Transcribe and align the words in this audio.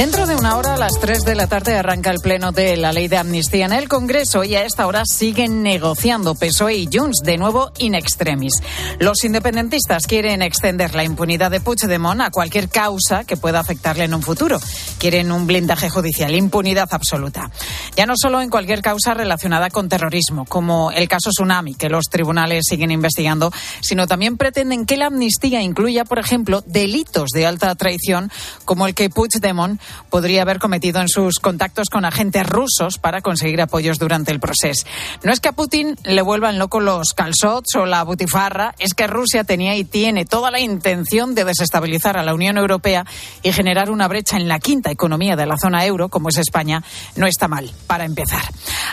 Dentro 0.00 0.26
de 0.26 0.34
una 0.34 0.56
hora, 0.56 0.72
a 0.72 0.78
las 0.78 0.98
3 0.98 1.26
de 1.26 1.34
la 1.34 1.46
tarde, 1.46 1.74
arranca 1.74 2.10
el 2.10 2.20
pleno 2.20 2.52
de 2.52 2.74
la 2.78 2.90
ley 2.90 3.06
de 3.06 3.18
amnistía 3.18 3.66
en 3.66 3.74
el 3.74 3.86
Congreso 3.86 4.44
y 4.44 4.54
a 4.54 4.64
esta 4.64 4.86
hora 4.86 5.02
siguen 5.04 5.62
negociando 5.62 6.34
PSOE 6.34 6.74
y 6.74 6.88
Junts, 6.90 7.20
de 7.22 7.36
nuevo 7.36 7.70
in 7.76 7.94
extremis. 7.94 8.54
Los 8.98 9.24
independentistas 9.24 10.06
quieren 10.06 10.40
extender 10.40 10.94
la 10.94 11.04
impunidad 11.04 11.50
de 11.50 11.60
Puigdemont 11.60 12.22
a 12.22 12.30
cualquier 12.30 12.70
causa 12.70 13.24
que 13.24 13.36
pueda 13.36 13.60
afectarle 13.60 14.04
en 14.04 14.14
un 14.14 14.22
futuro. 14.22 14.58
Quieren 14.98 15.30
un 15.32 15.46
blindaje 15.46 15.90
judicial, 15.90 16.34
impunidad 16.34 16.88
absoluta. 16.92 17.50
Ya 17.94 18.06
no 18.06 18.14
solo 18.16 18.40
en 18.40 18.48
cualquier 18.48 18.80
causa 18.80 19.12
relacionada 19.12 19.68
con 19.68 19.90
terrorismo, 19.90 20.46
como 20.46 20.92
el 20.92 21.08
caso 21.08 21.28
Tsunami, 21.28 21.74
que 21.74 21.90
los 21.90 22.06
tribunales 22.06 22.64
siguen 22.66 22.90
investigando, 22.90 23.52
sino 23.82 24.06
también 24.06 24.38
pretenden 24.38 24.86
que 24.86 24.96
la 24.96 25.08
amnistía 25.08 25.60
incluya, 25.60 26.06
por 26.06 26.18
ejemplo, 26.18 26.62
delitos 26.64 27.28
de 27.34 27.44
alta 27.44 27.74
traición, 27.74 28.32
como 28.64 28.86
el 28.86 28.94
que 28.94 29.10
Puigdemont 29.10 29.78
podría 30.08 30.42
haber 30.42 30.58
cometido 30.58 31.00
en 31.00 31.08
sus 31.08 31.38
contactos 31.38 31.88
con 31.90 32.04
agentes 32.04 32.46
rusos 32.46 32.98
para 32.98 33.20
conseguir 33.20 33.60
apoyos 33.60 33.98
durante 33.98 34.30
el 34.30 34.40
proceso. 34.40 34.86
No 35.24 35.32
es 35.32 35.40
que 35.40 35.48
a 35.48 35.52
Putin 35.52 35.96
le 36.04 36.22
vuelvan 36.22 36.58
locos 36.58 36.82
los 36.82 37.14
calzots 37.14 37.74
o 37.74 37.86
la 37.86 38.02
butifarra, 38.04 38.74
es 38.78 38.94
que 38.94 39.06
Rusia 39.06 39.44
tenía 39.44 39.74
y 39.76 39.84
tiene 39.84 40.24
toda 40.24 40.50
la 40.50 40.60
intención 40.60 41.34
de 41.34 41.44
desestabilizar 41.44 42.16
a 42.16 42.22
la 42.22 42.34
Unión 42.34 42.58
Europea 42.58 43.04
y 43.42 43.52
generar 43.52 43.90
una 43.90 44.08
brecha 44.08 44.36
en 44.36 44.46
la 44.46 44.58
quinta 44.60 44.90
economía 44.90 45.36
de 45.36 45.46
la 45.46 45.56
zona 45.56 45.84
euro, 45.84 46.08
como 46.08 46.28
es 46.28 46.38
España, 46.38 46.82
no 47.16 47.26
está 47.26 47.48
mal, 47.48 47.70
para 47.86 48.04
empezar. 48.04 48.42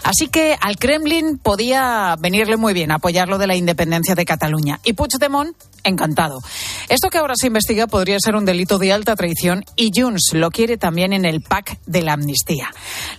Así 0.03 0.27
que 0.27 0.57
al 0.59 0.77
Kremlin 0.77 1.38
podía 1.38 2.16
venirle 2.19 2.57
muy 2.57 2.73
bien 2.73 2.91
apoyar 2.91 3.27
de 3.38 3.47
la 3.47 3.55
independencia 3.55 4.16
de 4.16 4.23
Cataluña. 4.23 4.79
Y 4.85 4.94
Puigdemont 4.94 5.53
encantado. 5.83 6.39
Esto 6.89 7.09
que 7.09 7.17
ahora 7.17 7.36
se 7.36 7.47
investiga 7.47 7.88
podría 7.88 8.20
ser 8.20 8.36
un 8.36 8.45
delito 8.45 8.78
de 8.78 8.94
alta 8.94 9.16
traición 9.16 9.64
y 9.75 9.92
Junts 9.94 10.31
lo 10.34 10.52
quiere 10.52 10.78
también 10.78 11.14
en 11.14 11.25
el 11.25 11.42
pack 11.42 11.80
de 11.86 12.02
la 12.02 12.14
amnistía. 12.14 12.69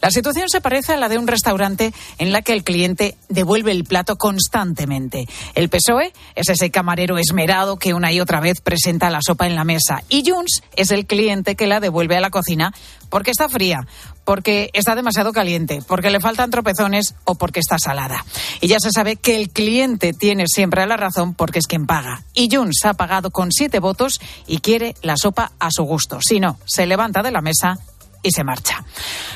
La 0.01 0.11
situación 0.11 0.49
se 0.49 0.61
parece 0.61 0.93
a 0.93 0.97
la 0.97 1.09
de 1.09 1.19
un 1.19 1.27
restaurante 1.27 1.93
en 2.19 2.33
la 2.33 2.43
que 2.43 2.53
el 2.53 2.65
cliente 2.65 3.17
devuelve 3.29 3.73
el 3.73 3.85
plato 3.85 4.17
constantemente. 4.17 5.27
El 5.55 5.69
PSOE 5.69 6.13
es 6.35 6.49
ese 6.49 6.71
camarero 6.71 7.19
esmerado 7.19 7.77
que 7.77 7.95
una 7.95 8.13
y 8.13 8.21
otra 8.21 8.41
vez 8.41 8.61
presenta 8.61 9.11
la 9.11 9.21
sopa 9.21 9.47
en 9.47 9.55
la 9.55 9.65
mesa 9.65 10.03
y 10.09 10.29
Junts 10.29 10.63
es 10.77 10.91
el 10.91 11.07
cliente 11.07 11.57
que 11.57 11.67
la 11.67 11.81
devuelve 11.81 12.17
a 12.17 12.21
la 12.21 12.31
cocina 12.31 12.73
porque 13.09 13.31
está 13.31 13.49
fría, 13.49 13.87
porque 14.29 14.69
está 14.75 14.95
demasiado 14.95 15.33
caliente, 15.33 15.81
porque 15.89 16.11
le 16.11 16.21
faltan 16.21 16.51
tropezones 16.51 17.15
o 17.25 17.37
porque 17.37 17.61
está 17.61 17.79
salada. 17.79 18.27
Y 18.61 18.69
ya 18.69 18.79
se 18.79 18.91
sabe 18.91 19.17
que 19.17 19.41
el 19.41 19.49
cliente 19.49 20.13
tiene 20.13 20.45
siempre 20.47 20.85
la 20.85 20.99
razón 20.99 21.33
porque 21.33 21.61
es 21.61 21.67
quien 21.67 21.87
paga. 21.87 22.25
Y 22.35 22.55
Junts 22.55 22.85
ha 22.85 22.93
pagado 22.93 23.31
con 23.31 23.51
siete 23.51 23.81
votos 23.81 24.21
y 24.47 24.59
quiere 24.59 24.95
la 25.01 25.15
sopa 25.17 25.53
a 25.59 25.71
su 25.71 25.85
gusto. 25.85 26.19
Si 26.21 26.41
no, 26.41 26.59
se 26.67 26.85
levanta 26.85 27.23
de 27.23 27.31
la 27.31 27.41
mesa 27.41 27.79
y 28.23 28.31
se 28.31 28.45
marcha. 28.45 28.85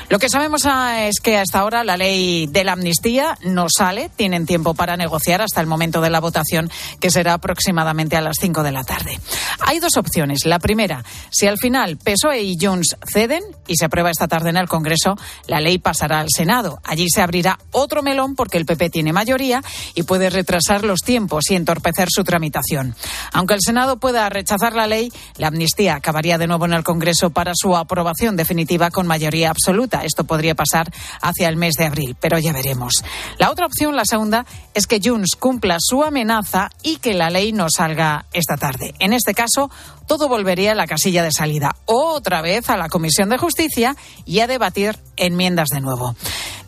Lo 0.09 0.19
que 0.19 0.29
sabemos 0.29 0.65
ah, 0.65 1.07
es 1.07 1.19
que 1.21 1.37
hasta 1.37 1.59
ahora 1.59 1.83
la 1.83 1.97
ley 1.97 2.47
de 2.47 2.63
la 2.63 2.73
amnistía 2.73 3.37
no 3.43 3.67
sale. 3.69 4.09
Tienen 4.15 4.45
tiempo 4.45 4.73
para 4.73 4.97
negociar 4.97 5.41
hasta 5.41 5.61
el 5.61 5.67
momento 5.67 6.01
de 6.01 6.09
la 6.09 6.19
votación, 6.19 6.69
que 6.99 7.09
será 7.09 7.33
aproximadamente 7.33 8.17
a 8.17 8.21
las 8.21 8.37
5 8.39 8.63
de 8.63 8.71
la 8.71 8.83
tarde. 8.83 9.19
Hay 9.61 9.79
dos 9.79 9.97
opciones. 9.97 10.45
La 10.45 10.59
primera, 10.59 11.03
si 11.29 11.47
al 11.47 11.57
final 11.57 11.97
PSOE 11.97 12.41
y 12.41 12.57
Junts 12.59 12.97
ceden 13.11 13.43
y 13.67 13.77
se 13.77 13.85
aprueba 13.85 14.11
esta 14.11 14.27
tarde 14.27 14.49
en 14.49 14.57
el 14.57 14.67
Congreso, 14.67 15.17
la 15.47 15.61
ley 15.61 15.77
pasará 15.77 16.19
al 16.19 16.27
Senado. 16.29 16.79
Allí 16.83 17.07
se 17.09 17.21
abrirá 17.21 17.59
otro 17.71 18.03
melón 18.03 18.35
porque 18.35 18.57
el 18.57 18.65
PP 18.65 18.89
tiene 18.89 19.13
mayoría 19.13 19.63
y 19.95 20.03
puede 20.03 20.29
retrasar 20.29 20.83
los 20.83 20.99
tiempos 21.01 21.49
y 21.49 21.55
entorpecer 21.55 22.09
su 22.11 22.23
tramitación. 22.23 22.95
Aunque 23.31 23.53
el 23.53 23.61
Senado 23.61 23.97
pueda 23.97 24.27
rechazar 24.29 24.73
la 24.73 24.87
ley, 24.87 25.11
la 25.37 25.47
amnistía 25.47 25.95
acabaría 25.95 26.37
de 26.37 26.47
nuevo 26.47 26.65
en 26.65 26.73
el 26.73 26.83
Congreso 26.83 27.29
para 27.29 27.53
su 27.55 27.75
aprobación 27.75 28.35
definitiva 28.35 28.72
con 28.91 29.07
mayoría 29.07 29.49
absoluta. 29.49 30.03
Esto 30.03 30.23
podría 30.23 30.55
pasar 30.55 30.91
hacia 31.21 31.49
el 31.49 31.55
mes 31.55 31.75
de 31.75 31.85
abril, 31.85 32.15
pero 32.19 32.37
ya 32.39 32.53
veremos. 32.53 33.03
La 33.37 33.51
otra 33.51 33.65
opción, 33.65 33.95
la 33.95 34.05
segunda, 34.05 34.45
es 34.73 34.87
que 34.87 34.99
Junts 35.03 35.35
cumpla 35.37 35.77
su 35.79 36.03
amenaza 36.03 36.69
y 36.81 36.97
que 36.97 37.13
la 37.13 37.29
ley 37.29 37.53
no 37.53 37.67
salga 37.69 38.25
esta 38.33 38.57
tarde. 38.57 38.93
En 38.99 39.13
este 39.13 39.33
caso, 39.33 39.69
todo 40.07 40.27
volvería 40.27 40.71
a 40.71 40.75
la 40.75 40.87
casilla 40.87 41.23
de 41.23 41.31
salida, 41.31 41.75
otra 41.85 42.41
vez 42.41 42.69
a 42.69 42.77
la 42.77 42.89
Comisión 42.89 43.29
de 43.29 43.37
Justicia 43.37 43.95
y 44.25 44.39
a 44.39 44.47
debatir 44.47 44.97
enmiendas 45.17 45.69
de 45.69 45.81
nuevo. 45.81 46.15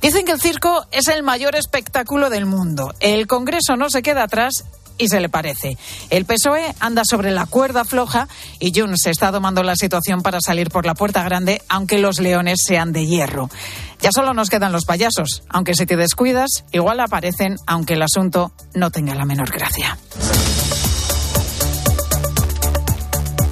Dicen 0.02 0.26
que 0.26 0.34
el 0.34 0.42
circo 0.42 0.86
es 0.92 1.08
el 1.08 1.24
mayor 1.24 1.56
espectáculo 1.56 2.30
del 2.30 2.46
mundo. 2.46 2.94
El 3.00 3.28
Congreso 3.28 3.76
no 3.76 3.90
se 3.90 4.04
queda 4.04 4.24
atrás 4.24 4.66
y 4.98 5.08
se 5.08 5.20
le 5.20 5.30
parece. 5.30 5.78
El 6.10 6.26
PSOE 6.26 6.74
anda 6.80 7.04
sobre 7.10 7.32
la 7.32 7.46
cuerda 7.46 7.86
floja 7.86 8.28
y 8.60 8.72
Junts 8.78 9.06
está 9.08 9.32
tomando 9.32 9.64
la 9.64 9.76
situación 9.76 10.22
para 10.22 10.42
salir 10.42 10.70
por 10.70 10.86
la 10.86 10.96
puerta 10.96 11.24
grande, 11.24 11.62
aunque 11.70 12.00
los 12.00 12.20
leones 12.20 12.60
sean 12.66 12.94
de 12.94 13.06
hierro. 13.06 13.50
Ya 14.02 14.12
solo 14.14 14.34
nos 14.34 14.50
quedan 14.50 14.72
los 14.72 14.86
payasos, 14.86 15.44
aunque 15.50 15.74
si 15.74 15.86
te 15.86 15.98
descuidas, 15.98 16.66
igual 16.72 17.00
aparecen, 17.00 17.56
aunque 17.66 17.94
el 17.94 18.02
asunto 18.02 18.52
no 18.74 18.92
tenga 18.92 19.16
la 19.16 19.26
menor 19.26 19.52
gracia. 19.52 19.98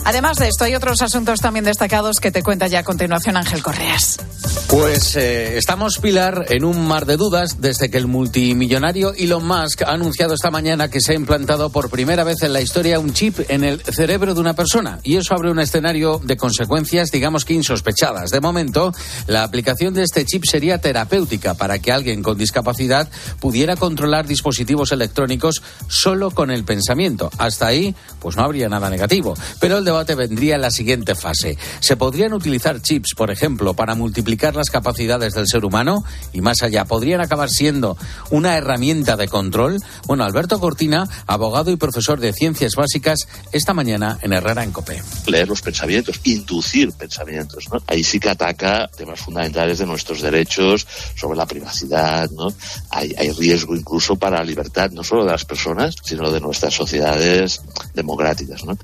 Además 0.06 0.38
de 0.38 0.50
esto, 0.50 0.66
hay 0.66 0.76
otros 0.76 1.02
asuntos 1.02 1.40
también 1.40 1.64
destacados 1.64 2.18
que 2.20 2.32
te 2.32 2.44
cuenta 2.44 2.68
ya 2.68 2.80
a 2.80 2.84
continuación 2.84 3.38
Ángel 3.38 3.64
Correas. 3.64 4.20
Pues 4.68 5.16
eh, 5.16 5.58
estamos, 5.58 6.00
Pilar, 6.00 6.46
en 6.50 6.66
un 6.66 6.86
mar 6.88 7.06
de 7.06 7.16
dudas 7.16 7.62
desde 7.62 7.90
que 7.90 7.98
el 7.98 8.08
multimillonario 8.08 9.14
Elon 9.14 9.46
Musk 9.46 9.84
ha 9.84 9.92
anunciado 9.92 10.34
esta 10.34 10.50
mañana 10.50 10.90
que 10.90 11.00
se 11.00 11.14
ha 11.14 11.16
implantado 11.16 11.70
por 11.70 11.90
primera 11.90 12.24
vez 12.24 12.42
en 12.42 12.54
la 12.54 12.60
historia 12.60 13.00
un 13.00 13.14
chip 13.14 13.40
en 13.50 13.64
el 13.64 13.82
cerebro 13.82 14.34
de 14.34 14.42
una 14.42 14.56
persona. 14.56 15.00
Y 15.04 15.18
eso 15.18 15.36
abre 15.36 15.52
un 15.52 15.60
escenario 15.60 16.20
de 16.24 16.38
consecuencias, 16.38 17.12
digamos 17.12 17.46
que 17.46 17.54
insospechadas. 17.54 18.32
De 18.32 18.42
momento, 18.42 18.92
la 19.28 19.44
aplicación 19.44 19.94
de 19.94 20.04
este 20.04 20.26
chip 20.26 20.44
sería 20.50 20.80
terapéutica 20.80 21.54
para 21.54 21.80
que 21.80 21.92
alguien 21.92 22.24
con 22.24 22.38
discapacidad 22.38 23.10
pudiera 23.40 23.76
controlar 23.76 24.28
dispositivos 24.28 24.92
electrónicos 24.92 25.62
solo 25.88 26.32
con 26.32 26.50
el 26.50 26.64
pensamiento. 26.64 27.30
Hasta 27.38 27.68
ahí, 27.68 27.96
pues 28.20 28.36
no 28.36 28.44
habría 28.44 28.70
nada 28.70 28.90
negativo. 28.90 29.36
Pero 29.60 29.78
el 29.78 29.86
debate 29.94 30.16
vendría 30.16 30.56
en 30.56 30.62
la 30.62 30.72
siguiente 30.72 31.16
fase. 31.16 31.58
¿Se 31.80 31.96
podrían 31.96 32.34
utilizar 32.34 32.82
chips, 32.82 33.14
por 33.16 33.30
ejemplo, 33.32 33.74
para 33.76 33.96
multiplicar 33.96 34.56
las 34.56 34.70
capacidades 34.70 35.34
del 35.34 35.48
ser 35.48 35.66
humano? 35.66 36.04
Y 36.34 36.42
más 36.42 36.64
allá, 36.64 36.86
¿podrían 36.86 37.22
acabar 37.22 37.50
siendo 37.50 37.96
una 38.32 38.58
herramienta 38.58 39.16
de 39.18 39.28
control? 39.28 39.80
Bueno, 40.08 40.24
Alberto 40.24 40.60
Cortina, 40.60 41.08
abogado 41.28 41.72
y 41.72 41.76
profesor 41.76 42.20
de 42.20 42.34
ciencias 42.34 42.74
básicas, 42.76 43.28
esta 43.52 43.74
mañana 43.74 44.18
en 44.22 44.34
Herrera 44.34 44.64
en 44.64 44.72
Copé. 44.72 45.02
Leer 45.28 45.48
los 45.48 45.62
pensamientos, 45.62 46.20
inducir 46.24 46.92
pensamientos, 46.94 47.70
¿no? 47.72 47.80
Ahí 47.88 48.04
sí 48.04 48.20
que 48.20 48.30
ataca 48.30 48.90
temas 48.98 49.20
fundamentales 49.20 49.78
de 49.78 49.86
nuestros 49.86 50.22
derechos 50.22 50.88
sobre 51.16 51.38
la 51.38 51.46
privacidad, 51.46 52.30
¿no? 52.32 52.48
Hay, 52.90 53.14
hay 53.18 53.32
riesgo 53.32 53.76
incluso 53.76 54.16
para 54.16 54.38
la 54.38 54.44
libertad, 54.44 54.90
no 54.92 55.04
solo 55.04 55.24
de 55.24 55.32
las 55.32 55.46
personas, 55.46 55.96
sino 56.04 56.32
de 56.32 56.40
nuestras 56.40 56.74
sociedades 56.74 57.62
democráticas, 57.94 58.64
¿no? 58.66 58.78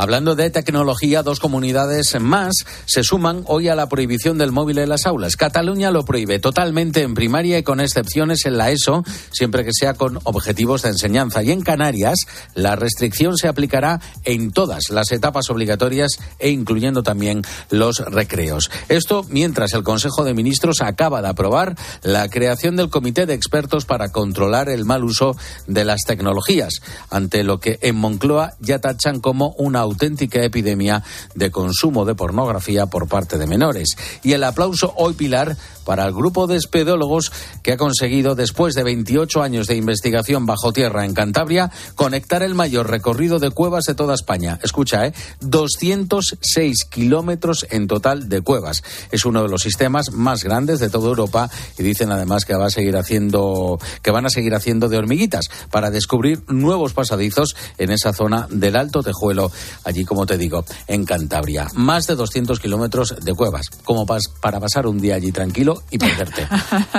Hablando 0.00 0.36
de 0.36 0.48
tecnología, 0.50 1.24
dos 1.24 1.40
comunidades 1.40 2.14
más 2.20 2.54
se 2.86 3.02
suman 3.02 3.42
hoy 3.46 3.66
a 3.66 3.74
la 3.74 3.88
prohibición 3.88 4.38
del 4.38 4.52
móvil 4.52 4.78
en 4.78 4.90
las 4.90 5.06
aulas. 5.06 5.34
Cataluña 5.34 5.90
lo 5.90 6.04
prohíbe 6.04 6.38
totalmente 6.38 7.02
en 7.02 7.14
primaria 7.14 7.58
y 7.58 7.64
con 7.64 7.80
excepciones 7.80 8.46
en 8.46 8.58
la 8.58 8.70
ESO, 8.70 9.02
siempre 9.32 9.64
que 9.64 9.72
sea 9.72 9.94
con 9.94 10.20
objetivos 10.22 10.82
de 10.82 10.90
enseñanza. 10.90 11.42
Y 11.42 11.50
en 11.50 11.62
Canarias, 11.62 12.14
la 12.54 12.76
restricción 12.76 13.36
se 13.36 13.48
aplicará 13.48 14.00
en 14.22 14.52
todas 14.52 14.90
las 14.90 15.10
etapas 15.10 15.50
obligatorias 15.50 16.12
e 16.38 16.50
incluyendo 16.50 17.02
también 17.02 17.42
los 17.68 17.98
recreos. 17.98 18.70
Esto 18.88 19.26
mientras 19.28 19.72
el 19.72 19.82
Consejo 19.82 20.22
de 20.22 20.32
Ministros 20.32 20.80
acaba 20.80 21.22
de 21.22 21.28
aprobar 21.28 21.74
la 22.04 22.28
creación 22.28 22.76
del 22.76 22.88
Comité 22.88 23.26
de 23.26 23.34
Expertos 23.34 23.84
para 23.84 24.10
controlar 24.10 24.68
el 24.68 24.84
mal 24.84 25.02
uso 25.02 25.36
de 25.66 25.84
las 25.84 26.02
tecnologías, 26.06 26.74
ante 27.10 27.42
lo 27.42 27.58
que 27.58 27.80
en 27.82 27.96
Moncloa 27.96 28.52
ya 28.60 28.78
tachan 28.78 29.18
como 29.18 29.56
una 29.58 29.87
auténtica 29.88 30.42
epidemia 30.42 31.02
de 31.34 31.50
consumo 31.50 32.04
de 32.04 32.14
pornografía 32.14 32.86
por 32.86 33.08
parte 33.08 33.38
de 33.38 33.46
menores. 33.46 33.96
Y 34.22 34.32
el 34.32 34.44
aplauso 34.44 34.92
hoy, 34.96 35.14
Pilar, 35.14 35.56
para 35.88 36.04
el 36.04 36.12
grupo 36.12 36.46
de 36.46 36.56
espedólogos 36.56 37.32
que 37.62 37.72
ha 37.72 37.78
conseguido, 37.78 38.34
después 38.34 38.74
de 38.74 38.82
28 38.82 39.42
años 39.42 39.66
de 39.68 39.74
investigación 39.74 40.44
bajo 40.44 40.70
tierra 40.70 41.06
en 41.06 41.14
Cantabria, 41.14 41.70
conectar 41.94 42.42
el 42.42 42.54
mayor 42.54 42.90
recorrido 42.90 43.38
de 43.38 43.50
cuevas 43.50 43.84
de 43.84 43.94
toda 43.94 44.14
España. 44.14 44.58
Escucha, 44.62 45.06
¿eh? 45.06 45.14
206 45.40 46.84
kilómetros 46.90 47.66
en 47.70 47.86
total 47.86 48.28
de 48.28 48.42
cuevas. 48.42 48.84
Es 49.10 49.24
uno 49.24 49.42
de 49.42 49.48
los 49.48 49.62
sistemas 49.62 50.12
más 50.12 50.44
grandes 50.44 50.78
de 50.78 50.90
toda 50.90 51.08
Europa 51.08 51.48
y 51.78 51.82
dicen 51.82 52.12
además 52.12 52.44
que 52.44 52.54
va 52.54 52.66
a 52.66 52.70
seguir 52.70 52.98
haciendo, 52.98 53.78
que 54.02 54.10
van 54.10 54.26
a 54.26 54.30
seguir 54.30 54.54
haciendo 54.54 54.90
de 54.90 54.98
hormiguitas 54.98 55.48
para 55.70 55.90
descubrir 55.90 56.42
nuevos 56.48 56.92
pasadizos 56.92 57.56
en 57.78 57.92
esa 57.92 58.12
zona 58.12 58.46
del 58.50 58.76
Alto 58.76 59.02
Tejuelo, 59.02 59.50
allí 59.84 60.04
como 60.04 60.26
te 60.26 60.36
digo, 60.36 60.66
en 60.86 61.06
Cantabria. 61.06 61.68
Más 61.72 62.06
de 62.06 62.14
200 62.14 62.60
kilómetros 62.60 63.14
de 63.22 63.32
cuevas, 63.32 63.70
como 63.84 64.04
para 64.04 64.60
pasar 64.60 64.86
un 64.86 65.00
día 65.00 65.14
allí 65.14 65.32
tranquilo 65.32 65.77
y 65.90 65.98
perderte. 65.98 66.46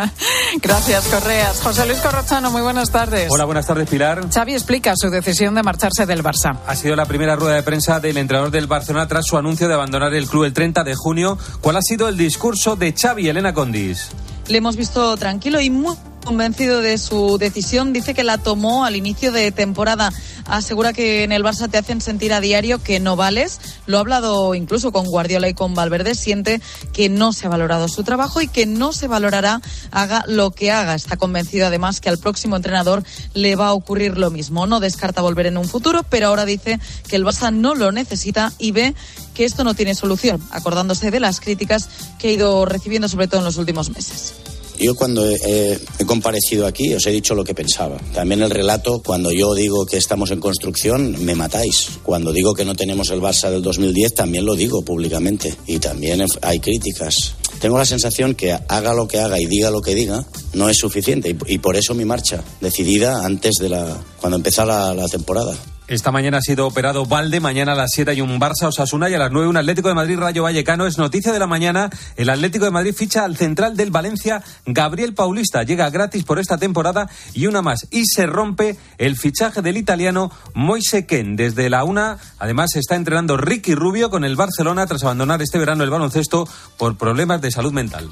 Gracias, 0.61 1.07
Correas. 1.07 1.61
José 1.61 1.85
Luis 1.85 1.99
Corrochano, 1.99 2.51
muy 2.51 2.61
buenas 2.61 2.91
tardes. 2.91 3.29
Hola, 3.31 3.45
buenas 3.45 3.67
tardes, 3.67 3.89
Pilar. 3.89 4.29
Xavi 4.33 4.53
explica 4.53 4.93
su 4.95 5.09
decisión 5.09 5.55
de 5.55 5.63
marcharse 5.63 6.05
del 6.05 6.23
Barça. 6.23 6.57
Ha 6.67 6.75
sido 6.75 6.95
la 6.95 7.05
primera 7.05 7.35
rueda 7.35 7.55
de 7.55 7.63
prensa 7.63 7.99
del 7.99 8.17
entrenador 8.17 8.51
del 8.51 8.67
Barcelona 8.67 9.07
tras 9.07 9.25
su 9.25 9.37
anuncio 9.37 9.67
de 9.67 9.73
abandonar 9.73 10.13
el 10.13 10.27
club 10.27 10.45
el 10.45 10.53
30 10.53 10.83
de 10.83 10.95
junio. 10.95 11.37
¿Cuál 11.61 11.77
ha 11.77 11.81
sido 11.81 12.07
el 12.07 12.17
discurso 12.17 12.75
de 12.75 12.93
Xavi 12.93 13.29
Elena 13.29 13.53
Condis? 13.53 14.09
Le 14.47 14.57
hemos 14.57 14.75
visto 14.75 15.15
tranquilo 15.17 15.61
y 15.61 15.69
muy 15.69 15.95
convencido 16.19 16.81
de 16.81 16.98
su 16.98 17.38
decisión. 17.38 17.94
Dice 17.94 18.13
que 18.13 18.24
la 18.24 18.38
tomó 18.38 18.86
al 18.86 18.95
inicio 18.95 19.31
de 19.31 19.51
temporada. 19.51 20.12
Asegura 20.45 20.94
que 20.94 21.24
en 21.24 21.31
el 21.31 21.44
Barça 21.44 21.69
te 21.69 21.77
hacen 21.77 22.01
sentir 22.01 22.33
a 22.33 22.42
diario 22.42 22.81
que 22.81 23.00
no 23.00 23.16
vales. 23.16 23.60
Lo 23.86 23.98
ha 23.98 24.01
hablado 24.01 24.56
incluso 24.56 24.92
con 24.92 25.06
Guardiola 25.06 25.48
y 25.48 25.54
con 25.54 25.75
Valverde. 25.75 26.16
Siente 26.16 26.62
que 26.94 27.10
no 27.10 27.33
se 27.33 27.48
ha 27.48 27.50
valorado 27.50 27.88
su 27.88 28.04
trabajo 28.04 28.42
y 28.42 28.48
que 28.48 28.66
no 28.66 28.94
se 28.94 29.07
valorará 29.07 29.62
haga 29.92 30.24
lo 30.27 30.51
que 30.51 30.71
haga. 30.71 30.95
Está 30.95 31.18
convencido 31.18 31.68
además 31.68 32.01
que 32.01 32.10
al 32.10 32.18
próximo 32.18 32.56
entrenador 32.56 33.04
le 33.33 33.56
va 33.56 33.68
a 33.68 33.74
ocurrir 33.74 34.18
lo 34.18 34.31
mismo. 34.31 34.68
No 34.68 34.80
descarta 34.80 35.22
volver 35.22 35.45
en 35.45 35.57
un 35.57 35.68
futuro, 35.68 36.04
pero 36.04 36.27
ahora 36.27 36.45
dice 36.45 36.80
que 37.07 37.15
el 37.15 37.25
Barça 37.25 37.54
no 37.54 37.75
lo 37.75 37.92
necesita 37.92 38.51
y 38.57 38.72
ve 38.72 38.95
que 39.33 39.45
esto 39.45 39.63
no 39.63 39.74
tiene 39.74 39.95
solución, 39.95 40.42
acordándose 40.51 41.12
de 41.12 41.19
las 41.19 41.39
críticas 41.39 41.89
que 42.18 42.30
ha 42.30 42.31
ido 42.31 42.65
recibiendo 42.65 43.07
sobre 43.07 43.27
todo 43.27 43.39
en 43.39 43.45
los 43.45 43.57
últimos 43.57 43.89
meses. 43.89 44.33
Yo 44.79 44.95
cuando 44.95 45.29
he, 45.29 45.77
comparecido 46.05 46.65
aquí 46.65 46.93
os 46.93 47.05
he 47.05 47.11
dicho 47.11 47.35
lo 47.35 47.43
que 47.43 47.53
pensaba. 47.53 47.97
También 48.13 48.41
el 48.41 48.49
relato, 48.49 49.01
cuando 49.03 49.31
yo 49.31 49.53
digo 49.53 49.85
que 49.85 49.97
estamos 49.97 50.31
en 50.31 50.39
construcción, 50.39 51.25
me 51.25 51.35
matáis. 51.35 51.89
Cuando 52.03 52.31
digo 52.31 52.53
que 52.53 52.63
no 52.63 52.75
tenemos 52.75 53.09
el 53.09 53.19
Barça 53.19 53.49
del 53.49 53.61
2010, 53.61 54.13
también 54.13 54.45
lo 54.45 54.55
digo 54.55 54.81
públicamente. 54.81 55.53
Y 55.67 55.79
también 55.79 56.23
hay 56.41 56.59
críticas. 56.59 57.35
Tengo 57.59 57.77
la 57.77 57.85
sensación 57.85 58.35
que 58.35 58.53
haga 58.53 58.93
lo 58.93 59.07
que 59.07 59.19
haga 59.19 59.37
y 59.37 59.47
diga 59.47 59.69
lo 59.69 59.81
que 59.81 59.93
diga, 59.93 60.25
no 60.53 60.69
es 60.69 60.77
suficiente. 60.77 61.35
Y, 61.47 61.57
por 61.57 61.75
eso 61.75 61.93
mi 61.93 62.05
marcha, 62.05 62.41
decidida 62.61 63.25
antes 63.25 63.55
de 63.59 63.67
la. 63.67 64.01
cuando 64.21 64.37
empezara 64.37 64.93
la, 64.93 64.93
la 64.93 65.07
temporada. 65.09 65.57
Esta 65.89 66.12
mañana 66.12 66.38
ha 66.38 66.41
sido 66.41 66.68
operado 66.68 67.07
Valde, 67.07 67.39
mañana 67.39 67.71
a 67.71 67.75
las 67.75 67.94
7 67.94 68.12
hay 68.12 68.21
un 68.21 68.39
Barça 68.39 68.68
Osasuna 68.68 69.09
y 69.09 69.15
a 69.15 69.18
las 69.18 69.31
9 69.31 69.47
un 69.47 69.57
Atlético 69.57 69.88
de 69.88 69.95
Madrid 69.95 70.19
Rayo 70.19 70.44
Vallecano. 70.44 70.86
Es 70.86 71.00
noticia 71.00 71.33
de 71.33 71.39
la 71.39 71.47
mañana. 71.47 71.89
El 72.15 72.30
Atlético 72.30 72.65
de 72.65 72.69
Madrid 72.69 72.94
ficha 72.94 73.25
al 73.25 73.36
central 73.36 73.75
del 73.75 73.89
Valencia, 73.89 74.44
Gabriel 74.68 75.15
Paulista. 75.15 75.63
Llega 75.63 75.89
gratis 75.89 76.24
por 76.25 76.38
esta 76.38 76.59
temporada 76.59 77.09
y 77.33 77.47
una 77.47 77.63
más. 77.63 77.88
Y 77.89 78.06
se 78.06 78.27
rompe 78.27 78.77
el 79.00 79.18
fichaje 79.18 79.63
del 79.63 79.77
italiano 79.77 80.31
Moise 80.53 81.07
Ken. 81.07 81.36
Desde 81.36 81.71
la 81.71 81.83
una, 81.83 82.19
además, 82.38 82.75
está 82.75 82.95
entrenando 82.95 83.36
Ricky 83.36 83.74
Rubio 83.74 84.12
con 84.12 84.24
el 84.24 84.36
Barcelona 84.36 84.86
tras 84.86 85.03
abandonar 85.03 85.41
este 85.41 85.57
verano 85.57 85.83
el 85.83 85.89
baloncesto 85.89 86.47
por 86.77 86.97
problemas 86.97 87.41
de 87.41 87.50
salud 87.50 87.74
mental. 87.74 88.12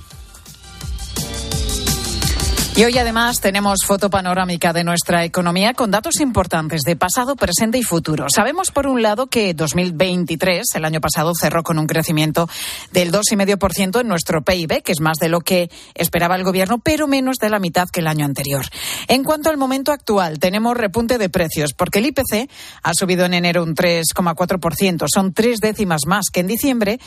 Y 2.77 2.85
hoy 2.85 2.95
además 2.95 3.41
tenemos 3.41 3.79
foto 3.83 4.12
panorámica 4.12 4.71
de 4.71 4.83
nuestra 4.83 5.25
economía 5.25 5.74
con 5.74 5.89
datos 5.89 6.19
importantes 6.19 6.83
de 6.83 6.95
pasado, 6.95 7.35
presente 7.35 7.79
y 7.79 7.81
futuro. 7.81 8.27
Sabemos 8.29 8.69
por 8.69 8.85
un 8.85 9.01
lado 9.01 9.25
que 9.25 9.56
2023, 9.56 10.63
el 10.75 10.85
año 10.85 11.01
pasado, 11.01 11.33
cerró 11.33 11.63
con 11.63 11.79
un 11.79 11.88
crecimiento 11.88 12.47
del 12.91 13.12
2,5% 13.12 14.01
en 14.01 14.07
nuestro 14.07 14.44
PIB, 14.44 14.83
que 14.83 14.91
es 14.91 15.01
más 15.01 15.18
de 15.18 15.27
lo 15.27 15.41
que 15.41 15.71
esperaba 15.95 16.35
el 16.35 16.44
gobierno, 16.44 16.77
pero 16.77 17.07
menos 17.07 17.38
de 17.38 17.50
la 17.50 17.57
mitad 17.57 17.89
que 17.89 18.01
el 18.01 18.07
año 18.07 18.25
anterior. 18.25 18.68
En 19.07 19.24
cuanto 19.24 19.50
al 19.50 19.57
momento 19.57 19.91
actual, 19.91 20.38
tenemos 20.38 20.77
repunte 20.77 21.18
de 21.18 21.29
precios, 21.29 21.74
porque 21.74 21.97
el 21.97 22.06
IPC 22.06 22.47
ha 22.83 22.94
subido 22.94 23.25
en 23.25 23.33
enero 23.33 23.63
un 23.63 23.74
3,4%, 23.74 25.07
son 25.12 25.33
tres 25.33 25.62
décimas 25.62 26.06
más 26.06 26.25
que 26.31 26.41
en 26.41 26.47
diciembre 26.47 27.00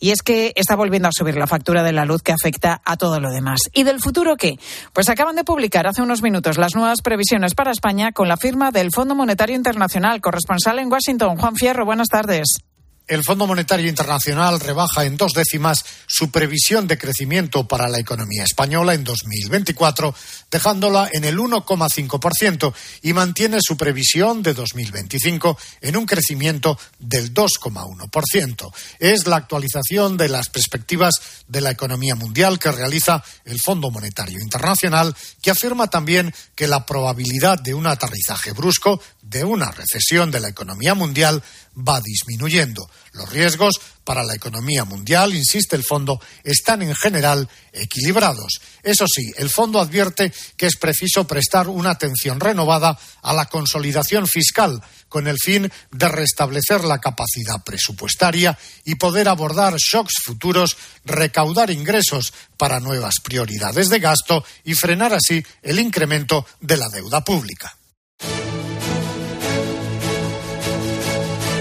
y 0.00 0.10
es 0.10 0.22
que 0.22 0.52
está 0.56 0.74
volviendo 0.74 1.08
a 1.08 1.12
subir 1.12 1.36
la 1.36 1.46
factura 1.46 1.82
de 1.82 1.92
la 1.92 2.06
luz 2.06 2.22
que 2.22 2.32
afecta 2.32 2.80
a 2.84 2.96
todo 2.96 3.20
lo 3.20 3.30
demás. 3.30 3.60
¿Y 3.72 3.84
del 3.84 4.00
futuro 4.00 4.36
qué? 4.36 4.58
Pues 4.92 5.08
acaban 5.08 5.36
de 5.36 5.44
publicar 5.44 5.86
hace 5.86 6.02
unos 6.02 6.22
minutos 6.22 6.58
las 6.58 6.74
nuevas 6.74 7.02
previsiones 7.02 7.54
para 7.54 7.70
España 7.70 8.10
con 8.12 8.26
la 8.26 8.36
firma 8.36 8.70
del 8.70 8.90
Fondo 8.90 9.14
Monetario 9.14 9.54
Internacional, 9.54 10.20
corresponsal 10.20 10.78
en 10.78 10.90
Washington. 10.90 11.36
Juan 11.36 11.54
Fierro, 11.54 11.84
buenas 11.84 12.08
tardes. 12.08 12.69
El 13.10 13.24
Fondo 13.24 13.48
Monetario 13.48 13.88
Internacional 13.88 14.60
rebaja 14.60 15.04
en 15.04 15.16
dos 15.16 15.32
décimas 15.32 15.84
su 16.06 16.30
previsión 16.30 16.86
de 16.86 16.96
crecimiento 16.96 17.66
para 17.66 17.88
la 17.88 17.98
economía 17.98 18.44
española 18.44 18.94
en 18.94 19.02
2024, 19.02 20.14
dejándola 20.48 21.10
en 21.12 21.24
el 21.24 21.36
1,5% 21.36 22.72
y 23.02 23.12
mantiene 23.12 23.58
su 23.62 23.76
previsión 23.76 24.44
de 24.44 24.54
2025 24.54 25.58
en 25.80 25.96
un 25.96 26.06
crecimiento 26.06 26.78
del 27.00 27.34
2,1%. 27.34 28.72
Es 29.00 29.26
la 29.26 29.38
actualización 29.38 30.16
de 30.16 30.28
las 30.28 30.48
perspectivas 30.48 31.14
de 31.48 31.62
la 31.62 31.72
economía 31.72 32.14
mundial 32.14 32.60
que 32.60 32.70
realiza 32.70 33.24
el 33.44 33.58
Fondo 33.58 33.90
Monetario 33.90 34.38
Internacional, 34.40 35.16
que 35.42 35.50
afirma 35.50 35.88
también 35.88 36.32
que 36.54 36.68
la 36.68 36.86
probabilidad 36.86 37.58
de 37.58 37.74
un 37.74 37.88
aterrizaje 37.88 38.52
brusco 38.52 39.02
de 39.20 39.42
una 39.42 39.72
recesión 39.72 40.30
de 40.30 40.38
la 40.38 40.48
economía 40.48 40.94
mundial 40.94 41.42
va 41.76 42.00
disminuyendo. 42.00 42.88
Los 43.12 43.30
riesgos 43.30 43.80
para 44.04 44.22
la 44.24 44.34
economía 44.34 44.84
mundial, 44.84 45.34
insiste 45.34 45.76
el 45.76 45.84
fondo, 45.84 46.20
están 46.44 46.82
en 46.82 46.94
general 46.94 47.48
equilibrados. 47.72 48.60
Eso 48.82 49.06
sí, 49.06 49.30
el 49.36 49.50
fondo 49.50 49.80
advierte 49.80 50.32
que 50.56 50.66
es 50.66 50.76
preciso 50.76 51.26
prestar 51.26 51.68
una 51.68 51.90
atención 51.90 52.40
renovada 52.40 52.98
a 53.22 53.32
la 53.32 53.46
consolidación 53.46 54.26
fiscal 54.26 54.82
con 55.08 55.26
el 55.26 55.36
fin 55.38 55.70
de 55.90 56.08
restablecer 56.08 56.84
la 56.84 56.98
capacidad 56.98 57.62
presupuestaria 57.64 58.58
y 58.84 58.94
poder 58.94 59.28
abordar 59.28 59.76
shocks 59.76 60.22
futuros, 60.24 60.76
recaudar 61.04 61.70
ingresos 61.70 62.32
para 62.56 62.80
nuevas 62.80 63.16
prioridades 63.22 63.88
de 63.88 63.98
gasto 63.98 64.44
y 64.64 64.74
frenar 64.74 65.12
así 65.12 65.44
el 65.62 65.80
incremento 65.80 66.46
de 66.60 66.76
la 66.76 66.88
deuda 66.88 67.24
pública. 67.24 67.76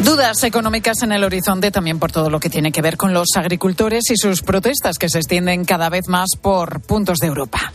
Dudas 0.00 0.42
económicas 0.42 1.02
en 1.02 1.12
el 1.12 1.22
horizonte 1.22 1.70
también 1.70 1.98
por 1.98 2.10
todo 2.10 2.28
lo 2.28 2.40
que 2.40 2.50
tiene 2.50 2.72
que 2.72 2.82
ver 2.82 2.96
con 2.96 3.12
los 3.12 3.28
agricultores 3.36 4.10
y 4.10 4.16
sus 4.16 4.42
protestas 4.42 4.98
que 4.98 5.08
se 5.08 5.18
extienden 5.18 5.64
cada 5.64 5.88
vez 5.88 6.08
más 6.08 6.30
por 6.40 6.80
puntos 6.80 7.18
de 7.18 7.28
Europa. 7.28 7.72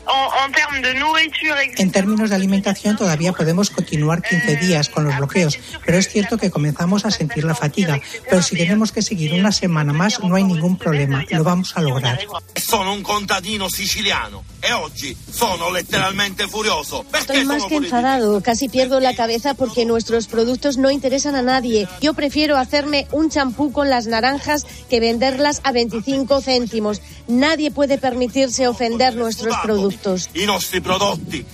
En 1.77 1.91
términos 1.91 2.29
de 2.29 2.35
alimentación 2.35 2.97
todavía 2.97 3.31
podemos 3.31 3.69
continuar 3.69 4.21
15 4.21 4.55
días 4.57 4.89
con 4.89 5.05
los 5.05 5.17
bloqueos, 5.17 5.57
pero 5.85 5.97
es 5.97 6.09
cierto 6.09 6.37
que 6.37 6.51
comenzamos 6.51 7.05
a 7.05 7.11
sentir 7.11 7.43
la 7.45 7.55
fatiga. 7.55 7.99
Pero 8.29 8.41
si 8.41 8.57
tenemos 8.57 8.91
que 8.91 9.01
seguir 9.01 9.33
una 9.33 9.51
semana 9.51 9.93
más 9.93 10.21
no 10.21 10.35
hay 10.35 10.43
ningún 10.43 10.77
problema, 10.77 11.23
lo 11.29 11.43
vamos 11.43 11.75
a 11.75 11.81
lograr. 11.81 12.19
Sono 12.55 12.93
un 12.93 13.03
contadino 13.03 13.69
siciliano 13.69 14.43
e 14.59 14.73
oggi 14.73 15.15
sono 15.31 15.71
letteralmente 15.71 16.47
furioso. 16.47 17.05
Estoy 17.17 17.45
más 17.45 17.65
que 17.65 17.75
enfadado, 17.75 18.41
casi 18.41 18.67
pierdo 18.67 18.99
la 18.99 19.15
cabeza 19.15 19.53
porque 19.53 19.85
nuestros 19.85 20.27
productos 20.27 20.77
no 20.77 20.91
interesan 20.91 21.35
a 21.35 21.41
nadie. 21.41 21.87
Yo 22.01 22.06
prefiero 22.13 22.57
hacerme 22.57 23.07
un 23.11 23.29
champú 23.29 23.71
con 23.71 23.89
las 23.89 24.07
naranjas 24.07 24.65
que 24.89 24.99
venderlas 24.99 25.61
a 25.63 25.71
25 25.71 26.41
céntimos. 26.41 27.01
Nadie 27.27 27.71
puede 27.71 27.97
permitirse 27.97 28.67
ofender 28.67 29.15
nuestros 29.15 29.55
productos. 29.63 30.29
I 30.33 30.45
nostri 30.45 30.81
prodotti 30.81 31.45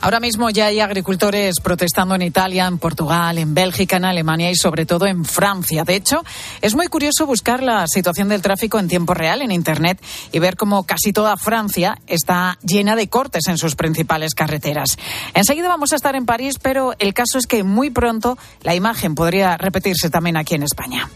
Ahora 0.00 0.20
mismo 0.20 0.48
ya 0.48 0.66
hay 0.66 0.78
agricultores 0.78 1.56
protestando 1.60 2.14
en 2.14 2.22
Italia, 2.22 2.66
en 2.66 2.78
Portugal, 2.78 3.36
en 3.36 3.52
Bélgica, 3.52 3.96
en 3.96 4.04
Alemania 4.04 4.48
y 4.50 4.54
sobre 4.54 4.86
todo 4.86 5.06
en 5.06 5.24
Francia. 5.24 5.82
De 5.82 5.96
hecho, 5.96 6.22
es 6.62 6.76
muy 6.76 6.86
curioso 6.86 7.26
buscar 7.26 7.64
la 7.64 7.86
situación 7.88 8.28
del 8.28 8.40
tráfico 8.40 8.78
en 8.78 8.86
tiempo 8.86 9.12
real 9.12 9.42
en 9.42 9.50
Internet 9.50 10.00
y 10.30 10.38
ver 10.38 10.56
cómo 10.56 10.84
casi 10.84 11.12
toda 11.12 11.36
Francia 11.36 11.98
está 12.06 12.58
llena 12.62 12.94
de 12.94 13.08
cortes 13.08 13.48
en 13.48 13.58
sus 13.58 13.74
principales 13.74 14.34
carreteras. 14.34 14.96
Enseguida 15.34 15.66
vamos 15.68 15.92
a 15.92 15.96
estar 15.96 16.14
en 16.14 16.26
París, 16.26 16.58
pero 16.62 16.94
el 17.00 17.12
caso 17.12 17.36
es 17.36 17.46
que 17.46 17.64
muy 17.64 17.90
pronto 17.90 18.38
la 18.62 18.76
imagen 18.76 19.16
podría 19.16 19.56
repetirse 19.56 20.10
también 20.10 20.36
aquí 20.36 20.54
en 20.54 20.62
España. 20.62 21.08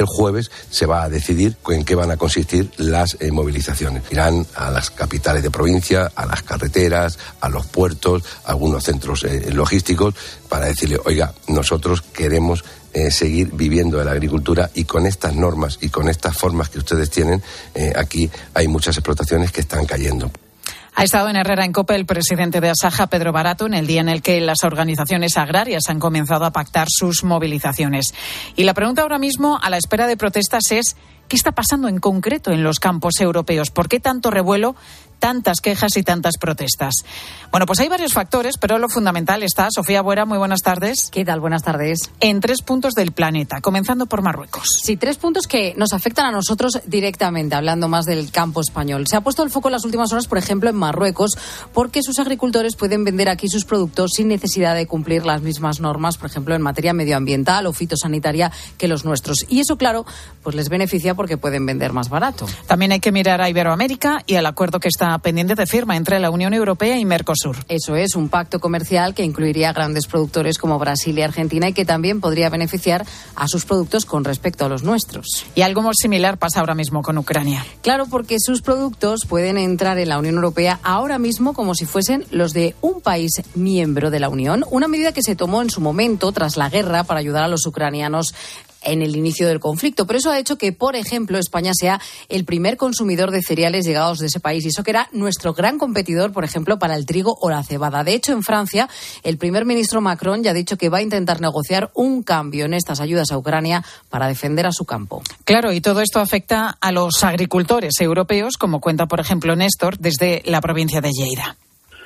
El 0.00 0.06
jueves 0.06 0.50
se 0.70 0.86
va 0.86 1.02
a 1.02 1.10
decidir 1.10 1.58
en 1.68 1.84
qué 1.84 1.94
van 1.94 2.10
a 2.10 2.16
consistir 2.16 2.70
las 2.78 3.18
eh, 3.20 3.30
movilizaciones. 3.30 4.04
Irán 4.10 4.46
a 4.54 4.70
las 4.70 4.90
capitales 4.90 5.42
de 5.42 5.50
provincia, 5.50 6.10
a 6.14 6.24
las 6.24 6.42
carreteras, 6.42 7.18
a 7.42 7.50
los 7.50 7.66
puertos, 7.66 8.22
a 8.46 8.52
algunos 8.52 8.82
centros 8.82 9.24
eh, 9.24 9.52
logísticos, 9.52 10.14
para 10.48 10.64
decirle, 10.64 10.98
oiga, 11.04 11.34
nosotros 11.48 12.00
queremos 12.00 12.64
eh, 12.94 13.10
seguir 13.10 13.50
viviendo 13.52 13.98
de 13.98 14.06
la 14.06 14.12
agricultura 14.12 14.70
y 14.72 14.84
con 14.84 15.04
estas 15.04 15.34
normas 15.34 15.76
y 15.82 15.90
con 15.90 16.08
estas 16.08 16.34
formas 16.34 16.70
que 16.70 16.78
ustedes 16.78 17.10
tienen, 17.10 17.42
aquí 17.94 18.30
hay 18.54 18.68
muchas 18.68 18.96
explotaciones 18.96 19.52
que 19.52 19.60
están 19.60 19.84
cayendo. 19.84 20.32
Ha 20.94 21.04
estado 21.04 21.28
en 21.28 21.36
Herrera 21.36 21.64
en 21.64 21.72
Copa 21.72 21.94
el 21.94 22.06
presidente 22.06 22.60
de 22.60 22.70
Asaja, 22.70 23.06
Pedro 23.06 23.32
Barato, 23.32 23.66
en 23.66 23.74
el 23.74 23.86
día 23.86 24.00
en 24.00 24.08
el 24.08 24.22
que 24.22 24.40
las 24.40 24.64
organizaciones 24.64 25.36
agrarias 25.36 25.84
han 25.88 26.00
comenzado 26.00 26.44
a 26.44 26.52
pactar 26.52 26.88
sus 26.90 27.24
movilizaciones. 27.24 28.06
Y 28.56 28.64
la 28.64 28.74
pregunta 28.74 29.02
ahora 29.02 29.18
mismo, 29.18 29.58
a 29.62 29.70
la 29.70 29.76
espera 29.76 30.06
de 30.06 30.16
protestas, 30.16 30.70
es 30.70 30.96
¿Qué 31.30 31.36
está 31.36 31.52
pasando 31.52 31.86
en 31.86 32.00
concreto 32.00 32.50
en 32.50 32.64
los 32.64 32.80
campos 32.80 33.20
europeos? 33.20 33.70
¿Por 33.70 33.88
qué 33.88 34.00
tanto 34.00 34.32
revuelo 34.32 34.74
tantas 35.20 35.60
quejas 35.60 35.96
y 35.96 36.02
tantas 36.02 36.38
protestas? 36.38 36.94
Bueno, 37.52 37.66
pues 37.66 37.78
hay 37.78 37.88
varios 37.88 38.12
factores, 38.12 38.56
pero 38.58 38.78
lo 38.78 38.88
fundamental 38.88 39.42
está, 39.44 39.68
Sofía 39.70 40.02
Buera, 40.02 40.24
muy 40.24 40.38
buenas 40.38 40.62
tardes. 40.62 41.10
¿Qué 41.12 41.24
tal? 41.24 41.40
Buenas 41.40 41.62
tardes. 41.62 42.10
En 42.20 42.40
tres 42.40 42.62
puntos 42.62 42.94
del 42.94 43.12
planeta, 43.12 43.60
comenzando 43.60 44.06
por 44.06 44.22
Marruecos. 44.22 44.80
Sí, 44.82 44.96
tres 44.96 45.18
puntos 45.18 45.46
que 45.46 45.74
nos 45.76 45.92
afectan 45.92 46.26
a 46.26 46.32
nosotros 46.32 46.80
directamente, 46.86 47.54
hablando 47.54 47.88
más 47.88 48.06
del 48.06 48.32
campo 48.32 48.60
español. 48.60 49.06
Se 49.08 49.16
ha 49.16 49.20
puesto 49.20 49.42
el 49.42 49.50
foco 49.50 49.68
en 49.68 49.72
las 49.72 49.84
últimas 49.84 50.12
horas, 50.12 50.26
por 50.26 50.38
ejemplo, 50.38 50.70
en 50.70 50.76
Marruecos, 50.76 51.36
porque 51.72 52.02
sus 52.02 52.18
agricultores 52.18 52.74
pueden 52.74 53.04
vender 53.04 53.28
aquí 53.28 53.48
sus 53.48 53.64
productos 53.64 54.12
sin 54.16 54.28
necesidad 54.28 54.74
de 54.74 54.86
cumplir 54.86 55.26
las 55.26 55.42
mismas 55.42 55.80
normas, 55.80 56.16
por 56.16 56.30
ejemplo, 56.30 56.54
en 56.54 56.62
materia 56.62 56.92
medioambiental 56.92 57.66
o 57.66 57.72
fitosanitaria 57.72 58.50
que 58.78 58.88
los 58.88 59.04
nuestros. 59.04 59.44
Y 59.48 59.60
eso, 59.60 59.76
claro, 59.76 60.06
pues 60.42 60.56
les 60.56 60.68
beneficia 60.68 61.14
porque 61.14 61.36
pueden 61.36 61.66
vender 61.66 61.92
más 61.92 62.08
barato. 62.08 62.46
También 62.66 62.92
hay 62.92 63.00
que 63.00 63.12
mirar 63.12 63.40
a 63.40 63.50
Iberoamérica 63.50 64.22
y 64.26 64.36
al 64.36 64.46
acuerdo 64.46 64.80
que 64.80 64.88
está 64.88 65.09
pendiente 65.18 65.54
de 65.54 65.66
firma 65.66 65.96
entre 65.96 66.20
la 66.20 66.30
Unión 66.30 66.54
Europea 66.54 66.98
y 66.98 67.04
Mercosur. 67.04 67.56
Eso 67.68 67.96
es, 67.96 68.14
un 68.14 68.28
pacto 68.28 68.60
comercial 68.60 69.14
que 69.14 69.24
incluiría 69.24 69.72
grandes 69.72 70.06
productores 70.06 70.58
como 70.58 70.78
Brasil 70.78 71.18
y 71.18 71.22
Argentina 71.22 71.68
y 71.68 71.72
que 71.72 71.84
también 71.84 72.20
podría 72.20 72.48
beneficiar 72.48 73.04
a 73.34 73.48
sus 73.48 73.64
productos 73.64 74.04
con 74.04 74.24
respecto 74.24 74.64
a 74.64 74.68
los 74.68 74.82
nuestros. 74.82 75.46
Y 75.54 75.62
algo 75.62 75.82
muy 75.82 75.94
similar 75.94 76.38
pasa 76.38 76.60
ahora 76.60 76.74
mismo 76.74 77.02
con 77.02 77.18
Ucrania. 77.18 77.64
Claro, 77.82 78.06
porque 78.06 78.36
sus 78.38 78.62
productos 78.62 79.26
pueden 79.26 79.58
entrar 79.58 79.98
en 79.98 80.08
la 80.08 80.18
Unión 80.18 80.36
Europea 80.36 80.80
ahora 80.82 81.18
mismo 81.18 81.52
como 81.52 81.74
si 81.74 81.86
fuesen 81.86 82.24
los 82.30 82.52
de 82.52 82.74
un 82.80 83.00
país 83.00 83.30
miembro 83.54 84.10
de 84.10 84.20
la 84.20 84.28
Unión, 84.28 84.64
una 84.70 84.88
medida 84.88 85.12
que 85.12 85.22
se 85.22 85.36
tomó 85.36 85.62
en 85.62 85.70
su 85.70 85.80
momento 85.80 86.32
tras 86.32 86.56
la 86.56 86.68
guerra 86.68 87.04
para 87.04 87.20
ayudar 87.20 87.44
a 87.44 87.48
los 87.48 87.66
ucranianos 87.66 88.34
en 88.82 89.02
el 89.02 89.16
inicio 89.16 89.46
del 89.48 89.60
conflicto. 89.60 90.06
Pero 90.06 90.18
eso 90.18 90.30
ha 90.30 90.38
hecho 90.38 90.56
que, 90.56 90.72
por 90.72 90.96
ejemplo, 90.96 91.38
España 91.38 91.72
sea 91.74 92.00
el 92.28 92.44
primer 92.44 92.76
consumidor 92.76 93.30
de 93.30 93.42
cereales 93.42 93.86
llegados 93.86 94.18
de 94.18 94.26
ese 94.26 94.40
país. 94.40 94.64
Y 94.64 94.68
eso 94.68 94.82
que 94.82 94.90
era 94.90 95.08
nuestro 95.12 95.52
gran 95.54 95.78
competidor, 95.78 96.32
por 96.32 96.44
ejemplo, 96.44 96.78
para 96.78 96.96
el 96.96 97.06
trigo 97.06 97.36
o 97.40 97.50
la 97.50 97.62
cebada. 97.62 98.04
De 98.04 98.14
hecho, 98.14 98.32
en 98.32 98.42
Francia, 98.42 98.88
el 99.22 99.38
primer 99.38 99.64
ministro 99.64 100.00
Macron 100.00 100.42
ya 100.42 100.50
ha 100.50 100.54
dicho 100.54 100.76
que 100.76 100.88
va 100.88 100.98
a 100.98 101.02
intentar 101.02 101.40
negociar 101.40 101.90
un 101.94 102.22
cambio 102.22 102.64
en 102.64 102.74
estas 102.74 103.00
ayudas 103.00 103.30
a 103.30 103.38
Ucrania 103.38 103.84
para 104.08 104.26
defender 104.26 104.66
a 104.66 104.72
su 104.72 104.84
campo. 104.84 105.22
Claro, 105.44 105.72
y 105.72 105.80
todo 105.80 106.00
esto 106.00 106.20
afecta 106.20 106.76
a 106.80 106.92
los 106.92 107.22
agricultores 107.24 108.00
europeos, 108.00 108.56
como 108.56 108.80
cuenta, 108.80 109.06
por 109.06 109.20
ejemplo, 109.20 109.56
Néstor, 109.56 109.98
desde 109.98 110.42
la 110.46 110.60
provincia 110.60 111.00
de 111.00 111.10
Lleida 111.10 111.56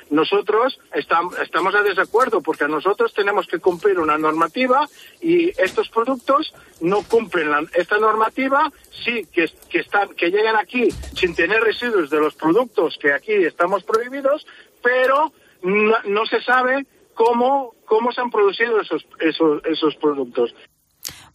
nosotros 0.09 0.79
estamos 0.93 1.75
a 1.75 1.81
desacuerdo 1.81 2.41
porque 2.41 2.67
nosotros 2.67 3.13
tenemos 3.13 3.47
que 3.47 3.59
cumplir 3.59 3.99
una 3.99 4.17
normativa 4.17 4.87
y 5.21 5.49
estos 5.61 5.89
productos 5.89 6.53
no 6.81 7.03
cumplen 7.03 7.49
esta 7.73 7.97
normativa, 7.97 8.71
sí 9.03 9.27
que, 9.31 9.49
están, 9.73 10.09
que 10.15 10.29
llegan 10.29 10.55
aquí 10.55 10.89
sin 11.15 11.35
tener 11.35 11.61
residuos 11.61 12.09
de 12.09 12.19
los 12.19 12.35
productos 12.35 12.97
que 12.99 13.13
aquí 13.13 13.33
estamos 13.33 13.83
prohibidos, 13.83 14.45
pero 14.83 15.31
no, 15.63 16.25
se 16.25 16.41
sabe 16.41 16.85
cómo, 17.13 17.73
cómo 17.85 18.11
se 18.11 18.21
han 18.21 18.29
producido 18.29 18.79
esos, 18.79 19.05
esos, 19.19 19.65
esos 19.65 19.95
productos. 19.95 20.53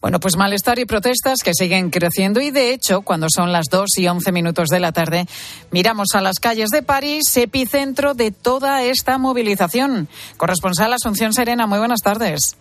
Bueno, 0.01 0.19
pues 0.19 0.37
malestar 0.37 0.79
y 0.79 0.87
protestas 0.87 1.41
que 1.45 1.53
siguen 1.53 1.91
creciendo 1.91 2.41
y 2.41 2.51
de 2.51 2.73
hecho, 2.73 3.03
cuando 3.03 3.27
son 3.29 3.53
las 3.53 3.67
2 3.71 3.99
y 3.99 4.09
11 4.09 4.33
minutos 4.33 4.69
de 4.69 4.81
la 4.81 4.93
tarde, 4.93 5.27
miramos 5.71 6.09
a 6.15 6.23
las 6.23 6.39
calles 6.41 6.71
de 6.71 6.83
París, 6.83 7.37
epicentro 7.37 8.15
de 8.15 8.31
toda 8.31 8.83
esta 8.83 9.19
movilización. 9.19 10.09
Corresponsal 10.39 10.95
Asunción 10.95 11.35
Serena, 11.35 11.67
muy 11.67 11.79
buenas 11.79 12.01
tardes. 12.01 12.57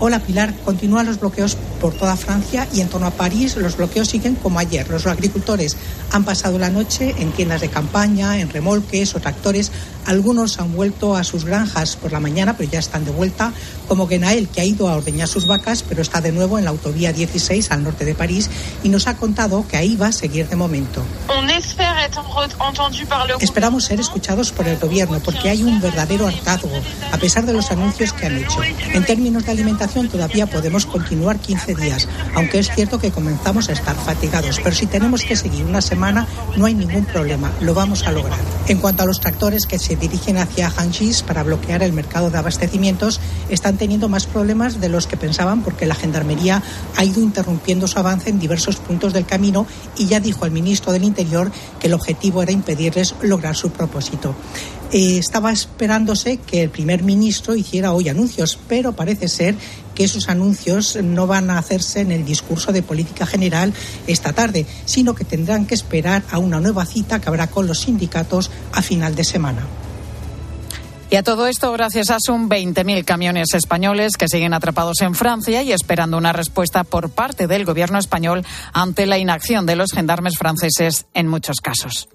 Hola 0.00 0.20
Pilar, 0.20 0.54
continúan 0.64 1.06
los 1.06 1.18
bloqueos 1.18 1.56
por 1.80 1.92
toda 1.92 2.16
Francia 2.16 2.68
y 2.72 2.80
en 2.80 2.88
torno 2.88 3.08
a 3.08 3.10
París 3.10 3.56
los 3.56 3.76
bloqueos 3.76 4.06
siguen 4.06 4.36
como 4.36 4.60
ayer. 4.60 4.88
Los 4.88 5.06
agricultores 5.06 5.76
han 6.12 6.24
pasado 6.24 6.56
la 6.58 6.70
noche 6.70 7.16
en 7.18 7.32
tiendas 7.32 7.60
de 7.60 7.68
campaña, 7.68 8.38
en 8.38 8.48
remolques 8.48 9.16
o 9.16 9.20
tractores. 9.20 9.72
Algunos 10.08 10.58
han 10.58 10.74
vuelto 10.74 11.16
a 11.16 11.22
sus 11.22 11.44
granjas 11.44 11.96
por 11.96 12.12
la 12.12 12.18
mañana, 12.18 12.56
pero 12.56 12.70
ya 12.70 12.78
están 12.78 13.04
de 13.04 13.10
vuelta, 13.10 13.52
como 13.88 14.08
Genael, 14.08 14.48
que 14.48 14.62
ha 14.62 14.64
ido 14.64 14.88
a 14.88 14.96
ordeñar 14.96 15.28
sus 15.28 15.46
vacas, 15.46 15.82
pero 15.86 16.00
está 16.00 16.22
de 16.22 16.32
nuevo 16.32 16.58
en 16.58 16.64
la 16.64 16.70
autovía 16.70 17.12
16 17.12 17.70
al 17.72 17.84
norte 17.84 18.06
de 18.06 18.14
París 18.14 18.48
y 18.82 18.88
nos 18.88 19.06
ha 19.06 19.18
contado 19.18 19.68
que 19.68 19.76
ahí 19.76 19.96
va 19.96 20.06
a 20.06 20.12
seguir 20.12 20.48
de 20.48 20.56
momento. 20.56 21.02
Esperamos 23.38 23.84
ser 23.84 24.00
escuchados 24.00 24.50
por 24.50 24.66
el 24.66 24.78
gobierno 24.78 25.20
porque 25.20 25.50
hay 25.50 25.62
un 25.62 25.78
verdadero 25.78 26.26
hartazgo, 26.26 26.70
a 27.12 27.18
pesar 27.18 27.44
de 27.44 27.52
los 27.52 27.70
anuncios 27.70 28.14
que 28.14 28.24
han 28.24 28.38
hecho. 28.38 28.62
En 28.94 29.04
términos 29.04 29.44
de 29.44 29.52
alimentación, 29.52 30.08
todavía 30.08 30.46
podemos 30.46 30.86
continuar 30.86 31.38
15 31.38 31.74
días, 31.74 32.08
aunque 32.34 32.60
es 32.60 32.70
cierto 32.70 32.98
que 32.98 33.10
comenzamos 33.10 33.68
a 33.68 33.72
estar 33.72 33.94
fatigados. 33.94 34.58
Pero 34.64 34.74
si 34.74 34.86
tenemos 34.86 35.22
que 35.22 35.36
seguir 35.36 35.66
una 35.66 35.82
semana, 35.82 36.26
no 36.56 36.64
hay 36.64 36.72
ningún 36.72 37.04
problema, 37.04 37.52
lo 37.60 37.74
vamos 37.74 38.06
a 38.06 38.12
lograr. 38.12 38.40
En 38.68 38.78
cuanto 38.78 39.02
a 39.02 39.06
los 39.06 39.20
tractores 39.20 39.66
que 39.66 39.78
se 39.78 39.97
dirigen 40.00 40.38
hacia 40.38 40.70
Hangis 40.70 41.22
para 41.22 41.42
bloquear 41.42 41.82
el 41.82 41.92
mercado 41.92 42.30
de 42.30 42.38
abastecimientos, 42.38 43.20
están 43.48 43.76
teniendo 43.76 44.08
más 44.08 44.26
problemas 44.26 44.80
de 44.80 44.88
los 44.88 45.06
que 45.06 45.16
pensaban 45.16 45.62
porque 45.62 45.86
la 45.86 45.94
Gendarmería 45.94 46.62
ha 46.96 47.04
ido 47.04 47.20
interrumpiendo 47.20 47.86
su 47.86 47.98
avance 47.98 48.30
en 48.30 48.38
diversos 48.38 48.76
puntos 48.76 49.12
del 49.12 49.26
camino 49.26 49.66
y 49.96 50.06
ya 50.06 50.20
dijo 50.20 50.46
el 50.46 50.52
ministro 50.52 50.92
del 50.92 51.04
Interior 51.04 51.50
que 51.78 51.88
el 51.88 51.94
objetivo 51.94 52.42
era 52.42 52.52
impedirles 52.52 53.14
lograr 53.22 53.56
su 53.56 53.70
propósito. 53.70 54.34
Eh, 54.90 55.18
estaba 55.18 55.52
esperándose 55.52 56.38
que 56.38 56.62
el 56.62 56.70
primer 56.70 57.02
ministro 57.02 57.54
hiciera 57.54 57.92
hoy 57.92 58.08
anuncios, 58.08 58.58
pero 58.68 58.92
parece 58.92 59.28
ser 59.28 59.54
que 59.94 60.04
esos 60.04 60.30
anuncios 60.30 60.96
no 61.02 61.26
van 61.26 61.50
a 61.50 61.58
hacerse 61.58 62.00
en 62.00 62.12
el 62.12 62.24
discurso 62.24 62.72
de 62.72 62.82
política 62.82 63.26
general 63.26 63.74
esta 64.06 64.32
tarde, 64.32 64.64
sino 64.86 65.14
que 65.14 65.24
tendrán 65.24 65.66
que 65.66 65.74
esperar 65.74 66.22
a 66.30 66.38
una 66.38 66.60
nueva 66.60 66.86
cita 66.86 67.20
que 67.20 67.28
habrá 67.28 67.48
con 67.48 67.66
los 67.66 67.80
sindicatos 67.80 68.50
a 68.72 68.80
final 68.80 69.14
de 69.14 69.24
semana. 69.24 69.66
Y 71.10 71.16
a 71.16 71.22
todo 71.22 71.46
esto, 71.46 71.72
gracias 71.72 72.10
a 72.10 72.18
un 72.30 72.50
20.000 72.50 73.04
camiones 73.04 73.54
españoles 73.54 74.18
que 74.18 74.28
siguen 74.28 74.52
atrapados 74.52 75.00
en 75.00 75.14
Francia 75.14 75.62
y 75.62 75.72
esperando 75.72 76.18
una 76.18 76.34
respuesta 76.34 76.84
por 76.84 77.10
parte 77.10 77.46
del 77.46 77.64
gobierno 77.64 77.98
español 77.98 78.44
ante 78.74 79.06
la 79.06 79.16
inacción 79.16 79.64
de 79.64 79.76
los 79.76 79.92
gendarmes 79.92 80.36
franceses 80.36 81.06
en 81.14 81.28
muchos 81.28 81.60
casos. 81.62 82.10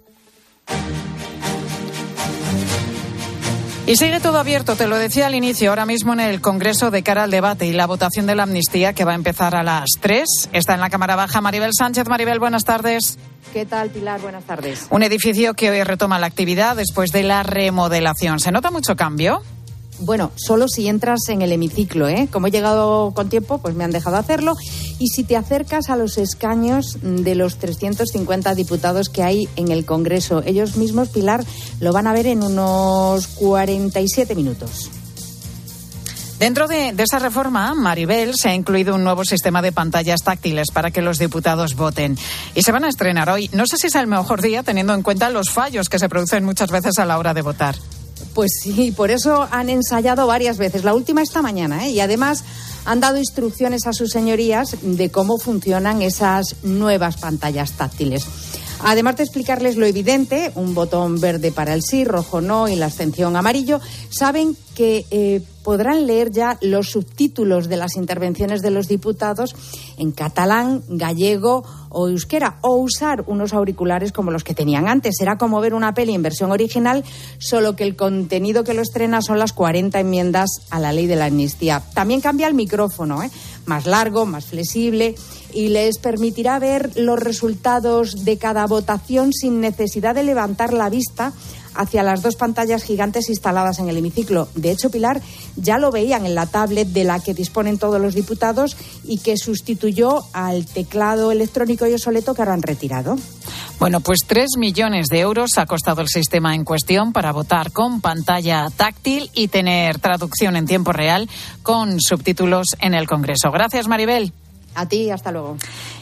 Y 3.86 3.98
sigue 3.98 4.22
todo 4.22 4.40
abierto, 4.40 4.78
te 4.78 4.88
lo 4.88 4.98
decía 4.98 5.28
al 5.28 5.36
inicio, 5.36 5.70
ahora 5.70 5.86
mismo 5.86 6.14
en 6.14 6.22
el 6.22 6.40
Congreso 6.40 6.90
de 6.90 7.04
cara 7.04 7.24
al 7.24 7.32
debate 7.32 7.66
y 7.66 7.74
la 7.74 7.86
votación 7.86 8.26
de 8.26 8.34
la 8.34 8.44
amnistía 8.44 8.94
que 8.94 9.04
va 9.04 9.12
a 9.12 9.16
empezar 9.16 9.56
a 9.56 9.64
las 9.64 9.90
3. 10.00 10.24
Está 10.54 10.76
en 10.76 10.80
la 10.80 10.90
Cámara 10.90 11.18
Baja 11.18 11.42
Maribel 11.42 11.72
Sánchez. 11.78 12.08
Maribel, 12.08 12.40
buenas 12.40 12.64
tardes. 12.64 13.18
¿Qué 13.52 13.66
tal, 13.66 13.90
Pilar? 13.90 14.22
Buenas 14.22 14.46
tardes. 14.46 14.88
Un 14.90 15.04
edificio 15.04 15.54
que 15.54 15.70
hoy 15.70 15.84
retoma 15.84 16.18
la 16.18 16.28
actividad 16.28 16.78
después 16.78 17.12
de 17.12 17.24
la 17.24 17.44
remodelación. 17.44 18.40
¿Se 18.40 18.54
nota 18.54 18.72
mucho 18.72 18.96
cambio? 18.96 19.44
Bueno, 20.04 20.32
solo 20.36 20.68
si 20.68 20.90
entras 20.90 21.30
en 21.30 21.42
el 21.42 21.54
hemiciclo, 21.54 22.10
¿eh? 22.10 22.28
Como 22.30 22.48
he 22.48 22.52
llegado 22.52 23.12
con 23.12 23.30
tiempo, 23.30 23.60
pues 23.60 23.74
me 23.74 23.86
han 23.86 23.92
dejado 23.92 24.18
hacerlo. 24.18 24.56
Y 25.00 25.08
si 25.08 25.24
te 25.24 25.38
acercas 25.38 25.90
a 25.90 25.96
los 25.96 26.18
escaños 26.18 26.98
de 27.02 27.36
los 27.36 27.56
350 27.58 28.54
diputados 28.54 29.08
que 29.08 29.24
hay 29.24 29.48
en 29.56 29.72
el 29.72 29.86
Congreso, 29.86 30.44
ellos 30.46 30.76
mismos, 30.76 31.08
Pilar, 31.10 31.46
lo 31.80 31.94
van 31.94 32.08
a 32.08 32.14
ver 32.14 32.28
en 32.28 32.44
unos 32.44 33.28
47 33.28 34.36
minutos. 34.36 34.90
Dentro 36.38 36.68
de, 36.68 36.92
de, 36.92 37.04
esa 37.04 37.20
reforma, 37.20 37.74
Maribel, 37.74 38.36
se 38.36 38.50
ha 38.50 38.56
incluido 38.56 38.96
un 38.96 39.06
nuevo 39.06 39.24
sistema 39.24 39.62
de 39.62 39.72
pantallas 39.72 40.24
táctiles 40.24 40.72
para 40.72 40.92
que 40.92 41.02
los 41.02 41.18
diputados 41.18 41.76
voten. 41.76 42.18
Y 42.56 42.64
se 42.64 42.74
van 42.74 42.84
a 42.84 42.90
estrenar 42.90 43.30
hoy. 43.30 43.50
No 43.54 43.66
sé 43.66 43.78
si 43.78 43.88
es 43.88 43.96
el 43.96 44.08
mejor 44.08 44.42
día 44.42 44.64
teniendo 44.64 44.94
en 44.94 45.04
cuenta 45.04 45.30
los 45.30 45.52
fallos 45.52 45.88
que 45.88 46.00
se 46.00 46.10
producen 46.10 46.44
muchas 46.44 46.72
veces 46.72 47.00
a 47.00 47.06
la 47.06 47.18
hora 47.18 47.34
de 47.34 47.42
votar. 47.42 47.76
Pues 48.34 48.52
sí, 48.62 48.92
por 48.92 49.12
eso 49.12 49.48
han 49.52 49.70
ensayado 49.70 50.26
varias 50.26 50.58
veces, 50.58 50.84
la 50.84 50.96
última 50.96 51.22
esta 51.22 51.42
mañana, 51.42 51.86
¿eh? 51.86 51.92
y 51.92 52.00
además 52.00 52.44
han 52.86 53.00
dado 53.00 53.18
instrucciones 53.18 53.86
a 53.86 53.94
sus 53.94 54.10
señorías 54.10 54.76
de 54.82 55.10
cómo 55.12 55.38
funcionan 55.38 56.02
esas 56.02 56.56
nuevas 56.64 57.18
pantallas 57.18 57.74
táctiles. 57.74 58.26
Además 58.86 59.16
de 59.16 59.24
explicarles 59.24 59.78
lo 59.78 59.86
evidente, 59.86 60.52
un 60.56 60.74
botón 60.74 61.22
verde 61.22 61.52
para 61.52 61.74
el 61.74 61.84
sí, 61.84 62.04
rojo 62.04 62.42
no 62.42 62.68
y 62.68 62.76
la 62.76 62.88
abstención 62.88 63.36
amarillo, 63.36 63.80
saben 64.10 64.58
que 64.76 65.06
eh, 65.12 65.42
podrán 65.64 66.08
leer 66.08 66.32
ya 66.32 66.58
los 66.62 66.92
subtítulos 66.92 67.70
de 67.70 67.78
las 67.78 67.96
intervenciones 67.96 68.62
de 68.62 68.72
los 68.72 68.88
diputados 68.88 69.56
en 69.98 70.12
catalán, 70.12 70.84
gallego 70.88 71.64
o 71.90 72.08
euskera, 72.08 72.58
o 72.62 72.76
usar 72.76 73.24
unos 73.28 73.54
auriculares 73.54 74.12
como 74.12 74.32
los 74.32 74.44
que 74.44 74.56
tenían 74.56 74.88
antes. 74.88 75.16
Será 75.18 75.38
como 75.38 75.62
ver 75.62 75.74
una 75.74 75.94
peli 75.94 76.14
en 76.14 76.24
versión 76.24 76.52
original, 76.52 77.04
solo 77.38 77.76
que 77.76 77.84
el 77.84 77.96
contenido 77.96 78.64
que 78.64 78.74
lo 78.74 78.82
estrena 78.82 79.22
son 79.22 79.40
las 79.40 79.54
40 79.54 80.00
enmiendas 80.00 80.50
a 80.70 80.80
la 80.80 80.92
ley 80.92 81.08
de 81.08 81.16
la 81.16 81.26
amnistía. 81.26 81.84
También 81.94 82.22
cambia 82.22 82.48
el 82.48 82.54
micrófono, 82.54 83.24
¿eh? 83.24 83.30
más 83.66 83.86
largo, 83.86 84.26
más 84.26 84.46
flexible 84.46 85.16
y 85.54 85.70
les 85.70 86.00
permitirá 86.00 86.60
ver 86.60 86.92
los 86.96 87.20
resultados 87.20 88.26
de 88.26 88.38
cada 88.38 88.66
votación 88.66 89.32
sin 89.34 89.62
necesidad 89.62 90.16
de 90.16 90.24
levantar 90.24 90.74
la 90.74 90.90
vista 90.90 91.34
hacia 91.76 92.04
las 92.04 92.22
dos 92.22 92.36
pantallas 92.36 92.84
gigantes 92.84 93.30
instaladas 93.30 93.80
en 93.80 93.90
el 93.90 93.98
hemiciclo. 93.98 94.48
De 94.56 94.72
hecho, 94.72 94.90
Pilar, 94.90 95.22
ya 95.56 95.78
lo 95.78 95.92
veían 95.92 96.26
en 96.26 96.36
la 96.36 96.46
tablet 96.46 96.88
de 96.88 97.04
la 97.04 97.20
que 97.20 97.34
disponen 97.34 97.78
todos 97.78 98.00
los 98.00 98.16
diputados 98.16 98.76
y 99.04 99.20
que 99.20 99.38
sustituyó 99.38 100.24
al 100.34 100.66
teclado 100.66 101.32
electrónico 101.32 101.88
y 101.88 101.94
obsoleto 101.94 102.34
que 102.34 102.42
ahora 102.42 102.54
han 102.54 102.62
retirado. 102.62 103.18
Bueno, 103.80 104.00
pues 104.00 104.20
tres 104.26 104.52
millones 104.58 105.08
de 105.08 105.20
euros 105.20 105.58
ha 105.58 105.66
costado 105.66 106.02
el 106.02 106.08
sistema 106.08 106.56
en 106.56 106.64
cuestión 106.64 107.12
para 107.12 107.32
votar 107.32 107.72
con 107.72 108.02
pantalla 108.02 108.68
táctil 108.76 109.30
y 109.34 109.50
tener 109.50 110.00
traducción 110.00 110.56
en 110.56 110.66
tiempo 110.66 110.94
real 110.94 111.30
con 111.64 112.00
subtítulos 112.00 112.68
en 112.80 112.94
el 112.94 113.08
Congreso. 113.08 113.52
Gracias, 113.52 113.88
Maribel. 113.88 114.32
A 114.76 114.88
ti, 114.88 115.10
hasta 115.10 115.32
luego. 115.32 115.58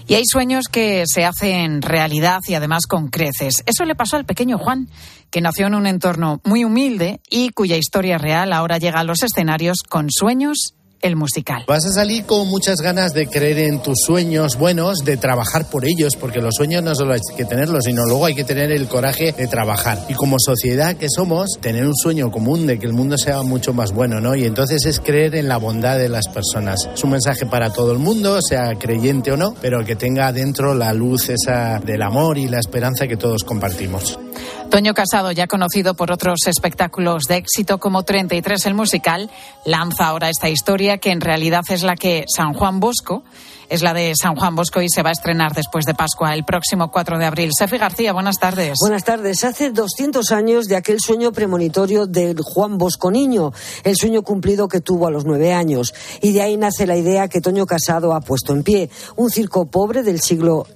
Y 0.07 0.15
hay 0.15 0.23
sueños 0.25 0.65
que 0.71 1.03
se 1.05 1.25
hacen 1.25 1.81
realidad 1.81 2.39
y 2.47 2.53
además 2.53 2.85
con 2.87 3.09
creces. 3.09 3.63
Eso 3.65 3.85
le 3.85 3.95
pasó 3.95 4.15
al 4.15 4.25
pequeño 4.25 4.57
Juan, 4.57 4.87
que 5.31 5.41
nació 5.41 5.67
en 5.67 5.75
un 5.75 5.87
entorno 5.87 6.41
muy 6.43 6.63
humilde 6.63 7.21
y 7.29 7.49
cuya 7.49 7.77
historia 7.77 8.17
real 8.17 8.53
ahora 8.53 8.77
llega 8.77 8.99
a 8.99 9.03
los 9.03 9.23
escenarios 9.23 9.77
con 9.87 10.07
sueños 10.11 10.75
el 11.01 11.15
musical. 11.15 11.63
Vas 11.67 11.85
a 11.85 11.91
salir 11.91 12.25
con 12.25 12.47
muchas 12.47 12.77
ganas 12.77 13.13
de 13.13 13.27
creer 13.27 13.59
en 13.59 13.81
tus 13.81 13.99
sueños 14.05 14.57
buenos, 14.57 14.99
de 15.03 15.17
trabajar 15.17 15.69
por 15.69 15.85
ellos, 15.85 16.15
porque 16.19 16.41
los 16.41 16.55
sueños 16.55 16.83
no 16.83 16.95
solo 16.95 17.13
hay 17.13 17.19
que 17.35 17.45
tenerlos, 17.45 17.85
sino 17.85 18.05
luego 18.05 18.25
hay 18.25 18.35
que 18.35 18.43
tener 18.43 18.71
el 18.71 18.87
coraje 18.87 19.31
de 19.31 19.47
trabajar. 19.47 19.97
Y 20.09 20.13
como 20.13 20.37
sociedad 20.39 20.95
que 20.95 21.07
somos, 21.09 21.57
tener 21.59 21.87
un 21.87 21.95
sueño 21.95 22.31
común 22.31 22.67
de 22.67 22.79
que 22.79 22.85
el 22.85 22.93
mundo 22.93 23.17
sea 23.17 23.41
mucho 23.41 23.73
más 23.73 23.91
bueno, 23.91 24.19
¿no? 24.21 24.35
Y 24.35 24.45
entonces 24.45 24.85
es 24.85 24.99
creer 24.99 25.35
en 25.35 25.47
la 25.47 25.57
bondad 25.57 25.97
de 25.97 26.09
las 26.09 26.27
personas. 26.27 26.77
Es 26.93 27.03
un 27.03 27.11
mensaje 27.11 27.45
para 27.45 27.71
todo 27.71 27.91
el 27.91 27.99
mundo, 27.99 28.39
sea 28.41 28.75
creyente 28.77 29.31
o 29.31 29.37
no, 29.37 29.55
pero 29.61 29.83
que 29.85 29.95
tenga 29.95 30.31
dentro 30.31 30.73
la 30.75 30.93
luz 30.93 31.29
esa 31.29 31.79
del 31.79 32.01
amor 32.01 32.37
y 32.37 32.47
la 32.47 32.59
esperanza 32.59 33.07
que 33.07 33.17
todos 33.17 33.43
compartimos. 33.43 34.19
Toño 34.69 34.93
Casado, 34.93 35.31
ya 35.31 35.47
conocido 35.47 35.95
por 35.95 36.11
otros 36.11 36.47
espectáculos 36.47 37.23
de 37.23 37.37
éxito 37.37 37.79
como 37.79 38.03
33 38.03 38.65
el 38.65 38.73
musical, 38.73 39.29
lanza 39.65 40.07
ahora 40.07 40.29
esta 40.29 40.49
historia 40.49 40.97
que 40.97 41.11
en 41.11 41.21
realidad 41.21 41.63
es 41.69 41.83
la 41.83 41.95
que 41.95 42.25
San 42.27 42.53
Juan 42.53 42.79
Bosco 42.79 43.23
es 43.71 43.81
la 43.81 43.93
de 43.93 44.11
San 44.21 44.35
Juan 44.35 44.53
Bosco 44.53 44.81
y 44.81 44.89
se 44.89 45.01
va 45.01 45.09
a 45.09 45.13
estrenar 45.13 45.53
después 45.53 45.85
de 45.85 45.93
Pascua 45.93 46.33
el 46.33 46.43
próximo 46.43 46.91
4 46.91 47.17
de 47.17 47.25
abril. 47.25 47.51
Sefi 47.57 47.77
García, 47.77 48.11
buenas 48.11 48.35
tardes. 48.37 48.73
Buenas 48.81 49.05
tardes. 49.05 49.45
Hace 49.45 49.69
200 49.69 50.29
años 50.33 50.65
de 50.65 50.75
aquel 50.75 50.99
sueño 50.99 51.31
premonitorio 51.31 52.05
del 52.05 52.41
Juan 52.41 52.77
Bosco 52.77 53.11
niño, 53.11 53.53
el 53.85 53.95
sueño 53.95 54.23
cumplido 54.23 54.67
que 54.67 54.81
tuvo 54.81 55.07
a 55.07 55.11
los 55.11 55.23
nueve 55.23 55.53
años. 55.53 55.93
Y 56.21 56.33
de 56.33 56.41
ahí 56.41 56.57
nace 56.57 56.85
la 56.85 56.97
idea 56.97 57.29
que 57.29 57.39
Toño 57.39 57.65
Casado 57.65 58.13
ha 58.13 58.19
puesto 58.19 58.51
en 58.51 58.63
pie. 58.63 58.89
Un 59.15 59.29
circo 59.29 59.65
pobre 59.67 60.03
del 60.03 60.19
siglo 60.19 60.67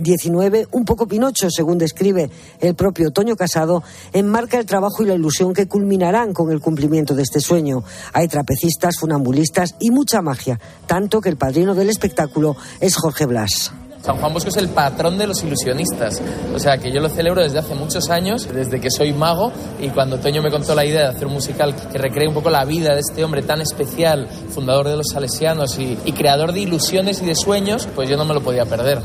XIX, 0.00 0.68
un 0.70 0.84
poco 0.84 1.08
pinocho, 1.08 1.50
según 1.50 1.76
describe 1.78 2.30
el 2.60 2.76
propio 2.76 3.10
Toño 3.10 3.34
Casado, 3.34 3.82
enmarca 4.12 4.58
el 4.60 4.66
trabajo 4.66 5.02
y 5.02 5.06
la 5.06 5.14
ilusión 5.14 5.54
que 5.54 5.66
culminarán 5.66 6.32
con 6.32 6.52
el 6.52 6.60
cumplimiento 6.60 7.16
de 7.16 7.22
este 7.24 7.40
sueño. 7.40 7.82
Hay 8.12 8.28
trapecistas, 8.28 8.94
funambulistas 9.00 9.74
y 9.80 9.90
mucha 9.90 10.22
magia, 10.22 10.60
tanto 10.86 11.20
que 11.20 11.30
el 11.30 11.36
padrino 11.36 11.74
del 11.74 11.90
espectáculo 11.90 12.43
es 12.80 12.96
Jorge 12.96 13.26
Blas. 13.26 13.72
San 14.04 14.18
Juan 14.18 14.34
Bosco 14.34 14.50
es 14.50 14.58
el 14.58 14.68
patrón 14.68 15.16
de 15.16 15.26
los 15.26 15.42
ilusionistas. 15.42 16.20
O 16.54 16.58
sea, 16.58 16.76
que 16.76 16.92
yo 16.92 17.00
lo 17.00 17.08
celebro 17.08 17.42
desde 17.42 17.58
hace 17.58 17.74
muchos 17.74 18.10
años, 18.10 18.46
desde 18.52 18.78
que 18.78 18.90
soy 18.90 19.14
mago, 19.14 19.50
y 19.80 19.88
cuando 19.88 20.18
Toño 20.18 20.42
me 20.42 20.50
contó 20.50 20.74
la 20.74 20.84
idea 20.84 21.04
de 21.04 21.08
hacer 21.08 21.26
un 21.26 21.32
musical 21.32 21.74
que 21.90 21.96
recree 21.96 22.28
un 22.28 22.34
poco 22.34 22.50
la 22.50 22.66
vida 22.66 22.92
de 22.92 23.00
este 23.00 23.24
hombre 23.24 23.40
tan 23.40 23.62
especial, 23.62 24.28
fundador 24.50 24.88
de 24.88 24.98
los 24.98 25.06
salesianos 25.10 25.78
y, 25.78 25.96
creador 26.12 26.52
de 26.52 26.60
ilusiones 26.60 27.22
y 27.22 27.24
de 27.24 27.34
sueños, 27.34 27.88
pues 27.94 28.08
yo 28.08 28.16
no 28.18 28.26
me 28.26 28.34
lo 28.34 28.42
podía 28.42 28.66
perder. 28.66 29.00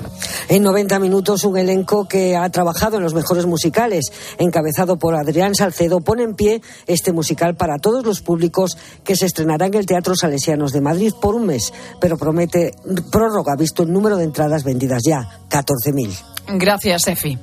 En 0.50 0.64
90 0.64 1.00
minutos, 1.00 1.46
un 1.46 1.58
elenco 1.58 2.06
que 2.06 2.36
ha 2.36 2.50
trabajado 2.50 2.98
en 2.98 3.04
los 3.04 3.14
mejores 3.14 3.46
musicales, 3.46 4.12
encabezado 4.38 4.98
por 4.98 5.16
Adrián 5.16 5.56
Salcedo, 5.56 6.02
pone 6.02 6.24
en 6.24 6.36
pie 6.36 6.62
este 6.88 7.14
musical 7.14 7.56
para 7.56 7.78
todos 7.78 8.06
los 8.06 8.22
públicos 8.22 8.78
que 9.06 9.16
se 9.16 9.26
estrenará 9.26 9.68
en 9.68 9.76
el 9.76 9.86
Teatro 9.86 10.14
Salesianos 10.16 10.74
de 10.74 10.82
Madrid 10.82 11.14
por 11.20 11.36
un 11.36 11.46
mes, 11.46 11.74
pero 12.02 12.18
promete 12.18 12.74
prórroga 13.12 13.56
visto 13.56 13.84
el 13.84 13.94
número 13.94 14.18
de 14.18 14.26
entradas 14.26 14.64
vendidas 14.64 14.89
ya, 15.06 15.28
14.000. 15.50 16.24
Gracias, 16.48 17.08
Efi. 17.08 17.38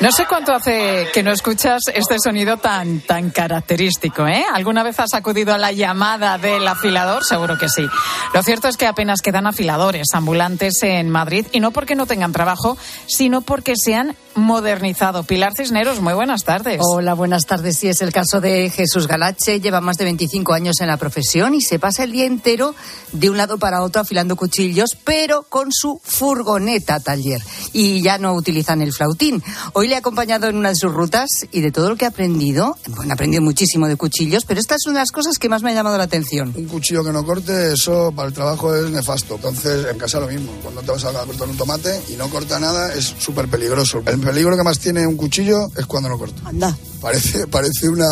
No 0.00 0.12
sé 0.12 0.26
cuánto 0.26 0.54
hace 0.54 1.08
que 1.12 1.22
no 1.22 1.32
escuchas 1.32 1.82
este 1.92 2.16
sonido 2.22 2.56
tan, 2.56 3.00
tan 3.00 3.30
característico, 3.30 4.26
¿eh? 4.26 4.44
¿Alguna 4.52 4.82
vez 4.82 5.00
has 5.00 5.14
acudido 5.14 5.54
a 5.54 5.58
la 5.58 5.72
llamada 5.72 6.38
del 6.38 6.66
afilador? 6.66 7.24
Seguro 7.24 7.58
que 7.58 7.68
sí. 7.68 7.84
Lo 8.32 8.42
cierto 8.42 8.68
es 8.68 8.76
que 8.76 8.86
apenas 8.86 9.22
quedan 9.22 9.46
afiladores 9.46 10.08
ambulantes 10.12 10.82
en 10.82 11.10
Madrid 11.10 11.46
y 11.52 11.60
no 11.60 11.70
porque 11.72 11.94
no 11.94 12.06
tengan 12.06 12.32
trabajo, 12.32 12.78
sino 13.06 13.40
porque 13.40 13.74
se 13.76 13.94
han 13.94 14.16
modernizado. 14.34 15.24
Pilar 15.24 15.52
Cisneros, 15.56 16.00
muy 16.00 16.14
buenas 16.14 16.44
tardes. 16.44 16.80
Hola, 16.80 17.14
buenas 17.14 17.44
tardes. 17.44 17.78
Sí, 17.78 17.88
es 17.88 18.00
el 18.00 18.12
caso 18.12 18.40
de 18.40 18.70
Jesús 18.70 19.06
Galache. 19.06 19.60
Lleva 19.60 19.80
más 19.80 19.96
de 19.96 20.04
25 20.04 20.52
años 20.52 20.80
en 20.80 20.86
la 20.86 20.96
profesión 20.96 21.54
y 21.54 21.60
se 21.60 21.78
pasa 21.78 22.04
el 22.04 22.12
día 22.12 22.26
entero 22.26 22.74
de 23.12 23.30
un 23.30 23.36
lado 23.36 23.58
para 23.58 23.82
otro 23.82 24.02
afilando 24.02 24.36
cuchillos, 24.36 24.96
pero 25.04 25.42
con 25.42 25.72
su 25.72 26.00
furgoneta 26.04 27.00
taller. 27.00 27.42
Y 27.72 28.00
ya 28.00 28.18
no 28.18 28.34
utilizan 28.34 28.80
el 28.82 28.92
flautín. 28.92 29.42
Hoy 29.72 29.88
le 29.88 29.94
he 29.94 29.96
acompañado 29.96 30.48
en 30.48 30.56
una 30.56 30.70
de 30.70 30.74
sus 30.74 30.92
rutas 30.92 31.30
y 31.52 31.60
de 31.60 31.72
todo 31.72 31.88
lo 31.90 31.96
que 31.96 32.04
ha 32.04 32.08
aprendido, 32.08 32.76
bueno, 32.88 33.12
ha 33.12 33.14
aprendido 33.14 33.42
muchísimo 33.42 33.88
de 33.88 33.96
cuchillos, 33.96 34.44
pero 34.44 34.60
esta 34.60 34.74
es 34.74 34.86
una 34.86 34.98
de 34.98 35.02
las 35.02 35.12
cosas 35.12 35.38
que 35.38 35.48
más 35.48 35.62
me 35.62 35.70
ha 35.70 35.74
llamado 35.74 35.98
la 35.98 36.04
atención. 36.04 36.52
Un 36.56 36.66
cuchillo 36.66 37.04
que 37.04 37.12
no 37.12 37.24
corte, 37.24 37.72
eso 37.72 38.12
para 38.14 38.28
el 38.28 38.34
trabajo 38.34 38.74
es 38.74 38.90
nefasto. 38.90 39.36
Entonces, 39.36 39.86
en 39.90 39.98
casa 39.98 40.20
lo 40.20 40.28
mismo. 40.28 40.52
Cuando 40.62 40.82
te 40.82 40.90
vas 40.90 41.04
a 41.04 41.12
cortar 41.12 41.48
un 41.48 41.56
tomate 41.56 42.00
y 42.08 42.16
no 42.16 42.28
corta 42.28 42.58
nada, 42.58 42.92
es 42.94 43.14
súper 43.18 43.48
peligroso. 43.48 44.02
El 44.06 44.20
peligro 44.20 44.56
que 44.56 44.62
más 44.62 44.78
tiene 44.78 45.06
un 45.06 45.16
cuchillo 45.16 45.68
es 45.76 45.86
cuando 45.86 46.08
no 46.08 46.18
corta. 46.18 46.42
Anda. 46.44 46.76
Parece, 47.00 47.46
parece 47.46 47.88
una... 47.88 48.06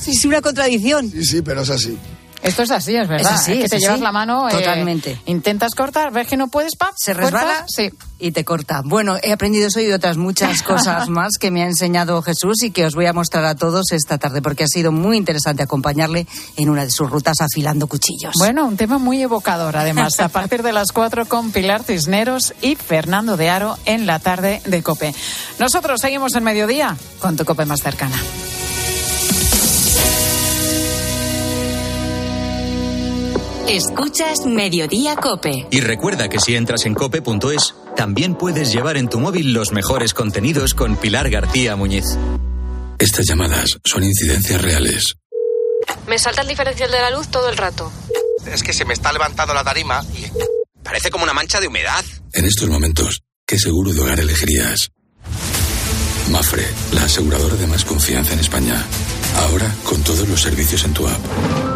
Sí, 0.00 0.14
sí, 0.14 0.28
una 0.28 0.42
contradicción. 0.42 1.10
Sí, 1.10 1.24
sí, 1.24 1.42
pero 1.42 1.62
es 1.62 1.70
así. 1.70 1.96
Esto 2.46 2.62
es 2.62 2.70
así, 2.70 2.96
es 2.96 3.08
verdad. 3.08 3.32
Es 3.34 3.40
así, 3.40 3.52
que 3.58 3.64
es 3.64 3.70
te 3.70 3.76
así. 3.76 3.84
llevas 3.84 4.00
la 4.00 4.12
mano. 4.12 4.48
eh, 4.48 4.52
Totalmente. 4.52 5.20
intentas 5.26 5.74
cortar, 5.74 6.12
ves 6.12 6.26
que 6.28 6.36
no 6.36 6.48
puedes, 6.48 6.76
pap, 6.76 6.92
Se 6.96 7.12
cortas, 7.14 7.32
resbala 7.32 7.64
Sí. 7.68 7.90
y 8.18 8.32
te 8.32 8.44
corta. 8.44 8.82
Bueno, 8.84 9.16
he 9.22 9.32
aprendido 9.32 9.68
eso 9.68 9.80
y 9.80 9.90
otras 9.92 10.16
muchas 10.16 10.62
cosas 10.62 11.08
más 11.08 11.32
que 11.40 11.50
me 11.50 11.62
ha 11.62 11.66
enseñado 11.66 12.20
Jesús 12.22 12.62
y 12.62 12.70
que 12.70 12.84
os 12.86 12.94
voy 12.94 13.06
a 13.06 13.12
mostrar 13.12 13.44
a 13.44 13.54
todos 13.54 13.92
esta 13.92 14.18
tarde 14.18 14.42
porque 14.42 14.64
ha 14.64 14.68
sido 14.68 14.92
muy 14.92 15.16
interesante 15.16 15.62
acompañarle 15.62 16.26
en 16.56 16.68
una 16.70 16.84
de 16.84 16.90
sus 16.90 17.10
rutas 17.10 17.36
afilando 17.40 17.86
cuchillos. 17.86 18.34
Bueno, 18.38 18.66
un 18.66 18.76
tema 18.76 18.98
muy 18.98 19.20
evocador, 19.22 19.76
además, 19.76 20.20
a 20.20 20.28
partir 20.28 20.62
de 20.62 20.72
las 20.72 20.92
4 20.92 21.26
con 21.26 21.50
Pilar 21.52 21.82
Cisneros 21.82 22.54
y 22.62 22.76
Fernando 22.76 23.36
de 23.36 23.50
Aro 23.50 23.76
en 23.84 24.06
la 24.06 24.18
tarde 24.18 24.60
de 24.66 24.82
Cope. 24.82 25.14
Nosotros 25.58 26.00
seguimos 26.00 26.34
en 26.36 26.44
mediodía 26.44 26.96
con 27.18 27.36
tu 27.36 27.44
Cope 27.44 27.64
más 27.66 27.82
cercana. 27.82 28.16
Escuchas 33.68 34.46
Mediodía 34.46 35.16
Cope. 35.16 35.66
Y 35.72 35.80
recuerda 35.80 36.28
que 36.28 36.38
si 36.38 36.54
entras 36.54 36.86
en 36.86 36.94
cope.es, 36.94 37.74
también 37.96 38.36
puedes 38.36 38.72
llevar 38.72 38.96
en 38.96 39.08
tu 39.08 39.18
móvil 39.18 39.52
los 39.52 39.72
mejores 39.72 40.14
contenidos 40.14 40.72
con 40.72 40.96
Pilar 40.96 41.28
García 41.30 41.74
Muñiz. 41.74 42.04
Estas 42.98 43.26
llamadas 43.26 43.78
son 43.84 44.04
incidencias 44.04 44.62
reales. 44.62 45.16
Me 46.06 46.16
salta 46.18 46.42
el 46.42 46.48
diferencial 46.48 46.92
de 46.92 47.00
la 47.00 47.10
luz 47.10 47.28
todo 47.28 47.48
el 47.48 47.56
rato. 47.56 47.90
Es 48.46 48.62
que 48.62 48.72
se 48.72 48.84
me 48.84 48.94
está 48.94 49.12
levantando 49.12 49.52
la 49.52 49.64
tarima 49.64 50.00
y 50.14 50.26
parece 50.84 51.10
como 51.10 51.24
una 51.24 51.34
mancha 51.34 51.58
de 51.60 51.66
humedad. 51.66 52.04
En 52.34 52.44
estos 52.44 52.68
momentos, 52.68 53.22
¿qué 53.44 53.58
seguro 53.58 53.92
de 53.92 54.00
hogar 54.00 54.20
elegirías? 54.20 54.90
Mafre, 56.30 56.64
la 56.92 57.02
aseguradora 57.02 57.56
de 57.56 57.66
más 57.66 57.84
confianza 57.84 58.32
en 58.32 58.38
España. 58.38 58.84
Ahora 59.40 59.74
con 59.82 60.02
todos 60.04 60.28
los 60.28 60.40
servicios 60.40 60.84
en 60.84 60.94
tu 60.94 61.06
app. 61.08 61.75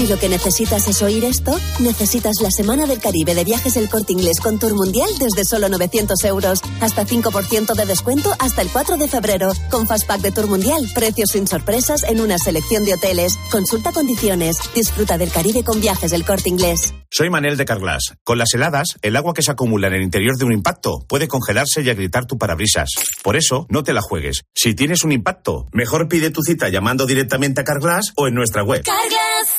Si 0.00 0.06
lo 0.06 0.18
que 0.18 0.30
necesitas 0.30 0.88
es 0.88 1.02
oír 1.02 1.24
esto, 1.24 1.54
necesitas 1.78 2.36
la 2.40 2.50
Semana 2.50 2.86
del 2.86 3.00
Caribe 3.00 3.34
de 3.34 3.44
Viajes 3.44 3.76
El 3.76 3.90
Corte 3.90 4.14
Inglés 4.14 4.40
con 4.40 4.58
Tour 4.58 4.74
Mundial 4.74 5.10
desde 5.18 5.44
solo 5.44 5.68
900 5.68 6.24
euros. 6.24 6.62
Hasta 6.80 7.04
5% 7.04 7.74
de 7.74 7.84
descuento 7.84 8.32
hasta 8.38 8.62
el 8.62 8.70
4 8.70 8.96
de 8.96 9.08
febrero. 9.08 9.52
Con 9.70 9.86
Fastpack 9.86 10.22
de 10.22 10.32
Tour 10.32 10.46
Mundial, 10.46 10.88
precios 10.94 11.32
sin 11.32 11.46
sorpresas 11.46 12.02
en 12.04 12.22
una 12.22 12.38
selección 12.38 12.82
de 12.86 12.94
hoteles. 12.94 13.38
Consulta 13.50 13.92
condiciones. 13.92 14.56
Disfruta 14.74 15.18
del 15.18 15.30
Caribe 15.30 15.64
con 15.64 15.82
Viajes 15.82 16.12
El 16.12 16.24
Corte 16.24 16.48
Inglés. 16.48 16.94
Soy 17.10 17.28
Manel 17.28 17.58
de 17.58 17.66
Carglass. 17.66 18.14
Con 18.24 18.38
las 18.38 18.54
heladas, 18.54 18.96
el 19.02 19.16
agua 19.16 19.34
que 19.34 19.42
se 19.42 19.50
acumula 19.50 19.88
en 19.88 19.94
el 19.94 20.02
interior 20.02 20.38
de 20.38 20.46
un 20.46 20.54
impacto 20.54 21.04
puede 21.08 21.28
congelarse 21.28 21.82
y 21.82 21.90
agrietar 21.90 22.24
tu 22.24 22.38
parabrisas. 22.38 22.88
Por 23.22 23.36
eso, 23.36 23.66
no 23.68 23.82
te 23.82 23.92
la 23.92 24.00
juegues. 24.00 24.44
Si 24.54 24.74
tienes 24.74 25.04
un 25.04 25.12
impacto, 25.12 25.66
mejor 25.72 26.08
pide 26.08 26.30
tu 26.30 26.40
cita 26.40 26.70
llamando 26.70 27.04
directamente 27.04 27.60
a 27.60 27.64
Carglass 27.64 28.14
o 28.16 28.28
en 28.28 28.34
nuestra 28.34 28.62
web. 28.62 28.82
Carglass 28.82 29.29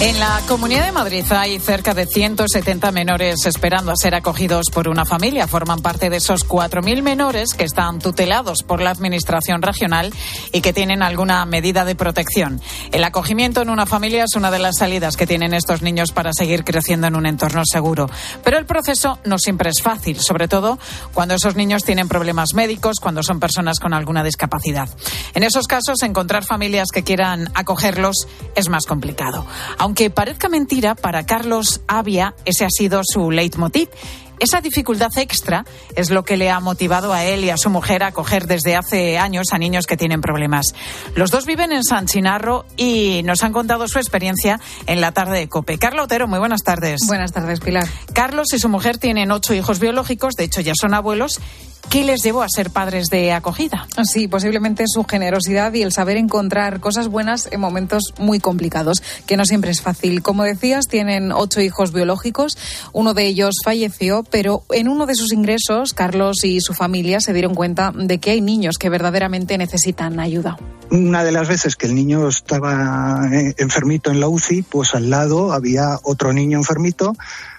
En 0.00 0.20
la 0.20 0.40
Comunidad 0.46 0.84
de 0.84 0.92
Madrid 0.92 1.24
hay 1.32 1.58
cerca 1.58 1.92
de 1.92 2.06
170 2.06 2.92
menores 2.92 3.44
esperando 3.46 3.90
a 3.90 3.96
ser 3.96 4.14
acogidos 4.14 4.66
por 4.72 4.86
una 4.86 5.04
familia. 5.04 5.48
Forman 5.48 5.80
parte 5.80 6.08
de 6.08 6.18
esos 6.18 6.46
4.000 6.46 7.02
menores 7.02 7.52
que 7.52 7.64
están 7.64 7.98
tutelados 7.98 8.62
por 8.62 8.80
la 8.80 8.90
Administración 8.90 9.60
regional 9.60 10.14
y 10.52 10.60
que 10.60 10.72
tienen 10.72 11.02
alguna 11.02 11.44
medida 11.46 11.84
de 11.84 11.96
protección. 11.96 12.60
El 12.92 13.02
acogimiento 13.02 13.60
en 13.60 13.70
una 13.70 13.86
familia 13.86 14.22
es 14.22 14.36
una 14.36 14.52
de 14.52 14.60
las 14.60 14.76
salidas 14.76 15.16
que 15.16 15.26
tienen 15.26 15.52
estos 15.52 15.82
niños 15.82 16.12
para 16.12 16.32
seguir 16.32 16.62
creciendo 16.62 17.08
en 17.08 17.16
un 17.16 17.26
entorno 17.26 17.62
seguro. 17.64 18.08
Pero 18.44 18.56
el 18.56 18.66
proceso 18.66 19.18
no 19.24 19.36
siempre 19.36 19.70
es 19.70 19.82
fácil, 19.82 20.20
sobre 20.20 20.46
todo 20.46 20.78
cuando 21.12 21.34
esos 21.34 21.56
niños 21.56 21.82
tienen 21.82 22.06
problemas 22.06 22.54
médicos, 22.54 23.00
cuando 23.00 23.24
son 23.24 23.40
personas 23.40 23.80
con 23.80 23.92
alguna 23.92 24.22
discapacidad. 24.22 24.88
En 25.34 25.42
esos 25.42 25.66
casos, 25.66 26.04
encontrar 26.04 26.44
familias 26.44 26.90
que 26.92 27.02
quieran 27.02 27.50
acogerlos 27.54 28.28
es 28.54 28.68
más 28.68 28.86
complicado. 28.86 29.44
Aunque 29.88 30.10
parezca 30.10 30.50
mentira, 30.50 30.94
para 30.94 31.24
Carlos 31.24 31.80
Avia 31.88 32.34
ese 32.44 32.66
ha 32.66 32.68
sido 32.68 33.00
su 33.02 33.30
leitmotiv. 33.30 33.88
Esa 34.38 34.60
dificultad 34.60 35.08
extra 35.16 35.64
es 35.96 36.10
lo 36.10 36.24
que 36.24 36.36
le 36.36 36.50
ha 36.50 36.60
motivado 36.60 37.14
a 37.14 37.24
él 37.24 37.42
y 37.42 37.48
a 37.48 37.56
su 37.56 37.70
mujer 37.70 38.02
a 38.02 38.08
acoger 38.08 38.46
desde 38.46 38.76
hace 38.76 39.16
años 39.16 39.46
a 39.50 39.56
niños 39.56 39.86
que 39.86 39.96
tienen 39.96 40.20
problemas. 40.20 40.74
Los 41.14 41.30
dos 41.30 41.46
viven 41.46 41.72
en 41.72 41.84
San 41.84 42.04
Chinarro 42.04 42.66
y 42.76 43.22
nos 43.24 43.42
han 43.42 43.54
contado 43.54 43.88
su 43.88 43.98
experiencia 43.98 44.60
en 44.86 45.00
la 45.00 45.12
tarde 45.12 45.38
de 45.38 45.48
COPE. 45.48 45.78
Carlos 45.78 46.04
Otero, 46.04 46.28
muy 46.28 46.38
buenas 46.38 46.64
tardes. 46.64 47.00
Buenas 47.06 47.32
tardes, 47.32 47.58
Pilar. 47.60 47.88
Carlos 48.12 48.48
y 48.52 48.58
su 48.58 48.68
mujer 48.68 48.98
tienen 48.98 49.30
ocho 49.32 49.54
hijos 49.54 49.80
biológicos, 49.80 50.34
de 50.34 50.44
hecho 50.44 50.60
ya 50.60 50.74
son 50.78 50.92
abuelos 50.92 51.40
¿Qué 51.90 52.04
les 52.04 52.22
llevó 52.22 52.42
a 52.42 52.48
ser 52.54 52.68
padres 52.68 53.06
de 53.08 53.32
acogida? 53.32 53.86
Sí, 54.04 54.28
posiblemente 54.28 54.84
su 54.86 55.04
generosidad 55.04 55.72
y 55.72 55.80
el 55.80 55.92
saber 55.92 56.18
encontrar 56.18 56.80
cosas 56.80 57.08
buenas 57.08 57.48
en 57.50 57.60
momentos 57.60 58.12
muy 58.18 58.40
complicados, 58.40 59.02
que 59.26 59.38
no 59.38 59.46
siempre 59.46 59.70
es 59.70 59.80
fácil. 59.80 60.22
Como 60.22 60.44
decías, 60.44 60.86
tienen 60.86 61.32
ocho 61.32 61.62
hijos 61.62 61.94
biológicos, 61.94 62.58
uno 62.92 63.14
de 63.14 63.24
ellos 63.26 63.54
falleció, 63.64 64.22
pero 64.30 64.64
en 64.70 64.88
uno 64.88 65.06
de 65.06 65.14
sus 65.14 65.32
ingresos, 65.32 65.94
Carlos 65.94 66.44
y 66.44 66.60
su 66.60 66.74
familia 66.74 67.20
se 67.20 67.32
dieron 67.32 67.54
cuenta 67.54 67.90
de 67.94 68.18
que 68.18 68.32
hay 68.32 68.42
niños 68.42 68.76
que 68.76 68.90
verdaderamente 68.90 69.56
necesitan 69.56 70.20
ayuda. 70.20 70.58
Una 70.90 71.24
de 71.24 71.32
las 71.32 71.48
veces 71.48 71.76
que 71.76 71.86
el 71.86 71.94
niño 71.94 72.28
estaba 72.28 73.28
eh, 73.32 73.54
enfermito 73.56 74.10
en 74.10 74.20
la 74.20 74.28
UCI, 74.28 74.62
pues 74.62 74.94
al 74.94 75.08
lado 75.08 75.52
había 75.52 75.98
otro 76.02 76.34
niño 76.34 76.58
enfermito 76.58 77.14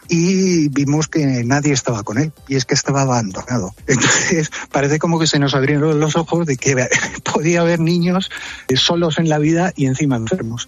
y 0.10 0.68
vimos 0.70 1.08
que 1.08 1.44
nadie 1.46 1.72
estaba 1.72 2.04
con 2.04 2.18
él 2.18 2.34
y 2.48 2.56
es 2.56 2.66
que 2.66 2.74
estaba 2.74 3.02
abandonado. 3.02 3.74
Entonces 3.88 4.52
parece 4.72 5.00
como 5.00 5.20
que 5.20 5.28
se 5.28 5.40
nos 5.40 5.54
abrieron 5.54 6.00
los 6.00 6.16
ojos 6.16 6.46
de 6.46 6.58
que 6.58 6.76
podía 7.34 7.62
haber 7.62 7.80
niños 7.80 8.30
solos 8.76 9.20
en 9.20 9.30
la 9.30 9.38
vida 9.38 9.72
y 9.76 9.86
encima 9.86 10.18
enfermos. 10.18 10.68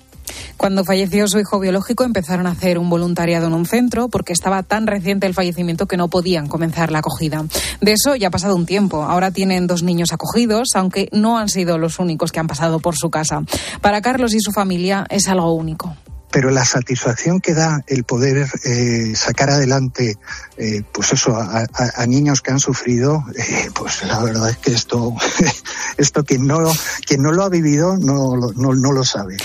Cuando 0.56 0.86
falleció 0.86 1.28
su 1.28 1.40
hijo 1.40 1.60
biológico 1.60 2.04
empezaron 2.04 2.46
a 2.46 2.52
hacer 2.52 2.78
un 2.78 2.90
voluntariado 2.90 3.48
en 3.48 3.54
un 3.54 3.66
centro 3.66 4.08
porque 4.08 4.32
estaba 4.32 4.64
tan 4.64 4.88
reciente 4.88 5.28
el 5.28 5.34
fallecimiento 5.34 5.88
que 5.88 5.98
no 5.98 6.08
podían 6.08 6.48
comenzar 6.48 6.92
la 6.92 7.00
acogida. 7.00 7.44
De 7.82 7.94
eso 7.94 8.16
ya 8.16 8.28
ha 8.28 8.32
pasado 8.32 8.56
un 8.56 8.68
tiempo. 8.68 9.04
Ahora 9.04 9.32
tienen 9.32 9.68
dos 9.68 9.82
niños 9.84 10.14
acogidos, 10.14 10.70
aunque 10.76 11.10
no 11.12 11.38
han 11.38 11.50
sido 11.50 11.78
los 11.78 12.00
únicos 12.00 12.32
que 12.32 12.40
han 12.40 12.48
pasado 12.48 12.80
por 12.80 12.96
su 12.96 13.10
casa. 13.10 13.42
Para 13.82 14.02
Carlos 14.02 14.34
y 14.36 14.40
su 14.40 14.52
familia 14.52 15.06
es 15.10 15.28
algo 15.28 15.52
único 15.54 15.96
pero 16.32 16.50
la 16.50 16.66
satisfacción 16.66 17.42
que 17.42 17.54
da 17.54 17.84
el 17.88 18.04
poder 18.04 18.48
eh, 18.64 19.14
sacar 19.16 19.50
adelante, 19.50 20.18
eh, 20.58 20.82
pues 20.92 21.14
eso, 21.14 21.36
a, 21.36 22.06
niños 22.08 22.42
que 22.42 22.52
han 22.52 22.60
sufrido, 22.60 23.24
eh, 23.38 23.70
pues 23.74 24.04
la 24.04 24.22
verdad 24.24 24.50
es 24.50 24.58
que 24.58 24.72
esto, 24.72 25.14
esto 25.98 26.24
quien 26.24 26.48
no, 26.48 26.72
quien 27.06 27.22
no 27.22 27.32
lo 27.32 27.44
ha 27.44 27.50
vivido 27.50 27.98
no, 27.98 28.36
no, 28.36 28.74
no 28.74 28.92
lo 28.92 29.04
sabe. 29.04 29.38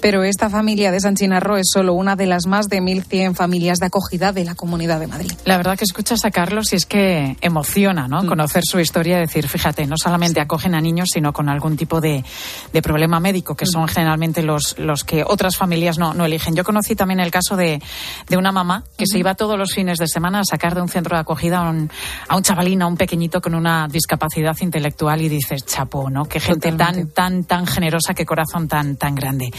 Pero 0.00 0.22
esta 0.22 0.48
familia 0.48 0.92
de 0.92 1.00
San 1.00 1.16
Chinarro 1.16 1.56
es 1.56 1.66
solo 1.72 1.92
una 1.94 2.14
de 2.14 2.26
las 2.26 2.46
más 2.46 2.68
de 2.68 2.80
1.100 2.80 3.34
familias 3.34 3.78
de 3.78 3.86
acogida 3.86 4.32
de 4.32 4.44
la 4.44 4.54
Comunidad 4.54 5.00
de 5.00 5.08
Madrid. 5.08 5.32
La 5.44 5.56
verdad 5.56 5.76
que 5.76 5.84
escuchas 5.84 6.24
a 6.24 6.30
Carlos 6.30 6.72
y 6.72 6.76
es 6.76 6.86
que 6.86 7.36
emociona, 7.40 8.06
¿no? 8.06 8.22
Mm. 8.22 8.26
Conocer 8.26 8.62
su 8.64 8.78
historia 8.78 9.18
y 9.18 9.20
decir, 9.22 9.48
fíjate, 9.48 9.86
no 9.86 9.96
solamente 9.96 10.40
acogen 10.40 10.74
a 10.74 10.80
niños, 10.80 11.08
sino 11.12 11.32
con 11.32 11.48
algún 11.48 11.76
tipo 11.76 12.00
de, 12.00 12.24
de 12.72 12.82
problema 12.82 13.18
médico, 13.18 13.56
que 13.56 13.66
son 13.66 13.88
generalmente 13.88 14.42
los, 14.42 14.78
los 14.78 15.02
que 15.02 15.24
otras 15.26 15.56
familias 15.56 15.98
no, 15.98 16.14
no 16.14 16.24
eligen. 16.24 16.54
Yo 16.54 16.62
conocí 16.62 16.94
también 16.94 17.18
el 17.18 17.30
caso 17.30 17.56
de, 17.56 17.82
de 18.28 18.36
una 18.36 18.52
mamá 18.52 18.84
que 18.96 19.06
se 19.06 19.18
iba 19.18 19.34
todos 19.34 19.58
los 19.58 19.72
fines 19.72 19.98
de 19.98 20.06
semana 20.06 20.40
a 20.40 20.44
sacar 20.44 20.74
de 20.74 20.82
un 20.82 20.88
centro 20.88 21.16
de 21.16 21.22
acogida 21.22 21.58
a 21.58 21.70
un, 21.70 21.90
a 22.28 22.36
un 22.36 22.42
chavalín, 22.42 22.82
a 22.82 22.86
un 22.86 22.96
pequeñito 22.96 23.40
con 23.40 23.54
una 23.54 23.88
discapacidad 23.88 24.56
intelectual 24.60 25.20
y 25.22 25.28
dices, 25.28 25.64
chapo, 25.66 26.08
¿no? 26.08 26.26
Qué 26.26 26.38
gente 26.38 26.70
tan, 26.72 27.08
tan, 27.08 27.44
tan 27.44 27.66
generosa, 27.66 28.14
qué 28.14 28.24
corazón 28.24 28.68
tan, 28.68 28.96
tan 28.96 29.14
grande. 29.14 29.50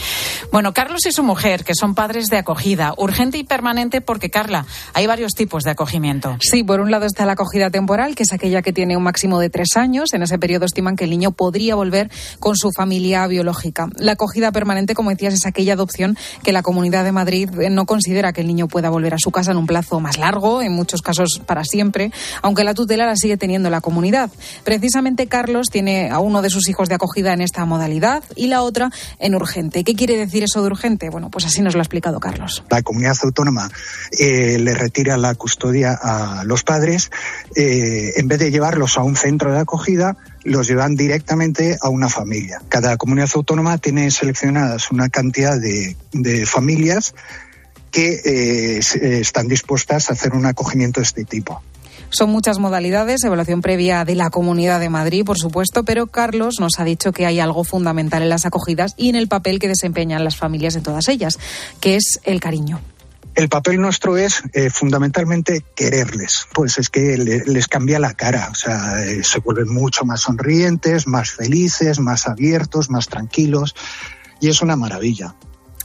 Bueno, 0.52 0.72
Carlos 0.72 1.06
y 1.06 1.12
su 1.12 1.22
mujer, 1.22 1.64
que 1.64 1.74
son 1.74 1.94
padres 1.94 2.26
de 2.26 2.38
acogida, 2.38 2.94
urgente 2.96 3.38
y 3.38 3.44
permanente 3.44 4.00
porque, 4.00 4.30
Carla, 4.30 4.66
hay 4.94 5.06
varios 5.06 5.32
tipos 5.32 5.64
de 5.64 5.70
acogimiento. 5.70 6.36
Sí, 6.40 6.64
por 6.64 6.80
un 6.80 6.90
lado 6.90 7.06
está 7.06 7.26
la 7.26 7.32
acogida 7.32 7.70
temporal, 7.70 8.14
que 8.14 8.24
es 8.24 8.32
aquella 8.32 8.62
que 8.62 8.72
tiene 8.72 8.96
un 8.96 9.02
máximo 9.02 9.38
de 9.38 9.50
tres 9.50 9.76
años. 9.76 10.12
En 10.12 10.22
ese 10.22 10.38
periodo 10.38 10.64
estiman 10.64 10.96
que 10.96 11.04
el 11.04 11.10
niño 11.10 11.32
podría 11.32 11.74
volver 11.74 12.10
con 12.38 12.56
su 12.56 12.70
familia 12.72 13.26
biológica. 13.26 13.88
La 13.96 14.12
acogida 14.12 14.52
permanente, 14.52 14.94
como 14.94 15.10
decías, 15.10 15.34
es 15.34 15.46
aquella 15.46 15.74
adopción 15.74 16.16
que 16.42 16.52
la 16.52 16.62
Comunidad 16.62 17.04
de 17.04 17.12
Madrid 17.12 17.50
no 17.70 17.86
considera 17.86 18.32
que 18.32 18.40
el 18.40 18.46
niño 18.46 18.68
pueda 18.68 18.90
volver 18.90 19.14
a 19.14 19.18
su 19.18 19.30
casa 19.30 19.52
en 19.52 19.56
un 19.56 19.66
plazo 19.66 20.00
más 20.00 20.18
largo, 20.18 20.62
en 20.62 20.72
muchos 20.72 21.02
casos 21.02 21.40
para 21.46 21.64
siempre, 21.64 22.12
aunque 22.42 22.64
la 22.64 22.74
tutela 22.74 23.06
la 23.06 23.16
sigue 23.16 23.36
teniendo 23.36 23.70
la 23.70 23.80
comunidad. 23.80 24.30
Precisamente 24.64 25.26
Carlos 25.26 25.68
tiene 25.70 26.10
a 26.10 26.18
uno 26.18 26.42
de 26.42 26.50
sus 26.50 26.68
hijos 26.68 26.88
de 26.88 26.94
acogida 26.94 27.32
en 27.32 27.40
esta 27.40 27.64
modalidad 27.64 28.22
y 28.36 28.46
la 28.46 28.62
otra 28.62 28.90
en 29.18 29.34
urgente. 29.34 29.84
¿Qué 29.84 29.94
quiere 29.94 30.16
decir 30.20 30.42
eso 30.42 30.60
de 30.60 30.66
urgente? 30.66 31.10
Bueno, 31.10 31.30
pues 31.30 31.44
así 31.46 31.62
nos 31.62 31.74
lo 31.74 31.80
ha 31.80 31.82
explicado 31.82 32.20
Carlos. 32.20 32.64
La 32.70 32.82
comunidad 32.82 33.16
autónoma 33.22 33.70
eh, 34.18 34.58
le 34.58 34.74
retira 34.74 35.16
la 35.16 35.34
custodia 35.34 35.98
a 36.00 36.44
los 36.44 36.62
padres. 36.62 37.10
Eh, 37.56 38.12
en 38.16 38.28
vez 38.28 38.38
de 38.38 38.50
llevarlos 38.50 38.98
a 38.98 39.02
un 39.02 39.16
centro 39.16 39.52
de 39.52 39.60
acogida, 39.60 40.16
los 40.44 40.66
llevan 40.66 40.94
directamente 40.94 41.78
a 41.80 41.88
una 41.88 42.08
familia. 42.08 42.60
Cada 42.68 42.96
comunidad 42.96 43.30
autónoma 43.34 43.78
tiene 43.78 44.10
seleccionadas 44.10 44.90
una 44.90 45.08
cantidad 45.08 45.58
de, 45.60 45.96
de 46.12 46.46
familias 46.46 47.14
que 47.90 48.20
eh, 48.24 48.80
están 49.20 49.48
dispuestas 49.48 50.10
a 50.10 50.12
hacer 50.12 50.34
un 50.34 50.46
acogimiento 50.46 51.00
de 51.00 51.04
este 51.04 51.24
tipo. 51.24 51.62
Son 52.10 52.30
muchas 52.30 52.58
modalidades, 52.58 53.22
evaluación 53.22 53.62
previa 53.62 54.04
de 54.04 54.16
la 54.16 54.30
Comunidad 54.30 54.80
de 54.80 54.90
Madrid, 54.90 55.24
por 55.24 55.38
supuesto, 55.38 55.84
pero 55.84 56.08
Carlos 56.08 56.56
nos 56.58 56.78
ha 56.78 56.84
dicho 56.84 57.12
que 57.12 57.24
hay 57.24 57.38
algo 57.38 57.62
fundamental 57.62 58.22
en 58.22 58.28
las 58.28 58.46
acogidas 58.46 58.94
y 58.96 59.08
en 59.08 59.16
el 59.16 59.28
papel 59.28 59.58
que 59.60 59.68
desempeñan 59.68 60.24
las 60.24 60.36
familias 60.36 60.74
en 60.74 60.82
todas 60.82 61.08
ellas, 61.08 61.38
que 61.80 61.96
es 61.96 62.20
el 62.24 62.40
cariño. 62.40 62.80
El 63.36 63.48
papel 63.48 63.80
nuestro 63.80 64.16
es 64.16 64.42
eh, 64.54 64.70
fundamentalmente 64.70 65.64
quererles, 65.76 66.46
pues 66.52 66.78
es 66.78 66.90
que 66.90 67.16
le, 67.16 67.44
les 67.44 67.68
cambia 67.68 68.00
la 68.00 68.14
cara, 68.14 68.48
o 68.50 68.54
sea, 68.56 69.04
eh, 69.04 69.22
se 69.22 69.38
vuelven 69.38 69.72
mucho 69.72 70.04
más 70.04 70.22
sonrientes, 70.22 71.06
más 71.06 71.30
felices, 71.30 72.00
más 72.00 72.26
abiertos, 72.26 72.90
más 72.90 73.06
tranquilos 73.06 73.76
y 74.40 74.48
es 74.48 74.62
una 74.62 74.74
maravilla. 74.74 75.36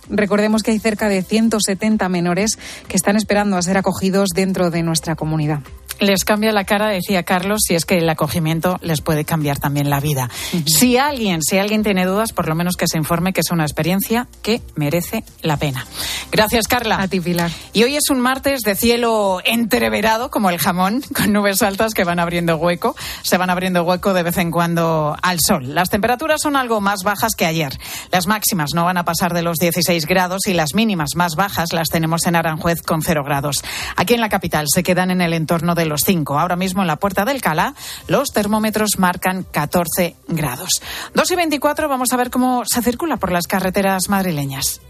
Recordemos 0.09 0.63
que 0.63 0.71
hay 0.71 0.79
cerca 0.79 1.09
de 1.09 1.23
170 1.23 2.07
menores 2.09 2.57
que 2.87 2.95
están 2.95 3.15
esperando 3.15 3.57
a 3.57 3.61
ser 3.61 3.77
acogidos 3.77 4.29
dentro 4.29 4.69
de 4.69 4.83
nuestra 4.83 5.15
comunidad. 5.15 5.59
les 5.99 6.25
cambia 6.25 6.51
la 6.51 6.65
cara, 6.65 6.89
decía 6.89 7.23
Carlos, 7.23 7.61
si 7.65 7.73
es 7.73 7.85
que 7.85 7.97
el 7.97 8.09
acogimiento 8.09 8.77
les 8.81 8.99
puede 8.99 9.23
cambiar 9.23 9.59
también 9.59 9.89
la 9.89 10.01
vida. 10.01 10.29
Si 10.65 10.97
alguien, 10.97 11.41
si 11.41 11.57
alguien 11.57 11.83
tiene 11.83 12.05
dudas, 12.05 12.33
por 12.33 12.49
lo 12.49 12.55
menos 12.55 12.75
que 12.75 12.85
se 12.85 12.97
informe 12.97 13.31
que 13.31 13.39
es 13.39 13.49
una 13.49 13.63
experiencia 13.63 14.27
que 14.41 14.61
merece 14.75 15.23
la 15.41 15.55
pena. 15.55 15.85
Gracias, 16.33 16.67
Carla. 16.67 17.01
A 17.01 17.07
ti, 17.07 17.21
Pilar. 17.21 17.49
Y 17.71 17.83
hoy 17.83 17.95
es 17.95 18.09
un 18.09 18.19
martes 18.19 18.61
de 18.63 18.75
cielo 18.75 19.39
entreverado, 19.45 20.29
como 20.29 20.49
el 20.49 20.57
jamón, 20.57 21.01
con 21.15 21.31
nubes 21.31 21.61
altas 21.61 21.93
que 21.93 22.03
van 22.03 22.19
abriendo 22.19 22.57
hueco. 22.57 22.95
Se 23.21 23.37
van 23.37 23.49
abriendo 23.49 23.83
hueco 23.83 24.13
de 24.13 24.23
vez 24.23 24.37
en 24.37 24.51
cuando 24.51 25.15
al 25.21 25.37
sol. 25.39 25.73
Las 25.73 25.89
temperaturas 25.89 26.41
son 26.41 26.57
algo 26.57 26.81
más 26.81 27.03
bajas 27.03 27.35
que 27.37 27.45
ayer. 27.45 27.71
Las 28.11 28.27
máximas 28.27 28.71
no 28.73 28.83
van 28.83 28.97
a 28.97 29.05
pasar 29.05 29.33
de 29.33 29.43
los 29.43 29.57
16 29.59 29.94
grados 30.03 30.47
y 30.47 30.53
las 30.53 30.75
mínimas 30.75 31.15
más 31.15 31.35
bajas 31.35 31.71
las 31.71 31.87
tenemos 31.87 32.25
en 32.25 32.35
Aranjuez 32.35 32.81
con 32.81 33.01
0 33.01 33.23
grados. 33.23 33.63
Aquí 33.95 34.13
en 34.13 34.19
la 34.19 34.27
capital 34.27 34.65
se 34.67 34.83
quedan 34.83 35.11
en 35.11 35.21
el 35.21 35.31
entorno 35.31 35.75
de 35.75 35.85
los 35.85 36.01
5. 36.01 36.37
Ahora 36.37 36.57
mismo 36.57 36.81
en 36.81 36.87
la 36.87 36.97
puerta 36.97 37.23
del 37.23 37.41
Calá 37.41 37.73
los 38.07 38.33
termómetros 38.33 38.99
marcan 38.99 39.43
14 39.43 40.17
grados. 40.27 40.81
2 41.13 41.31
y 41.31 41.35
24 41.35 41.87
vamos 41.87 42.11
a 42.11 42.17
ver 42.17 42.29
cómo 42.29 42.63
se 42.65 42.81
circula 42.81 43.15
por 43.15 43.31
las 43.31 43.47
carreteras 43.47 44.09
madrileñas. 44.09 44.81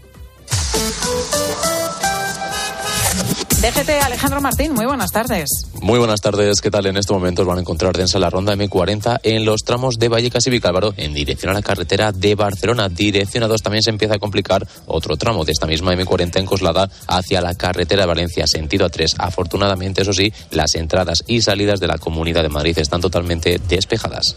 DGT 3.60 3.88
Alejandro 4.04 4.42
Martín, 4.42 4.74
muy 4.74 4.84
buenas 4.84 5.12
tardes. 5.12 5.48
Muy 5.80 5.98
buenas 5.98 6.20
tardes, 6.20 6.60
¿qué 6.60 6.70
tal? 6.70 6.84
En 6.84 6.98
estos 6.98 7.16
momentos 7.16 7.46
van 7.46 7.56
a 7.56 7.62
encontrar 7.62 7.96
densa 7.96 8.18
la 8.18 8.28
ronda 8.28 8.54
M40 8.54 9.20
en 9.22 9.46
los 9.46 9.62
tramos 9.62 9.98
de 9.98 10.08
Vallecas 10.08 10.46
y 10.46 10.50
Vicálvaro 10.50 10.92
en 10.98 11.14
dirección 11.14 11.50
a 11.50 11.54
la 11.54 11.62
carretera 11.62 12.12
de 12.12 12.34
Barcelona. 12.34 12.90
Dirección 12.90 13.44
a 13.44 13.48
2 13.48 13.62
también 13.62 13.82
se 13.82 13.88
empieza 13.88 14.16
a 14.16 14.18
complicar 14.18 14.68
otro 14.84 15.16
tramo 15.16 15.46
de 15.46 15.52
esta 15.52 15.66
misma 15.66 15.94
M40 15.94 16.38
en 16.38 16.44
Coslada 16.44 16.90
hacia 17.06 17.40
la 17.40 17.54
carretera 17.54 18.02
de 18.02 18.08
Valencia, 18.08 18.46
sentido 18.46 18.90
A3. 18.90 19.14
Afortunadamente, 19.16 20.02
eso 20.02 20.12
sí, 20.12 20.30
las 20.50 20.74
entradas 20.74 21.24
y 21.26 21.40
salidas 21.40 21.80
de 21.80 21.86
la 21.86 21.96
Comunidad 21.96 22.42
de 22.42 22.50
Madrid 22.50 22.78
están 22.78 23.00
totalmente 23.00 23.58
despejadas. 23.66 24.36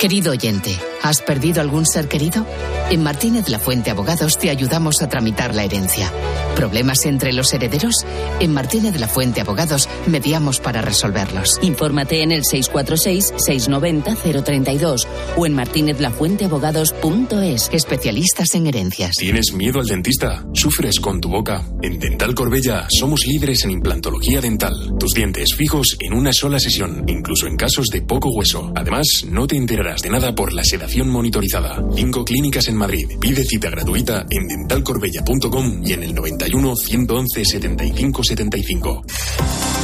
Querido 0.00 0.32
oyente, 0.32 0.74
¿has 1.02 1.20
perdido 1.20 1.60
algún 1.60 1.84
ser 1.84 2.08
querido? 2.08 2.46
En 2.88 3.02
Martínez 3.02 3.50
La 3.50 3.58
Fuente 3.58 3.90
Abogados 3.90 4.38
te 4.38 4.48
ayudamos 4.48 5.02
a 5.02 5.10
tramitar 5.10 5.54
la 5.54 5.64
herencia. 5.64 6.10
¿Problemas 6.56 7.04
entre 7.04 7.34
los 7.34 7.52
herederos? 7.52 8.06
En 8.40 8.54
Martínez 8.54 8.98
La 8.98 9.08
Fuente 9.08 9.42
Abogados 9.42 9.90
mediamos 10.06 10.58
para 10.58 10.80
resolverlos. 10.80 11.58
Infórmate 11.60 12.22
en 12.22 12.32
el 12.32 12.44
646-690-032 12.44 15.06
o 15.36 15.44
en 15.44 15.54
martinezlafuenteabogados.es. 15.54 17.68
Especialistas 17.70 18.54
en 18.54 18.68
herencias. 18.68 19.16
¿Tienes 19.18 19.52
miedo 19.52 19.80
al 19.80 19.86
dentista? 19.86 20.46
¿Sufres 20.54 20.98
con 20.98 21.20
tu 21.20 21.28
boca? 21.28 21.62
En 21.82 21.98
Dental 21.98 22.34
Corbella 22.34 22.86
somos 22.88 23.26
líderes 23.26 23.64
en 23.64 23.72
implantología 23.72 24.40
dental. 24.40 24.94
Tus 24.98 25.12
dientes 25.12 25.54
fijos 25.54 25.98
en 26.00 26.14
una 26.14 26.32
sola 26.32 26.58
sesión, 26.58 27.04
incluso 27.06 27.46
en 27.46 27.58
casos 27.58 27.88
de 27.88 28.00
poco 28.00 28.30
hueso. 28.30 28.72
Además, 28.74 29.26
no 29.28 29.46
te 29.46 29.56
enterarás 29.56 29.89
de 29.96 30.10
nada 30.10 30.34
por 30.34 30.52
la 30.52 30.62
sedación 30.62 31.08
monitorizada. 31.08 31.82
Cinco 31.94 32.24
clínicas 32.24 32.68
en 32.68 32.76
Madrid. 32.76 33.18
Pide 33.18 33.44
cita 33.44 33.68
gratuita 33.70 34.24
en 34.30 34.46
dentalcorbella.com 34.46 35.82
y 35.84 35.92
en 35.92 36.04
el 36.04 36.14
91 36.14 36.76
111 36.76 37.44
75 37.44 38.22
75. 38.22 39.02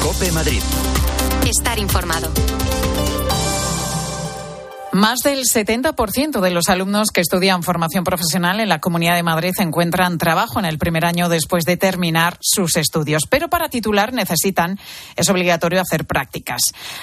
Cope 0.03 0.33
Madrid. 0.33 0.61
Estar 1.47 1.79
informado. 1.79 2.29
Más 4.97 5.19
del 5.19 5.41
70% 5.41 6.41
de 6.41 6.51
los 6.51 6.71
alumnos 6.71 7.09
que 7.13 7.21
estudian 7.21 7.63
formación 7.63 8.03
profesional 8.03 8.61
en 8.61 8.71
la 8.71 8.81
Comunidad 8.81 9.15
de 9.15 9.23
Madrid 9.23 9.53
encuentran 9.59 10.17
trabajo 10.17 10.59
en 10.59 10.65
el 10.65 10.79
primer 10.79 11.05
año 11.05 11.29
después 11.29 11.67
de 11.67 11.77
terminar 11.77 12.39
sus 12.41 12.77
estudios. 12.77 13.25
Pero 13.29 13.51
para 13.51 13.69
titular 13.69 14.15
necesitan, 14.15 14.81
es 15.15 15.29
obligatorio 15.29 15.83
hacer 15.83 16.07
prácticas. 16.07 16.63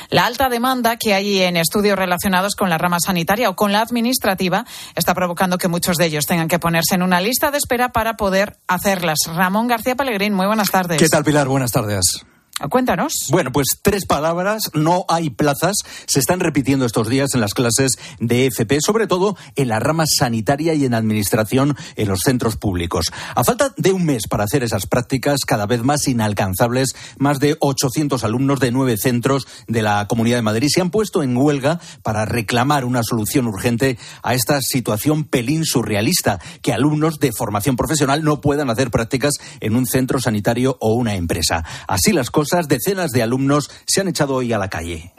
La 0.10 0.25
alta 0.25 0.49
demanda 0.49 0.97
que 0.97 1.13
hay 1.13 1.41
en 1.41 1.56
estudios 1.56 1.95
relacionados 1.95 2.56
con 2.56 2.71
la 2.71 2.79
rama 2.79 2.97
sanitaria 2.99 3.47
o 3.51 3.56
con 3.56 3.71
la 3.71 3.82
administrativa 3.82 4.65
está 4.95 5.13
provocando 5.13 5.60
que 5.60 5.67
muchos 5.67 5.97
de 5.97 6.08
ellos 6.08 6.25
tengan 6.25 6.47
que 6.47 6.58
ponerse 6.58 6.95
en 6.95 7.03
una 7.03 7.21
lista 7.21 7.51
de 7.51 7.60
espera 7.60 7.89
para 7.89 8.15
poder 8.15 8.58
hacerlas. 8.67 9.19
Ramón 9.27 9.67
García 9.67 9.95
Pellegrín, 9.95 10.34
muy 10.34 10.47
buenas 10.47 10.71
tardes. 10.71 10.97
¿Qué 10.97 11.10
tal, 11.10 11.23
Pilar? 11.23 11.47
Buenas 11.47 11.71
tardes. 11.71 12.25
Cuéntanos. 12.70 13.13
Bueno, 13.32 13.52
pues 13.52 13.66
tres 13.82 14.06
palabras, 14.06 14.70
no 14.76 15.06
hay 15.10 15.32
plazas, 15.32 15.76
se 16.06 16.20
están 16.20 16.39
repitiendo 16.39 16.86
estos 16.86 17.10
días 17.10 17.34
en 17.34 17.42
las 17.42 17.56
clases 17.56 17.94
de 18.20 18.46
FP, 18.46 18.78
sobre 18.80 19.08
todo 19.08 19.36
en 19.56 19.70
la 19.70 19.80
rama 19.80 20.04
sanitaria 20.06 20.76
y 20.76 20.86
en 20.86 20.94
administración 20.94 21.76
en 21.96 22.08
los 22.08 22.20
centros 22.20 22.56
públicos. 22.58 23.08
A 23.34 23.44
falta 23.44 23.74
de 23.76 23.92
un 23.92 24.06
mes 24.06 24.28
para 24.30 24.44
hacer 24.44 24.63
esas 24.63 24.86
prácticas 24.86 25.39
cada 25.48 25.66
vez 25.66 25.82
más 25.82 26.08
inalcanzables, 26.08 26.89
más 27.18 27.39
de 27.39 27.58
800 27.60 28.24
alumnos 28.24 28.60
de 28.60 28.72
nueve 28.72 28.98
centros 28.98 29.48
de 29.68 29.82
la 29.82 30.08
Comunidad 30.08 30.38
de 30.38 30.44
Madrid 30.44 30.70
se 30.72 30.80
han 30.80 30.92
puesto 30.92 31.24
en 31.24 31.36
huelga 31.36 31.80
para 32.04 32.26
reclamar 32.26 32.86
una 32.86 33.02
solución 33.02 33.48
urgente 33.48 33.98
a 34.22 34.36
esta 34.36 34.62
situación 34.62 35.24
pelín 35.24 35.66
surrealista, 35.66 36.39
que 36.62 36.72
alumnos 36.72 37.18
de 37.18 37.32
formación 37.32 37.76
profesional 37.76 38.24
no 38.24 38.42
puedan 38.42 38.70
hacer 38.70 38.92
prácticas 38.92 39.34
en 39.60 39.76
un 39.76 39.88
centro 39.88 40.20
sanitario 40.20 40.78
o 40.80 40.94
una 40.94 41.16
empresa. 41.16 41.66
Así 41.88 42.12
las 42.13 42.30
cosas 42.30 42.42
decenas 42.67 43.12
de 43.12 43.23
alumnos 43.23 43.69
se 43.86 44.01
han 44.01 44.08
echado 44.08 44.36
hoy 44.36 44.53
a 44.53 44.58
la 44.58 44.69
calle. 44.69 45.13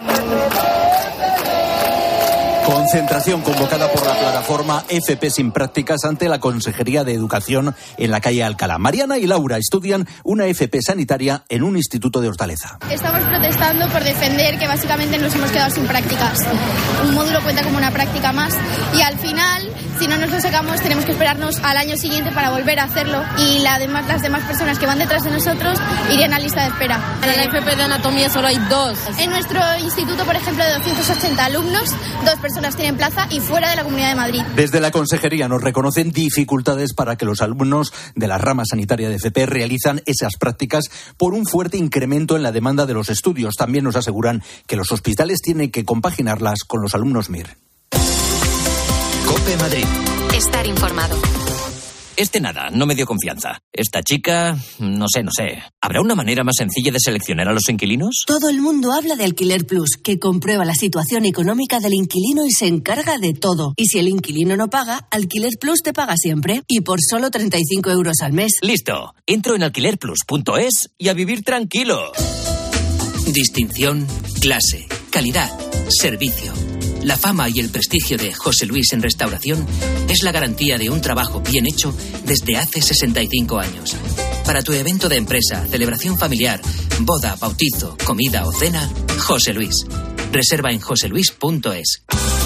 Concentración 2.64 3.42
convocada 3.42 3.92
por 3.92 4.07
la 4.07 4.18
plataforma 4.18 4.85
FP 4.88 5.31
Sin 5.31 5.53
Prácticas 5.53 6.05
ante 6.05 6.29
la 6.29 6.40
Consejería 6.40 7.05
de 7.05 7.12
Educación 7.12 7.74
en 7.98 8.11
la 8.11 8.20
calle 8.20 8.42
Alcalá. 8.42 8.79
Mariana 8.79 9.18
y 9.18 9.27
Laura 9.27 9.59
estudian 9.59 10.07
una 10.24 10.46
FP 10.46 10.81
sanitaria 10.81 11.44
en 11.50 11.62
un 11.62 11.77
instituto 11.77 12.22
de 12.22 12.29
Hortaleza. 12.29 12.79
Estamos 12.90 13.20
protestando 13.22 13.87
por 13.88 14.03
defender 14.03 14.59
que 14.59 14.66
básicamente 14.66 15.18
nos 15.18 15.35
hemos 15.35 15.50
quedado 15.50 15.70
sin 15.74 15.87
prácticas. 15.87 16.38
Un 17.07 17.14
módulo 17.14 17.42
cuenta 17.42 17.62
como 17.64 17.77
una 17.77 17.90
práctica 17.90 18.33
más 18.33 18.55
y 18.96 19.03
al 19.03 19.18
final, 19.18 19.68
si 19.98 20.09
no 20.09 20.16
nos 20.16 20.31
lo 20.31 20.40
sacamos, 20.40 20.81
tenemos 20.81 21.05
que 21.05 21.12
esperarnos 21.12 21.59
al 21.59 21.77
año 21.77 21.98
siguiente 21.98 22.33
para 22.33 22.50
volver 22.50 22.81
a 22.81 22.85
hacerlo 22.85 23.22
y 23.38 23.59
la 23.59 23.79
demás, 23.79 24.07
las 24.09 24.22
demás 24.22 24.42
personas 24.44 24.79
que 24.79 24.87
van 24.87 24.98
detrás 24.98 25.22
de 25.24 25.31
nosotros 25.31 25.79
irían 26.11 26.33
a 26.33 26.38
lista 26.38 26.62
de 26.62 26.68
espera. 26.68 26.98
En 27.22 27.37
la 27.37 27.44
FP 27.44 27.77
de 27.77 27.83
anatomía 27.83 28.31
solo 28.31 28.48
hay 28.48 28.59
dos. 28.70 28.98
En 29.18 29.31
nuestro 29.31 29.61
instituto, 29.81 30.24
por 30.24 30.37
ejemplo, 30.37 30.64
de 30.64 30.72
280 30.79 31.44
alumnos, 31.44 31.90
dos 32.24 32.37
personas 32.55 32.77
tienen 32.77 32.97
plaza 32.97 33.27
y 33.33 33.40
fuera 33.40 33.71
de 33.71 33.75
la 33.75 33.83
Comunidad 33.83 34.11
de 34.11 34.14
Madrid. 34.14 34.43
Desde 34.55 34.79
la 34.79 34.93
Consejería 34.93 35.49
nos 35.49 35.61
reconocen 35.61 36.12
dificultades 36.12 36.95
para 36.95 37.17
que 37.17 37.25
los 37.25 37.43
alumnos 37.43 37.93
de 38.14 38.29
la 38.29 38.38
rama 38.38 38.62
sanitaria 38.64 39.09
de 39.09 39.17
FP 39.17 39.47
realizan 39.47 40.03
esas 40.07 40.37
prácticas 40.38 40.85
por 41.17 41.35
un 41.35 41.47
fuerte 41.47 41.79
incremento 41.79 42.37
en 42.37 42.45
la 42.45 42.53
demanda 42.53 42.87
de 42.87 42.95
los 42.95 43.09
estudios. 43.09 43.55
También 43.57 43.83
nos 43.83 43.97
aseguran 43.97 44.45
que 44.69 44.77
los 44.77 44.93
hospitales 44.93 45.40
tienen 45.43 45.73
que 45.73 45.85
compaginarlas 45.85 46.61
con 46.64 46.81
los 46.81 46.95
alumnos 46.95 47.29
MIR. 47.29 47.57
Cope 49.27 49.57
Madrid. 49.57 49.87
Estar 50.33 50.64
informado. 50.64 51.43
Este 52.16 52.40
nada, 52.40 52.70
no 52.70 52.87
me 52.87 52.94
dio 52.94 53.07
confianza. 53.07 53.61
Esta 53.72 54.03
chica, 54.03 54.57
no 54.79 55.07
sé, 55.12 55.24
no 55.24 55.31
sé. 55.37 55.62
¿Habrá 55.81 56.00
una 56.00 56.14
manera 56.14 56.44
más 56.44 56.55
sencilla 56.57 56.92
de 56.92 57.00
seleccionar 57.00 57.48
a 57.48 57.53
los 57.53 57.68
inquilinos? 57.68 58.24
Todo 58.27 58.48
el 58.50 58.61
mundo 58.61 58.92
habla 58.92 59.16
de 59.16 59.24
Alquiler 59.24 59.66
Plus, 59.66 59.96
que 60.03 60.20
comprueba 60.20 60.64
la 60.64 60.74
situación 60.74 61.24
económica 61.24 61.81
del 61.81 61.94
inquilino 61.94 62.44
y 62.46 62.53
se 62.53 62.68
encarga 62.68 63.18
de 63.18 63.35
todo. 63.35 63.74
Y 63.77 63.87
si 63.87 63.98
el 63.98 64.09
inquilino 64.09 64.57
no 64.57 64.70
paga, 64.70 65.09
Alquiler 65.11 65.55
Plus 65.61 65.81
te 65.83 65.92
paga 65.92 66.14
siempre. 66.16 66.62
Y 66.68 66.83
por 66.83 67.00
solo 67.03 67.31
35 67.31 67.90
euros 67.90 68.18
al 68.22 68.33
mes. 68.33 68.53
Listo. 68.62 69.14
Entro 69.27 69.57
en 69.57 69.64
alquilerplus.es 69.64 70.90
y 70.96 71.09
a 71.09 71.14
vivir 71.14 71.42
tranquilo. 71.42 72.12
Distinción, 73.27 74.07
clase, 74.40 74.87
calidad, 75.11 75.50
servicio. 75.88 76.53
La 77.05 77.19
fama 77.19 77.51
y 77.51 77.61
el 77.61 77.69
prestigio 77.69 78.17
de 78.17 78.33
José 78.33 78.64
Luis 78.64 78.95
en 78.95 79.03
restauración 79.03 79.67
es 80.09 80.23
la 80.23 80.33
garantía 80.33 80.79
de 80.79 80.88
un 80.88 81.03
trabajo 81.03 81.43
bien 81.43 81.67
hecho 81.67 81.95
desde 82.25 82.57
hace 82.57 82.81
65 82.81 83.59
años. 83.59 83.95
Para 84.47 84.62
tu 84.62 84.73
evento 84.73 85.11
de 85.11 85.19
empresa, 85.19 85.67
celebración 85.71 86.19
familiar, 86.19 86.62
boda, 87.01 87.37
bautizo, 87.38 87.99
comida 88.07 88.47
o 88.47 88.53
cena, 88.53 88.90
José 89.19 89.53
Luis. 89.53 89.87
Reserva 90.33 90.73
en 90.73 90.81
joseluis.es. 90.81 92.05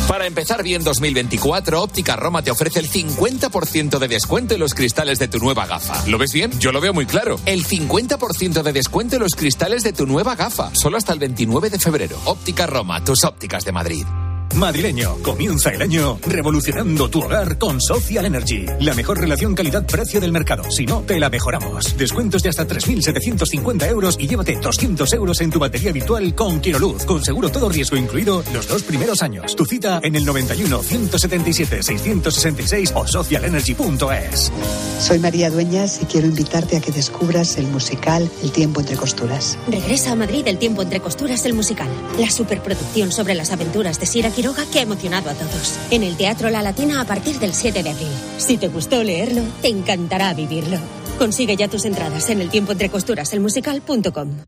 Para 0.08 0.26
empezar 0.26 0.64
bien 0.64 0.82
2024, 0.82 1.80
Óptica 1.80 2.16
Roma 2.16 2.42
te 2.42 2.50
ofrece 2.50 2.80
el 2.80 2.90
50% 2.90 4.00
de 4.00 4.08
descuento 4.08 4.54
en 4.54 4.60
los 4.60 4.74
cristales 4.74 5.20
de 5.20 5.28
tu 5.28 5.38
nueva 5.38 5.66
gafa. 5.66 6.04
¿Lo 6.08 6.18
ves 6.18 6.32
bien? 6.32 6.50
Yo 6.58 6.72
lo 6.72 6.80
veo 6.80 6.92
muy 6.92 7.06
claro. 7.06 7.38
El 7.46 7.64
50% 7.64 8.62
de 8.62 8.72
descuento 8.72 9.14
en 9.14 9.22
los 9.22 9.36
cristales 9.36 9.84
de 9.84 9.92
tu 9.92 10.04
nueva 10.04 10.34
gafa. 10.34 10.74
Solo 10.74 10.96
hasta 10.96 11.12
el 11.12 11.20
29 11.20 11.70
de 11.70 11.78
febrero. 11.78 12.18
Óptica 12.24 12.66
Roma, 12.66 13.04
tus 13.04 13.22
ópticas 13.22 13.64
de 13.64 13.72
Madrid. 13.72 14.04
Madrileño, 14.54 15.16
comienza 15.22 15.70
el 15.70 15.82
año 15.82 16.18
revolucionando 16.26 17.08
tu 17.08 17.20
hogar 17.20 17.58
con 17.58 17.80
Social 17.80 18.26
Energy. 18.26 18.66
La 18.80 18.94
mejor 18.94 19.20
relación 19.20 19.54
calidad-precio 19.54 20.20
del 20.20 20.32
mercado. 20.32 20.64
Si 20.70 20.86
no, 20.86 21.02
te 21.02 21.20
la 21.20 21.30
mejoramos. 21.30 21.96
Descuentos 21.96 22.42
de 22.42 22.48
hasta 22.48 22.66
3.750 22.66 23.88
euros 23.88 24.16
y 24.18 24.26
llévate 24.26 24.56
200 24.56 25.12
euros 25.12 25.40
en 25.40 25.50
tu 25.50 25.58
batería 25.58 25.92
virtual 25.92 26.34
con 26.34 26.60
Quiroluz. 26.60 27.04
Con 27.04 27.22
seguro 27.22 27.50
todo 27.50 27.68
riesgo 27.68 27.96
incluido 27.96 28.42
los 28.52 28.66
dos 28.66 28.82
primeros 28.82 29.22
años. 29.22 29.54
Tu 29.54 29.64
cita 29.64 30.00
en 30.02 30.16
el 30.16 30.24
91 30.24 30.82
177 30.82 31.82
666 31.82 32.92
o 32.94 33.06
socialenergy.es. 33.06 34.52
Soy 35.00 35.18
María 35.18 35.50
Dueñas 35.50 36.00
y 36.02 36.06
quiero 36.06 36.26
invitarte 36.26 36.76
a 36.76 36.80
que 36.80 36.90
descubras 36.90 37.56
el 37.58 37.66
musical 37.68 38.28
El 38.42 38.50
tiempo 38.50 38.80
entre 38.80 38.96
costuras. 38.96 39.56
Regresa 39.68 40.12
a 40.12 40.16
Madrid 40.16 40.46
El 40.46 40.58
tiempo 40.58 40.82
entre 40.82 41.00
costuras, 41.00 41.44
el 41.44 41.54
musical. 41.54 41.88
La 42.18 42.30
superproducción 42.30 43.12
sobre 43.12 43.34
las 43.34 43.52
aventuras 43.52 44.00
de 44.00 44.06
Sira 44.06 44.30
Quiroga 44.38 44.64
que 44.70 44.78
ha 44.78 44.82
emocionado 44.82 45.30
a 45.30 45.34
todos. 45.34 45.80
En 45.90 46.04
el 46.04 46.16
Teatro 46.16 46.48
La 46.48 46.62
Latina 46.62 47.00
a 47.00 47.04
partir 47.04 47.40
del 47.40 47.52
7 47.52 47.82
de 47.82 47.90
abril. 47.90 48.06
Si 48.36 48.56
te 48.56 48.68
gustó 48.68 49.02
leerlo, 49.02 49.42
te 49.60 49.66
encantará 49.66 50.32
vivirlo. 50.32 50.78
Consigue 51.18 51.56
ya 51.56 51.66
tus 51.66 51.84
entradas 51.84 52.30
en 52.30 52.40
el 52.40 52.48
tiempo 52.48 52.70
entre 52.70 52.88
costuras, 52.88 53.32
el 53.32 53.40
musical.com. 53.40 54.44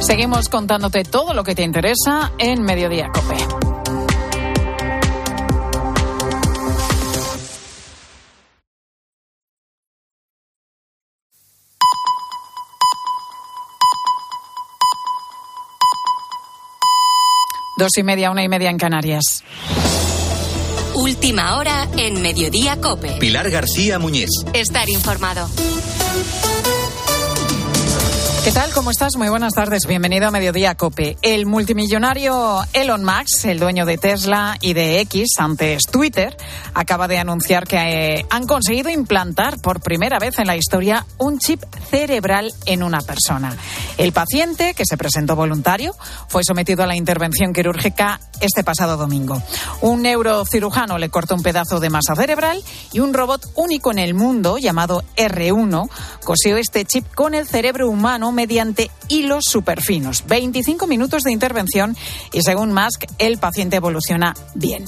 Seguimos 0.00 0.50
contándote 0.50 1.02
todo 1.02 1.32
lo 1.32 1.44
que 1.44 1.54
te 1.54 1.62
interesa 1.62 2.30
en 2.36 2.60
Mediodía 2.60 3.08
Cope. 3.08 3.63
Dos 17.76 17.90
y 17.98 18.02
media, 18.04 18.30
una 18.30 18.44
y 18.44 18.48
media 18.48 18.70
en 18.70 18.78
Canarias. 18.78 19.42
Última 20.94 21.56
hora 21.56 21.88
en 21.96 22.22
Mediodía 22.22 22.80
Cope. 22.80 23.16
Pilar 23.18 23.50
García 23.50 23.98
Muñiz. 23.98 24.30
Estar 24.52 24.88
informado. 24.88 25.48
¿Qué 28.44 28.52
tal? 28.52 28.74
¿Cómo 28.74 28.90
estás? 28.90 29.16
Muy 29.16 29.30
buenas 29.30 29.54
tardes. 29.54 29.86
Bienvenido 29.86 30.28
a 30.28 30.30
Mediodía 30.30 30.74
Cope. 30.74 31.16
El 31.22 31.46
multimillonario 31.46 32.62
Elon 32.74 33.02
Musk, 33.02 33.46
el 33.46 33.58
dueño 33.58 33.86
de 33.86 33.96
Tesla 33.96 34.58
y 34.60 34.74
de 34.74 35.00
X, 35.00 35.30
antes 35.38 35.84
Twitter, 35.90 36.36
acaba 36.74 37.08
de 37.08 37.16
anunciar 37.16 37.66
que 37.66 37.76
eh, 37.78 38.26
han 38.28 38.46
conseguido 38.46 38.90
implantar 38.90 39.58
por 39.62 39.80
primera 39.80 40.18
vez 40.18 40.38
en 40.38 40.46
la 40.46 40.56
historia 40.56 41.06
un 41.16 41.38
chip 41.38 41.62
cerebral 41.88 42.52
en 42.66 42.82
una 42.82 43.00
persona. 43.00 43.56
El 43.96 44.12
paciente, 44.12 44.74
que 44.74 44.84
se 44.84 44.98
presentó 44.98 45.36
voluntario, 45.36 45.94
fue 46.28 46.44
sometido 46.44 46.82
a 46.82 46.86
la 46.86 46.96
intervención 46.96 47.54
quirúrgica 47.54 48.20
este 48.42 48.62
pasado 48.62 48.98
domingo. 48.98 49.42
Un 49.80 50.02
neurocirujano 50.02 50.98
le 50.98 51.08
cortó 51.08 51.34
un 51.34 51.42
pedazo 51.42 51.80
de 51.80 51.88
masa 51.88 52.14
cerebral 52.14 52.62
y 52.92 53.00
un 53.00 53.14
robot 53.14 53.46
único 53.54 53.90
en 53.90 54.00
el 54.00 54.12
mundo 54.12 54.58
llamado 54.58 55.02
R1 55.16 55.88
cosió 56.24 56.56
este 56.56 56.84
chip 56.84 57.06
con 57.14 57.34
el 57.34 57.46
cerebro 57.46 57.88
humano 57.88 58.32
mediante 58.34 58.90
hilos 59.08 59.44
superfinos. 59.48 60.24
25 60.26 60.86
minutos 60.86 61.22
de 61.22 61.32
intervención 61.32 61.96
y 62.32 62.42
según 62.42 62.72
Musk, 62.72 63.04
el 63.18 63.38
paciente 63.38 63.76
evoluciona 63.76 64.34
bien. 64.54 64.84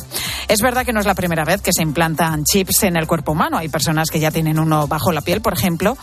Es 0.49 0.61
verdad 0.61 0.85
que 0.85 0.93
no 0.93 1.01
es 1.01 1.07
la 1.07 1.15
primera 1.15 1.45
vez 1.45 1.61
que 1.63 1.73
se 1.73 1.83
implantan 1.83 2.45
chips 2.45 2.85
en 2.85 2.97
el 2.97 3.07
cuerpo 3.07 3.33
humano. 3.33 3.59
Hay 3.59 3.69
personas 3.69 4.11
que 4.11 4.21
ya 4.21 4.31
tienen 4.31 4.59
uno 4.59 4.87
bajo 4.87 5.13
la 5.13 5.21
piel, 5.21 5.41
por 5.41 5.55
ejemplo, 5.55 5.97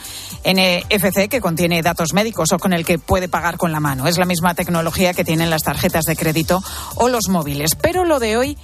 NFC, 0.43 1.29
que 1.29 1.41
contiene 1.41 1.81
datos 1.81 2.13
médicos 2.13 2.51
o 2.51 2.59
con 2.59 2.73
el 2.73 2.85
que 2.85 2.99
puede 2.99 3.29
pagar 3.29 3.57
con 3.57 3.71
la 3.71 3.79
mano. 3.79 4.07
Es 4.07 4.17
la 4.17 4.25
misma 4.25 4.53
tecnología 4.53 5.13
que 5.13 5.23
tienen 5.23 5.49
las 5.49 5.63
tarjetas 5.63 6.05
de 6.05 6.15
crédito 6.15 6.63
o 6.95 7.09
los 7.09 7.29
móviles. 7.29 7.75
Pero 7.75 8.05
lo 8.05 8.19
de 8.19 8.37
hoy 8.37 8.57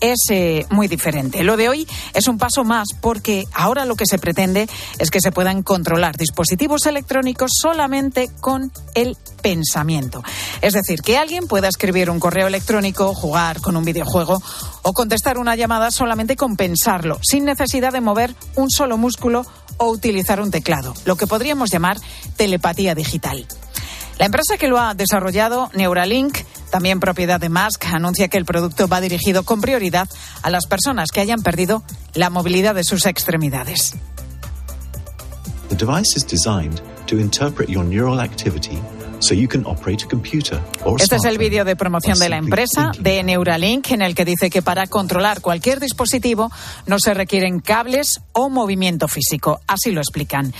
es 0.00 0.18
eh, 0.30 0.66
muy 0.70 0.88
diferente. 0.88 1.42
Lo 1.42 1.56
de 1.56 1.68
hoy 1.68 1.88
es 2.12 2.28
un 2.28 2.38
paso 2.38 2.64
más 2.64 2.88
porque 3.00 3.44
ahora 3.52 3.84
lo 3.84 3.96
que 3.96 4.06
se 4.06 4.18
pretende 4.18 4.68
es 4.98 5.10
que 5.10 5.20
se 5.20 5.32
puedan 5.32 5.62
controlar 5.62 6.16
dispositivos 6.16 6.86
electrónicos 6.86 7.52
solamente 7.60 8.30
con 8.40 8.72
el 8.94 9.16
pensamiento. 9.42 10.22
Es 10.60 10.74
decir, 10.74 11.02
que 11.02 11.18
alguien 11.18 11.46
pueda 11.46 11.68
escribir 11.68 12.10
un 12.10 12.20
correo 12.20 12.46
electrónico, 12.46 13.14
jugar 13.14 13.60
con 13.60 13.76
un 13.76 13.84
videojuego 13.84 14.42
o 14.82 14.92
contestar 14.92 15.38
una 15.38 15.56
llamada 15.56 15.90
solamente 15.90 16.36
con 16.36 16.56
pensarlo, 16.56 17.18
sin 17.22 17.44
necesidad 17.44 17.92
de 17.92 18.00
mover 18.00 18.34
un 18.56 18.70
solo 18.70 18.96
músculo 18.96 19.46
o 19.76 19.88
utilizar 19.88 20.40
un 20.40 20.50
teclado, 20.50 20.94
lo 21.04 21.16
que 21.16 21.26
podríamos 21.26 21.70
llamar 21.70 21.98
telepatía 22.36 22.94
digital. 22.94 23.46
La 24.18 24.26
empresa 24.26 24.56
que 24.58 24.68
lo 24.68 24.78
ha 24.78 24.94
desarrollado, 24.94 25.70
Neuralink, 25.74 26.38
también 26.70 27.00
propiedad 27.00 27.40
de 27.40 27.48
Musk, 27.48 27.86
anuncia 27.86 28.28
que 28.28 28.38
el 28.38 28.44
producto 28.44 28.88
va 28.88 29.00
dirigido 29.00 29.42
con 29.42 29.60
prioridad 29.60 30.08
a 30.42 30.50
las 30.50 30.66
personas 30.66 31.10
que 31.12 31.20
hayan 31.20 31.42
perdido 31.42 31.82
la 32.14 32.30
movilidad 32.30 32.74
de 32.74 32.84
sus 32.84 33.06
extremidades. 33.06 33.94
The 35.68 35.76
device 35.76 36.16
is 36.16 36.24
designed 36.24 36.80
to 37.06 37.18
interpret 37.18 37.68
your 37.68 37.84
neural 37.84 38.20
activity 38.20 38.78
so 39.24 39.34
you 39.34 39.48
can 39.48 39.64
operate 39.64 40.04
a 40.04 40.08
computer 40.08 40.60
or 40.84 41.00
a 41.00 41.02
Este 41.02 41.16
es 41.16 41.24
el 41.24 41.38
vídeo 41.38 41.64
de 41.64 41.76
promoción 41.76 42.18
de 42.18 42.28
la 42.28 42.36
empresa, 42.36 42.92
de 42.98 43.22
Neuralink, 43.22 43.90
en 43.92 44.02
el 44.02 44.14
que 44.14 44.24
dice 44.24 44.50
que 44.50 44.60
para 44.60 44.86
controlar 44.86 45.40
cualquier 45.40 45.80
dispositivo 45.80 46.52
no 46.86 46.98
se 46.98 47.14
requieren 47.14 47.60
cables 47.60 48.20
o 48.32 48.50
movimiento 48.50 49.08
físico. 49.08 49.60
Así 49.66 49.92
lo 49.92 50.00
explican. 50.00 50.52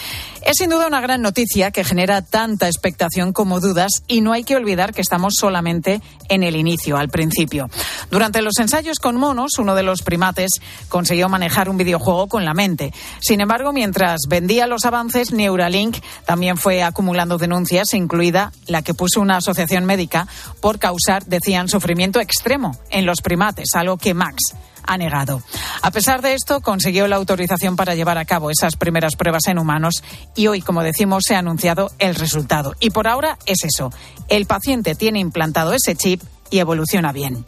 Es 0.42 0.56
sin 0.58 0.70
duda 0.70 0.86
una 0.86 1.00
gran 1.00 1.20
noticia 1.20 1.70
que 1.70 1.84
genera 1.84 2.22
tanta 2.22 2.66
expectación 2.66 3.32
como 3.32 3.60
dudas 3.60 4.02
y 4.06 4.20
no 4.20 4.32
hay 4.32 4.44
que 4.44 4.56
olvidar 4.56 4.94
que 4.94 5.00
estamos 5.00 5.34
solamente 5.38 6.00
en 6.28 6.42
el 6.42 6.56
inicio, 6.56 6.96
al 6.96 7.08
principio. 7.08 7.68
Durante 8.10 8.40
los 8.42 8.58
ensayos 8.58 8.98
con 8.98 9.16
monos, 9.16 9.58
uno 9.58 9.74
de 9.74 9.82
los 9.82 10.02
primates 10.02 10.52
consiguió 10.88 11.28
manejar 11.28 11.68
un 11.68 11.76
videojuego 11.76 12.28
con 12.28 12.44
la 12.44 12.54
mente. 12.54 12.92
Sin 13.20 13.40
embargo, 13.40 13.72
mientras 13.72 14.20
vendía 14.28 14.66
los 14.66 14.84
avances, 14.84 15.32
Neuralink 15.32 15.98
también 16.24 16.56
fue 16.56 16.82
acumulando 16.82 17.38
denuncias, 17.38 17.92
incluida 17.94 18.52
la 18.66 18.82
que 18.82 18.94
puso 18.94 19.20
una 19.20 19.36
asociación 19.36 19.84
médica 19.84 20.26
por 20.60 20.78
causar, 20.78 21.24
decían, 21.26 21.68
sufrimiento 21.68 22.20
extremo 22.20 22.78
en 22.90 23.06
los 23.06 23.20
primates, 23.20 23.74
algo 23.74 23.96
que 23.96 24.14
Max 24.14 24.54
ha 24.86 24.98
negado. 24.98 25.42
A 25.82 25.90
pesar 25.90 26.22
de 26.22 26.34
esto, 26.34 26.60
consiguió 26.60 27.06
la 27.08 27.16
autorización 27.16 27.76
para 27.76 27.94
llevar 27.94 28.18
a 28.18 28.24
cabo 28.24 28.50
esas 28.50 28.76
primeras 28.76 29.16
pruebas 29.16 29.46
en 29.46 29.58
humanos 29.58 30.02
y 30.34 30.46
hoy, 30.46 30.60
como 30.60 30.82
decimos, 30.82 31.24
se 31.26 31.34
ha 31.34 31.38
anunciado 31.38 31.90
el 31.98 32.14
resultado. 32.14 32.74
Y 32.80 32.90
por 32.90 33.08
ahora 33.08 33.38
es 33.46 33.64
eso. 33.64 33.92
El 34.28 34.46
paciente 34.46 34.94
tiene 34.94 35.20
implantado 35.20 35.72
ese 35.72 35.94
chip 35.96 36.22
y 36.50 36.58
evoluciona 36.58 37.12
bien. 37.12 37.44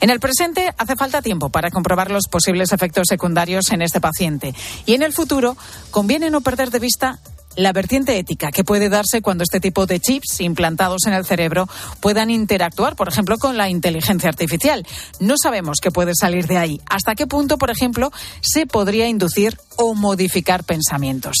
En 0.00 0.10
el 0.10 0.20
presente 0.20 0.74
hace 0.76 0.96
falta 0.96 1.22
tiempo 1.22 1.48
para 1.48 1.70
comprobar 1.70 2.10
los 2.10 2.26
posibles 2.28 2.72
efectos 2.72 3.06
secundarios 3.08 3.70
en 3.70 3.80
este 3.80 4.00
paciente 4.00 4.54
y 4.84 4.94
en 4.94 5.02
el 5.02 5.12
futuro 5.12 5.56
conviene 5.90 6.30
no 6.30 6.42
perder 6.42 6.70
de 6.70 6.80
vista 6.80 7.20
la 7.56 7.72
vertiente 7.72 8.18
ética 8.18 8.50
que 8.50 8.64
puede 8.64 8.88
darse 8.88 9.22
cuando 9.22 9.44
este 9.44 9.60
tipo 9.60 9.86
de 9.86 10.00
chips 10.00 10.40
implantados 10.40 11.06
en 11.06 11.14
el 11.14 11.24
cerebro 11.24 11.68
puedan 12.00 12.30
interactuar, 12.30 12.96
por 12.96 13.08
ejemplo, 13.08 13.38
con 13.38 13.56
la 13.56 13.68
inteligencia 13.68 14.28
artificial. 14.28 14.86
No 15.20 15.34
sabemos 15.36 15.78
qué 15.80 15.90
puede 15.90 16.12
salir 16.14 16.46
de 16.46 16.58
ahí. 16.58 16.80
¿Hasta 16.86 17.14
qué 17.14 17.26
punto, 17.26 17.58
por 17.58 17.70
ejemplo, 17.70 18.12
se 18.40 18.66
podría 18.66 19.08
inducir 19.08 19.56
o 19.76 19.94
modificar 19.94 20.64
pensamientos? 20.64 21.36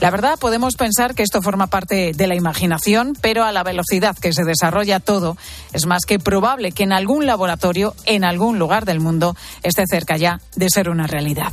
La 0.00 0.10
verdad, 0.10 0.38
podemos 0.38 0.74
pensar 0.74 1.14
que 1.14 1.22
esto 1.22 1.42
forma 1.42 1.66
parte 1.68 2.12
de 2.14 2.26
la 2.26 2.34
imaginación, 2.34 3.16
pero 3.20 3.44
a 3.44 3.52
la 3.52 3.62
velocidad 3.62 4.16
que 4.16 4.32
se 4.32 4.44
desarrolla 4.44 5.00
todo, 5.00 5.36
es 5.72 5.86
más 5.86 6.04
que 6.06 6.18
probable 6.18 6.72
que 6.72 6.82
en 6.82 6.92
algún 6.92 7.26
laboratorio, 7.26 7.94
en 8.04 8.24
algún 8.24 8.58
lugar 8.58 8.84
del 8.84 9.00
mundo, 9.00 9.36
esté 9.62 9.84
cerca 9.86 10.16
ya 10.16 10.40
de 10.56 10.70
ser 10.70 10.88
una 10.88 11.06
realidad. 11.06 11.52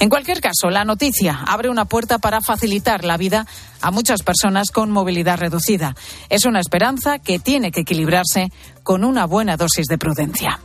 En 0.00 0.08
cualquier 0.08 0.40
caso, 0.40 0.70
la 0.70 0.84
noticia 0.84 1.40
abre 1.46 1.68
una 1.70 1.84
puerta 1.84 2.18
para 2.18 2.40
facilitar 2.40 3.04
la 3.04 3.16
vida 3.16 3.46
a 3.80 3.90
muchas 3.90 4.22
personas 4.22 4.70
con 4.70 4.90
movilidad 4.90 5.38
reducida. 5.38 5.96
Es 6.28 6.44
una 6.44 6.60
esperanza 6.60 7.18
que 7.18 7.38
tiene 7.38 7.72
que 7.72 7.80
equilibrarse 7.80 8.52
con 8.82 9.04
una 9.04 9.26
buena 9.26 9.56
dosis 9.56 9.86
de 9.86 9.98
prudencia. 9.98 10.60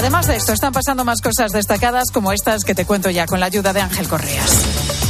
Además 0.00 0.26
de 0.26 0.36
esto, 0.36 0.54
están 0.54 0.72
pasando 0.72 1.04
más 1.04 1.20
cosas 1.20 1.52
destacadas 1.52 2.10
como 2.10 2.32
estas 2.32 2.64
que 2.64 2.74
te 2.74 2.86
cuento 2.86 3.10
ya 3.10 3.26
con 3.26 3.38
la 3.38 3.44
ayuda 3.44 3.74
de 3.74 3.82
Ángel 3.82 4.08
Correas. 4.08 5.09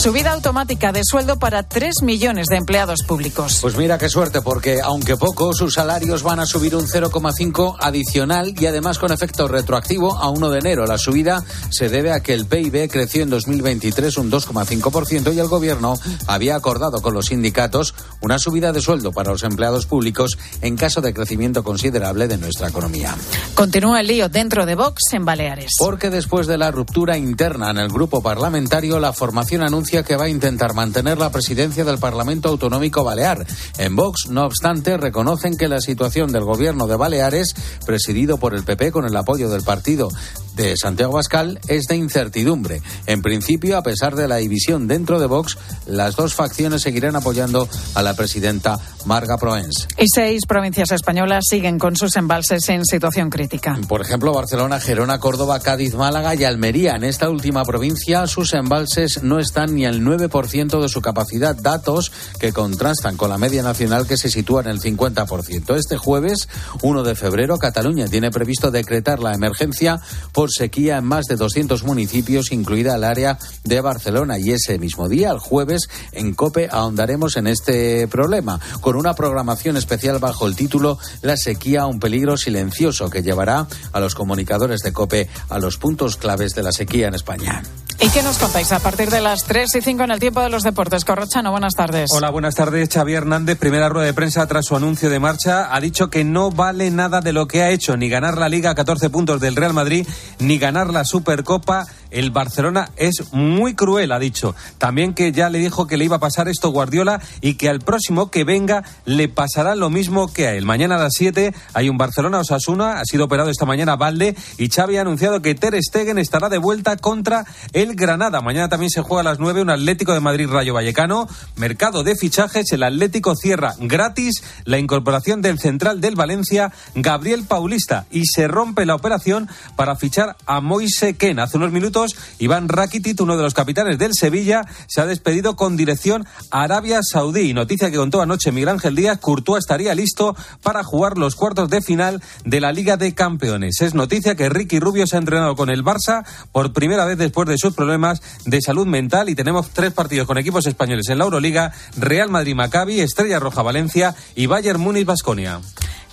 Subida 0.00 0.32
automática 0.32 0.92
de 0.92 1.02
sueldo 1.04 1.38
para 1.38 1.62
3 1.62 1.96
millones 2.04 2.46
de 2.46 2.56
empleados 2.56 3.02
públicos. 3.06 3.58
Pues 3.60 3.76
mira 3.76 3.98
qué 3.98 4.08
suerte, 4.08 4.40
porque 4.40 4.80
aunque 4.82 5.18
poco, 5.18 5.52
sus 5.52 5.74
salarios 5.74 6.22
van 6.22 6.40
a 6.40 6.46
subir 6.46 6.74
un 6.74 6.86
0,5 6.86 7.76
adicional 7.78 8.54
y 8.58 8.64
además 8.64 8.98
con 8.98 9.12
efecto 9.12 9.46
retroactivo 9.46 10.16
a 10.16 10.30
1 10.30 10.48
de 10.48 10.58
enero. 10.58 10.86
La 10.86 10.96
subida 10.96 11.44
se 11.68 11.90
debe 11.90 12.12
a 12.12 12.20
que 12.20 12.32
el 12.32 12.46
PIB 12.46 12.88
creció 12.90 13.22
en 13.24 13.28
2023 13.28 14.16
un 14.16 14.30
2,5% 14.30 15.34
y 15.34 15.38
el 15.38 15.48
gobierno 15.48 16.00
había 16.26 16.56
acordado 16.56 17.02
con 17.02 17.12
los 17.12 17.26
sindicatos 17.26 17.94
una 18.22 18.38
subida 18.38 18.72
de 18.72 18.80
sueldo 18.80 19.12
para 19.12 19.32
los 19.32 19.42
empleados 19.42 19.84
públicos 19.84 20.38
en 20.62 20.78
caso 20.78 21.02
de 21.02 21.12
crecimiento 21.12 21.62
considerable 21.62 22.26
de 22.26 22.38
nuestra 22.38 22.68
economía. 22.68 23.14
Continúa 23.54 24.00
el 24.00 24.06
lío 24.06 24.30
dentro 24.30 24.64
de 24.64 24.76
Vox 24.76 25.12
en 25.12 25.26
Baleares. 25.26 25.72
Porque 25.78 26.08
después 26.08 26.46
de 26.46 26.56
la 26.56 26.70
ruptura 26.70 27.18
interna 27.18 27.68
en 27.68 27.76
el 27.76 27.90
grupo 27.90 28.22
parlamentario, 28.22 28.98
la 28.98 29.12
formación 29.12 29.62
anuncia 29.62 29.89
que 29.90 30.16
va 30.16 30.26
a 30.26 30.28
intentar 30.28 30.72
mantener 30.72 31.18
la 31.18 31.32
presidencia 31.32 31.84
del 31.84 31.98
Parlamento 31.98 32.48
Autonómico 32.48 33.02
Balear. 33.02 33.44
En 33.76 33.96
Vox, 33.96 34.28
no 34.30 34.44
obstante, 34.44 34.96
reconocen 34.96 35.56
que 35.56 35.66
la 35.66 35.80
situación 35.80 36.30
del 36.30 36.44
gobierno 36.44 36.86
de 36.86 36.96
Baleares, 36.96 37.54
presidido 37.84 38.38
por 38.38 38.54
el 38.54 38.62
PP 38.62 38.92
con 38.92 39.04
el 39.04 39.16
apoyo 39.16 39.50
del 39.50 39.62
partido 39.62 40.08
de 40.54 40.76
Santiago 40.76 41.14
Bascal, 41.14 41.58
es 41.66 41.86
de 41.86 41.96
incertidumbre. 41.96 42.82
En 43.06 43.20
principio, 43.20 43.76
a 43.76 43.82
pesar 43.82 44.14
de 44.14 44.28
la 44.28 44.36
división 44.36 44.86
dentro 44.86 45.18
de 45.18 45.26
Vox, 45.26 45.58
las 45.86 46.14
dos 46.14 46.34
facciones 46.34 46.82
seguirán 46.82 47.16
apoyando 47.16 47.68
a 47.94 48.02
la 48.02 48.14
presidenta 48.14 48.78
Marga 49.06 49.38
Proens. 49.38 49.88
Y 49.98 50.06
seis 50.14 50.42
provincias 50.46 50.92
españolas 50.92 51.44
siguen 51.48 51.78
con 51.78 51.96
sus 51.96 52.14
embalses 52.16 52.68
en 52.68 52.84
situación 52.84 53.28
crítica. 53.28 53.78
Por 53.88 54.02
ejemplo, 54.02 54.32
Barcelona, 54.32 54.78
Gerona, 54.78 55.18
Córdoba, 55.18 55.58
Cádiz, 55.60 55.94
Málaga 55.94 56.34
y 56.34 56.44
Almería. 56.44 56.94
En 56.94 57.04
esta 57.04 57.28
última 57.28 57.64
provincia, 57.64 58.26
sus 58.26 58.54
embalses 58.54 59.22
no 59.22 59.38
están 59.38 59.74
ni 59.74 59.79
al 59.84 60.00
9% 60.00 60.80
de 60.80 60.88
su 60.88 61.00
capacidad, 61.00 61.56
datos 61.56 62.12
que 62.38 62.52
contrastan 62.52 63.16
con 63.16 63.30
la 63.30 63.38
media 63.38 63.62
nacional 63.62 64.06
que 64.06 64.16
se 64.16 64.30
sitúa 64.30 64.62
en 64.62 64.68
el 64.68 64.80
50%. 64.80 65.76
Este 65.76 65.96
jueves, 65.96 66.48
1 66.82 67.02
de 67.02 67.14
febrero, 67.14 67.58
Cataluña 67.58 68.08
tiene 68.08 68.30
previsto 68.30 68.70
decretar 68.70 69.20
la 69.20 69.34
emergencia 69.34 70.00
por 70.32 70.50
sequía 70.50 70.98
en 70.98 71.04
más 71.04 71.26
de 71.26 71.36
200 71.36 71.84
municipios, 71.84 72.52
incluida 72.52 72.94
el 72.94 73.04
área 73.04 73.38
de 73.64 73.80
Barcelona. 73.80 74.38
Y 74.38 74.52
ese 74.52 74.78
mismo 74.78 75.08
día, 75.08 75.30
el 75.30 75.38
jueves, 75.38 75.88
en 76.12 76.34
COPE 76.34 76.68
ahondaremos 76.70 77.36
en 77.36 77.46
este 77.46 78.08
problema, 78.08 78.60
con 78.80 78.96
una 78.96 79.14
programación 79.14 79.76
especial 79.76 80.18
bajo 80.18 80.46
el 80.46 80.56
título 80.56 80.98
La 81.22 81.36
sequía, 81.36 81.86
un 81.86 82.00
peligro 82.00 82.36
silencioso, 82.36 83.10
que 83.10 83.22
llevará 83.22 83.66
a 83.92 84.00
los 84.00 84.14
comunicadores 84.14 84.80
de 84.80 84.92
COPE 84.92 85.28
a 85.48 85.58
los 85.58 85.76
puntos 85.76 86.16
claves 86.16 86.54
de 86.54 86.62
la 86.62 86.72
sequía 86.72 87.08
en 87.08 87.14
España. 87.14 87.62
¿Y 88.02 88.08
qué 88.08 88.22
nos 88.22 88.38
contáis 88.38 88.72
a 88.72 88.78
partir 88.78 89.10
de 89.10 89.20
las 89.20 89.44
3 89.44 89.74
y 89.74 89.80
5 89.82 90.04
en 90.04 90.10
el 90.10 90.18
tiempo 90.18 90.40
de 90.40 90.48
los 90.48 90.62
deportes? 90.62 91.04
Corrochano, 91.04 91.50
buenas 91.50 91.74
tardes. 91.74 92.10
Hola, 92.12 92.30
buenas 92.30 92.54
tardes. 92.54 92.88
Xavi 92.88 93.12
Hernández, 93.12 93.58
primera 93.58 93.90
rueda 93.90 94.06
de 94.06 94.14
prensa 94.14 94.46
tras 94.46 94.64
su 94.64 94.74
anuncio 94.74 95.10
de 95.10 95.20
marcha, 95.20 95.74
ha 95.74 95.78
dicho 95.80 96.08
que 96.08 96.24
no 96.24 96.50
vale 96.50 96.90
nada 96.90 97.20
de 97.20 97.34
lo 97.34 97.46
que 97.46 97.62
ha 97.62 97.68
hecho, 97.68 97.98
ni 97.98 98.08
ganar 98.08 98.38
la 98.38 98.48
Liga 98.48 98.70
a 98.70 98.74
14 98.74 99.10
puntos 99.10 99.38
del 99.38 99.54
Real 99.54 99.74
Madrid, 99.74 100.06
ni 100.38 100.58
ganar 100.58 100.90
la 100.90 101.04
Supercopa. 101.04 101.86
El 102.10 102.30
Barcelona 102.30 102.90
es 102.96 103.32
muy 103.32 103.74
cruel, 103.74 104.12
ha 104.12 104.18
dicho. 104.18 104.54
También 104.78 105.14
que 105.14 105.32
ya 105.32 105.48
le 105.48 105.58
dijo 105.58 105.86
que 105.86 105.96
le 105.96 106.04
iba 106.04 106.16
a 106.16 106.20
pasar 106.20 106.48
esto 106.48 106.70
Guardiola 106.70 107.20
y 107.40 107.54
que 107.54 107.68
al 107.68 107.80
próximo 107.80 108.30
que 108.30 108.44
venga 108.44 108.84
le 109.04 109.28
pasará 109.28 109.74
lo 109.74 109.90
mismo 109.90 110.32
que 110.32 110.46
a 110.46 110.54
él. 110.54 110.64
Mañana 110.64 110.96
a 110.96 110.98
las 110.98 111.14
7 111.14 111.54
hay 111.74 111.88
un 111.88 111.98
Barcelona-Osasuna, 111.98 113.00
ha 113.00 113.04
sido 113.04 113.24
operado 113.24 113.50
esta 113.50 113.66
mañana 113.66 113.96
Valde 113.96 114.36
y 114.58 114.68
Xavi 114.68 114.96
ha 114.96 115.02
anunciado 115.02 115.42
que 115.42 115.54
Ter 115.54 115.74
Stegen 115.82 116.18
estará 116.18 116.48
de 116.48 116.58
vuelta 116.58 116.96
contra 116.96 117.44
el 117.72 117.94
Granada. 117.94 118.40
Mañana 118.40 118.68
también 118.68 118.90
se 118.90 119.02
juega 119.02 119.20
a 119.20 119.24
las 119.24 119.38
9 119.38 119.62
un 119.62 119.70
Atlético 119.70 120.12
de 120.12 120.20
Madrid 120.20 120.48
Rayo 120.48 120.74
Vallecano. 120.74 121.28
Mercado 121.56 122.02
de 122.02 122.16
fichajes, 122.16 122.72
el 122.72 122.82
Atlético 122.82 123.34
cierra 123.36 123.74
gratis 123.78 124.42
la 124.64 124.78
incorporación 124.78 125.42
del 125.42 125.58
central 125.58 126.00
del 126.00 126.16
Valencia, 126.16 126.72
Gabriel 126.94 127.44
Paulista, 127.46 128.06
y 128.10 128.24
se 128.26 128.48
rompe 128.48 128.86
la 128.86 128.94
operación 128.94 129.48
para 129.76 129.96
fichar 129.96 130.36
a 130.46 130.60
Moise 130.60 131.14
Ken. 131.16 131.38
Hace 131.38 131.56
unos 131.56 131.72
minutos, 131.72 131.99
Iván 132.38 132.68
Rakitic, 132.68 133.20
uno 133.20 133.36
de 133.36 133.42
los 133.42 133.54
capitanes 133.54 133.98
del 133.98 134.14
Sevilla, 134.14 134.62
se 134.86 135.00
ha 135.00 135.06
despedido 135.06 135.56
con 135.56 135.76
dirección 135.76 136.26
a 136.50 136.62
Arabia 136.62 137.00
Saudí. 137.02 137.52
Noticia 137.52 137.90
que 137.90 137.96
contó 137.96 138.20
anoche 138.20 138.52
Miguel 138.52 138.70
Ángel 138.70 138.94
Díaz, 138.94 139.18
Courtois 139.18 139.60
estaría 139.60 139.94
listo 139.94 140.36
para 140.62 140.82
jugar 140.84 141.18
los 141.18 141.34
cuartos 141.34 141.68
de 141.70 141.82
final 141.82 142.22
de 142.44 142.60
la 142.60 142.72
Liga 142.72 142.96
de 142.96 143.14
Campeones. 143.14 143.80
Es 143.80 143.94
noticia 143.94 144.34
que 144.34 144.48
Ricky 144.48 144.80
Rubio 144.80 145.06
se 145.06 145.16
ha 145.16 145.18
entrenado 145.18 145.56
con 145.56 145.70
el 145.70 145.84
Barça 145.84 146.24
por 146.52 146.72
primera 146.72 147.04
vez 147.04 147.18
después 147.18 147.48
de 147.48 147.58
sus 147.58 147.74
problemas 147.74 148.22
de 148.44 148.60
salud 148.60 148.86
mental 148.86 149.28
y 149.28 149.34
tenemos 149.34 149.70
tres 149.70 149.92
partidos 149.92 150.26
con 150.26 150.38
equipos 150.38 150.66
españoles 150.66 151.08
en 151.08 151.18
la 151.18 151.24
Euroliga, 151.24 151.72
Real 151.96 152.30
Madrid 152.30 152.54
Maccabi, 152.54 153.00
Estrella 153.00 153.38
Roja 153.38 153.62
Valencia 153.62 154.14
y 154.34 154.46
Bayern 154.46 154.80
Múnich 154.80 155.06
Basconia. 155.06 155.60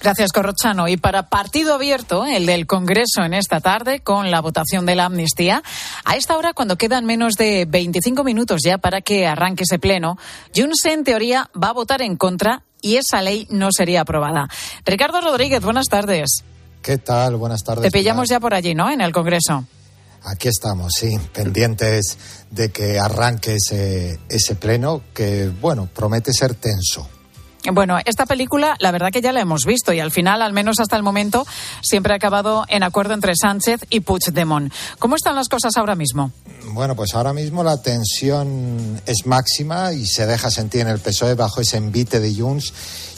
Gracias, 0.01 0.31
Corrochano. 0.31 0.87
Y 0.87 0.97
para 0.97 1.29
partido 1.29 1.73
abierto, 1.73 2.25
el 2.25 2.45
del 2.45 2.67
Congreso 2.67 3.23
en 3.23 3.33
esta 3.33 3.59
tarde, 3.59 3.99
con 4.01 4.29
la 4.29 4.41
votación 4.41 4.85
de 4.85 4.95
la 4.95 5.05
amnistía, 5.05 5.63
a 6.05 6.15
esta 6.15 6.37
hora, 6.37 6.53
cuando 6.53 6.77
quedan 6.77 7.05
menos 7.05 7.33
de 7.33 7.65
25 7.67 8.23
minutos 8.23 8.61
ya 8.63 8.77
para 8.77 9.01
que 9.01 9.25
arranque 9.25 9.63
ese 9.63 9.79
pleno, 9.79 10.17
Junts 10.55 10.85
en 10.85 11.03
teoría 11.03 11.49
va 11.61 11.69
a 11.69 11.73
votar 11.73 12.01
en 12.01 12.15
contra 12.15 12.63
y 12.81 12.97
esa 12.97 13.21
ley 13.21 13.47
no 13.49 13.71
sería 13.71 14.01
aprobada. 14.01 14.47
Ricardo 14.85 15.19
Rodríguez, 15.21 15.61
buenas 15.61 15.87
tardes. 15.87 16.43
¿Qué 16.81 16.99
tal? 16.99 17.35
Buenas 17.35 17.63
tardes. 17.63 17.83
Te 17.83 17.91
pillamos 17.91 18.29
ya 18.29 18.39
por 18.39 18.53
allí, 18.53 18.75
¿no? 18.75 18.89
En 18.89 19.01
el 19.01 19.11
Congreso. 19.11 19.65
Aquí 20.23 20.47
estamos, 20.47 20.93
sí, 20.97 21.17
pendientes 21.33 22.17
de 22.51 22.71
que 22.71 22.99
arranque 22.99 23.55
ese, 23.55 24.19
ese 24.29 24.55
pleno 24.55 25.01
que, 25.13 25.49
bueno, 25.61 25.89
promete 25.93 26.33
ser 26.33 26.53
tenso. 26.53 27.07
Bueno, 27.71 27.97
esta 28.05 28.25
película, 28.25 28.75
la 28.79 28.91
verdad 28.91 29.09
que 29.11 29.21
ya 29.21 29.33
la 29.33 29.41
hemos 29.41 29.65
visto 29.65 29.91
y 29.91 29.99
al 29.99 30.11
final, 30.11 30.41
al 30.41 30.53
menos 30.53 30.79
hasta 30.79 30.95
el 30.95 31.03
momento, 31.03 31.45
siempre 31.81 32.13
ha 32.13 32.15
acabado 32.15 32.63
en 32.69 32.83
acuerdo 32.83 33.13
entre 33.13 33.33
Sánchez 33.35 33.81
y 33.89 34.01
Puigdemont. 34.01 34.71
¿Cómo 34.99 35.15
están 35.15 35.35
las 35.35 35.49
cosas 35.49 35.75
ahora 35.75 35.95
mismo? 35.95 36.31
Bueno, 36.71 36.95
pues 36.95 37.13
ahora 37.13 37.33
mismo 37.33 37.63
la 37.63 37.81
tensión 37.81 39.01
es 39.05 39.25
máxima 39.25 39.91
y 39.93 40.05
se 40.05 40.25
deja 40.25 40.49
sentir 40.49 40.81
en 40.81 40.87
el 40.87 40.99
PSOE 40.99 41.33
bajo 41.33 41.61
ese 41.61 41.77
envite 41.77 42.19
de 42.19 42.33
Junts 42.33 42.73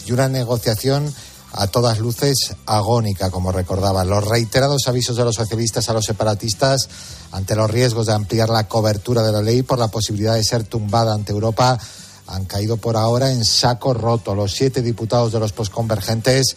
y 0.07 0.11
una 0.11 0.27
negociación 0.29 1.13
a 1.53 1.67
todas 1.67 1.99
luces 1.99 2.55
agónica, 2.65 3.31
como 3.31 3.51
recordaba. 3.51 4.05
Los 4.05 4.27
reiterados 4.27 4.87
avisos 4.87 5.17
de 5.17 5.25
los 5.25 5.35
socialistas 5.35 5.89
a 5.89 5.93
los 5.93 6.05
separatistas 6.05 6.89
ante 7.31 7.55
los 7.55 7.69
riesgos 7.69 8.07
de 8.07 8.13
ampliar 8.13 8.49
la 8.49 8.67
cobertura 8.67 9.23
de 9.23 9.31
la 9.31 9.41
ley 9.41 9.63
por 9.63 9.79
la 9.79 9.87
posibilidad 9.87 10.35
de 10.35 10.43
ser 10.43 10.63
tumbada 10.63 11.13
ante 11.13 11.31
Europa 11.31 11.79
han 12.29 12.45
caído 12.45 12.77
por 12.77 12.95
ahora 12.95 13.31
en 13.31 13.43
saco 13.43 13.93
roto. 13.93 14.35
Los 14.35 14.53
siete 14.53 14.81
diputados 14.81 15.31
de 15.31 15.39
los 15.39 15.51
posconvergentes 15.51 16.55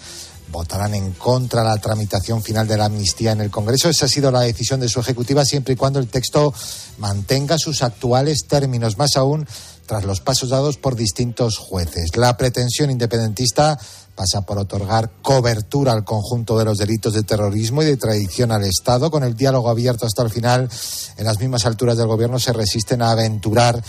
votarán 0.50 0.94
en 0.94 1.12
contra 1.12 1.62
de 1.62 1.68
la 1.68 1.78
tramitación 1.78 2.42
final 2.42 2.68
de 2.68 2.76
la 2.76 2.84
amnistía 2.84 3.32
en 3.32 3.40
el 3.40 3.50
Congreso. 3.50 3.88
Esa 3.88 4.04
ha 4.04 4.08
sido 4.08 4.30
la 4.30 4.40
decisión 4.40 4.80
de 4.80 4.88
su 4.88 5.00
ejecutiva 5.00 5.46
siempre 5.46 5.72
y 5.72 5.76
cuando 5.76 5.98
el 5.98 6.08
texto 6.08 6.52
mantenga 6.98 7.56
sus 7.58 7.82
actuales 7.82 8.46
términos, 8.46 8.98
más 8.98 9.16
aún 9.16 9.46
tras 9.86 10.04
los 10.04 10.20
pasos 10.20 10.50
dados 10.50 10.76
por 10.76 10.94
distintos 10.94 11.56
jueces. 11.56 12.16
La 12.16 12.36
pretensión 12.36 12.90
independentista 12.90 13.78
pasa 14.14 14.42
por 14.42 14.58
otorgar 14.58 15.10
cobertura 15.22 15.92
al 15.92 16.04
conjunto 16.04 16.58
de 16.58 16.66
los 16.66 16.78
delitos 16.78 17.14
de 17.14 17.22
terrorismo 17.22 17.82
y 17.82 17.86
de 17.86 17.96
traición 17.96 18.52
al 18.52 18.64
Estado. 18.64 19.10
Con 19.10 19.24
el 19.24 19.34
diálogo 19.34 19.70
abierto 19.70 20.04
hasta 20.04 20.22
el 20.22 20.30
final, 20.30 20.68
en 21.16 21.24
las 21.24 21.40
mismas 21.40 21.64
alturas 21.64 21.96
del 21.96 22.06
Gobierno 22.06 22.38
se 22.38 22.52
resisten 22.52 23.00
a 23.00 23.10
aventurar 23.10 23.82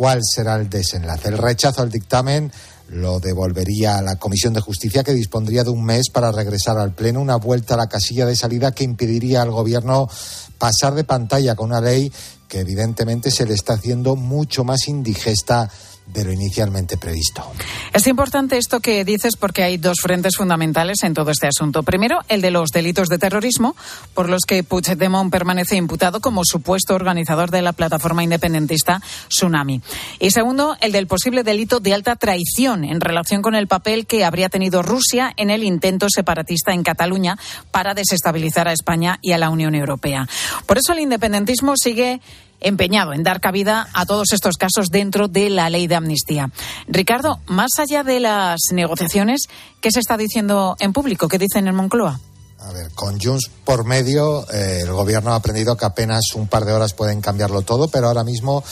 cuál 0.00 0.20
será 0.24 0.56
el 0.56 0.70
desenlace. 0.70 1.28
El 1.28 1.36
rechazo 1.36 1.82
al 1.82 1.90
dictamen 1.90 2.50
lo 2.88 3.20
devolvería 3.20 3.98
a 3.98 4.02
la 4.02 4.16
Comisión 4.16 4.54
de 4.54 4.62
Justicia, 4.62 5.04
que 5.04 5.12
dispondría 5.12 5.62
de 5.62 5.68
un 5.68 5.84
mes 5.84 6.08
para 6.08 6.32
regresar 6.32 6.78
al 6.78 6.94
Pleno, 6.94 7.20
una 7.20 7.36
vuelta 7.36 7.74
a 7.74 7.76
la 7.76 7.86
casilla 7.86 8.24
de 8.24 8.34
salida 8.34 8.72
que 8.72 8.82
impediría 8.82 9.42
al 9.42 9.50
Gobierno 9.50 10.08
pasar 10.56 10.94
de 10.94 11.04
pantalla 11.04 11.54
con 11.54 11.68
una 11.68 11.82
ley 11.82 12.10
que 12.48 12.60
evidentemente 12.60 13.30
se 13.30 13.44
le 13.44 13.52
está 13.52 13.74
haciendo 13.74 14.16
mucho 14.16 14.64
más 14.64 14.88
indigesta 14.88 15.70
de 16.12 16.24
lo 16.24 16.32
inicialmente 16.32 16.96
previsto. 16.96 17.44
Es 17.92 18.06
importante 18.06 18.56
esto 18.56 18.80
que 18.80 19.04
dices 19.04 19.36
porque 19.36 19.62
hay 19.62 19.76
dos 19.76 19.98
frentes 20.02 20.36
fundamentales 20.36 21.02
en 21.02 21.14
todo 21.14 21.30
este 21.30 21.46
asunto. 21.46 21.82
Primero, 21.82 22.20
el 22.28 22.40
de 22.40 22.50
los 22.50 22.70
delitos 22.70 23.08
de 23.08 23.18
terrorismo, 23.18 23.76
por 24.14 24.28
los 24.28 24.42
que 24.46 24.62
Puigdemont 24.62 25.30
permanece 25.30 25.76
imputado 25.76 26.20
como 26.20 26.42
supuesto 26.44 26.94
organizador 26.94 27.50
de 27.50 27.62
la 27.62 27.72
plataforma 27.72 28.24
independentista 28.24 29.00
Tsunami. 29.28 29.80
Y 30.18 30.30
segundo, 30.30 30.76
el 30.80 30.92
del 30.92 31.06
posible 31.06 31.42
delito 31.42 31.80
de 31.80 31.94
alta 31.94 32.16
traición 32.16 32.84
en 32.84 33.00
relación 33.00 33.42
con 33.42 33.54
el 33.54 33.66
papel 33.66 34.06
que 34.06 34.24
habría 34.24 34.48
tenido 34.48 34.82
Rusia 34.82 35.32
en 35.36 35.50
el 35.50 35.64
intento 35.64 36.06
separatista 36.08 36.72
en 36.72 36.82
Cataluña 36.82 37.38
para 37.70 37.94
desestabilizar 37.94 38.68
a 38.68 38.72
España 38.72 39.18
y 39.22 39.32
a 39.32 39.38
la 39.38 39.50
Unión 39.50 39.74
Europea. 39.74 40.28
Por 40.66 40.78
eso 40.78 40.92
el 40.92 41.00
independentismo 41.00 41.74
sigue 41.76 42.20
empeñado 42.60 43.12
en 43.12 43.22
dar 43.22 43.40
cabida 43.40 43.88
a 43.92 44.06
todos 44.06 44.32
estos 44.32 44.56
casos 44.56 44.88
dentro 44.90 45.28
de 45.28 45.50
la 45.50 45.70
ley 45.70 45.86
de 45.86 45.96
amnistía. 45.96 46.50
Ricardo, 46.86 47.40
más 47.46 47.70
allá 47.78 48.02
de 48.02 48.20
las 48.20 48.60
negociaciones, 48.72 49.42
¿qué 49.80 49.90
se 49.90 50.00
está 50.00 50.16
diciendo 50.16 50.76
en 50.78 50.92
público? 50.92 51.28
¿Qué 51.28 51.38
dicen 51.38 51.68
en 51.68 51.74
Moncloa? 51.74 52.20
A 52.62 52.72
ver, 52.72 52.90
con 52.90 53.18
Junts 53.18 53.50
por 53.64 53.86
medio, 53.86 54.46
eh, 54.52 54.80
el 54.82 54.92
gobierno 54.92 55.32
ha 55.32 55.36
aprendido 55.36 55.76
que 55.76 55.86
apenas 55.86 56.34
un 56.34 56.46
par 56.46 56.66
de 56.66 56.72
horas 56.74 56.92
pueden 56.92 57.22
cambiarlo 57.22 57.62
todo, 57.62 57.88
pero 57.88 58.08
ahora 58.08 58.22
mismo 58.22 58.62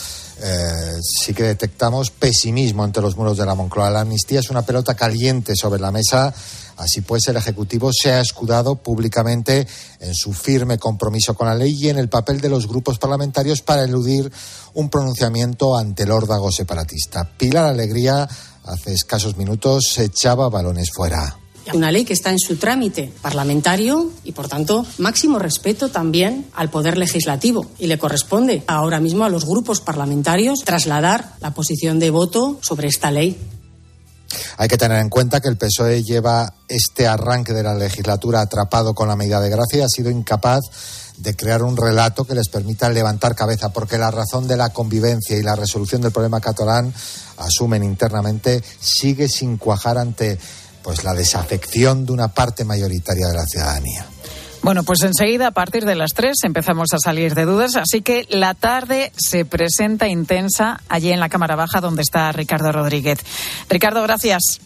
eh, 0.42 1.00
sí 1.00 1.32
que 1.32 1.44
detectamos 1.44 2.10
pesimismo 2.10 2.84
entre 2.84 3.02
los 3.02 3.16
muros 3.16 3.38
de 3.38 3.46
la 3.46 3.54
Moncloa. 3.54 3.90
La 3.90 4.00
amnistía 4.00 4.40
es 4.40 4.50
una 4.50 4.60
pelota 4.62 4.94
caliente 4.94 5.54
sobre 5.56 5.80
la 5.80 5.90
mesa. 5.90 6.34
Así 6.78 7.00
pues, 7.00 7.26
el 7.28 7.36
Ejecutivo 7.36 7.90
se 7.92 8.12
ha 8.12 8.20
escudado 8.20 8.76
públicamente 8.76 9.66
en 10.00 10.14
su 10.14 10.32
firme 10.32 10.78
compromiso 10.78 11.34
con 11.34 11.48
la 11.48 11.54
ley 11.54 11.76
y 11.76 11.88
en 11.88 11.98
el 11.98 12.08
papel 12.08 12.40
de 12.40 12.48
los 12.48 12.68
grupos 12.68 12.98
parlamentarios 12.98 13.62
para 13.62 13.82
eludir 13.82 14.30
un 14.74 14.88
pronunciamiento 14.88 15.76
ante 15.76 16.04
el 16.04 16.12
órdago 16.12 16.52
separatista. 16.52 17.28
Pilar 17.36 17.66
Alegría, 17.66 18.28
hace 18.64 18.92
escasos 18.92 19.36
minutos, 19.36 19.88
se 19.92 20.04
echaba 20.04 20.48
balones 20.48 20.90
fuera 20.92 21.36
Una 21.74 21.90
ley 21.90 22.04
que 22.04 22.12
está 22.12 22.30
en 22.30 22.38
su 22.38 22.56
trámite 22.56 23.12
parlamentario 23.20 24.10
y, 24.24 24.32
por 24.32 24.48
tanto, 24.48 24.86
máximo 24.98 25.38
respeto 25.38 25.88
también 25.88 26.46
al 26.54 26.70
Poder 26.70 26.96
Legislativo. 26.96 27.66
Y 27.78 27.88
le 27.88 27.98
corresponde 27.98 28.62
ahora 28.68 29.00
mismo 29.00 29.24
a 29.24 29.28
los 29.28 29.44
grupos 29.44 29.80
parlamentarios 29.80 30.60
trasladar 30.64 31.34
la 31.40 31.52
posición 31.52 31.98
de 31.98 32.10
voto 32.10 32.58
sobre 32.62 32.88
esta 32.88 33.10
ley. 33.10 33.36
Hay 34.56 34.68
que 34.68 34.76
tener 34.76 34.98
en 34.98 35.08
cuenta 35.08 35.40
que 35.40 35.48
el 35.48 35.56
PSOE 35.56 36.02
lleva 36.02 36.52
este 36.68 37.06
arranque 37.06 37.52
de 37.52 37.62
la 37.62 37.74
legislatura 37.74 38.40
atrapado 38.40 38.94
con 38.94 39.08
la 39.08 39.16
medida 39.16 39.40
de 39.40 39.50
gracia 39.50 39.78
y 39.78 39.82
ha 39.82 39.88
sido 39.88 40.10
incapaz 40.10 40.60
de 41.16 41.34
crear 41.34 41.62
un 41.62 41.76
relato 41.76 42.24
que 42.24 42.34
les 42.34 42.48
permita 42.48 42.88
levantar 42.90 43.34
cabeza, 43.34 43.70
porque 43.70 43.98
la 43.98 44.10
razón 44.10 44.46
de 44.46 44.56
la 44.56 44.70
convivencia 44.70 45.36
y 45.36 45.42
la 45.42 45.56
resolución 45.56 46.00
del 46.00 46.12
problema 46.12 46.40
catalán, 46.40 46.92
asumen 47.38 47.82
internamente, 47.82 48.62
sigue 48.80 49.28
sin 49.28 49.56
cuajar 49.56 49.98
ante 49.98 50.38
pues 50.82 51.04
la 51.04 51.14
desafección 51.14 52.06
de 52.06 52.12
una 52.12 52.28
parte 52.28 52.64
mayoritaria 52.64 53.26
de 53.26 53.34
la 53.34 53.44
ciudadanía. 53.46 54.06
Bueno, 54.62 54.82
pues 54.82 55.02
enseguida, 55.02 55.48
a 55.48 55.50
partir 55.52 55.84
de 55.84 55.94
las 55.94 56.12
tres, 56.14 56.36
empezamos 56.42 56.88
a 56.92 56.98
salir 57.02 57.34
de 57.34 57.44
dudas. 57.44 57.76
Así 57.76 58.02
que 58.02 58.26
la 58.28 58.54
tarde 58.54 59.12
se 59.16 59.44
presenta 59.44 60.08
intensa 60.08 60.80
allí 60.88 61.12
en 61.12 61.20
la 61.20 61.28
Cámara 61.28 61.56
Baja, 61.56 61.80
donde 61.80 62.02
está 62.02 62.30
Ricardo 62.32 62.72
Rodríguez. 62.72 63.18
Ricardo, 63.68 64.02
gracias. 64.02 64.60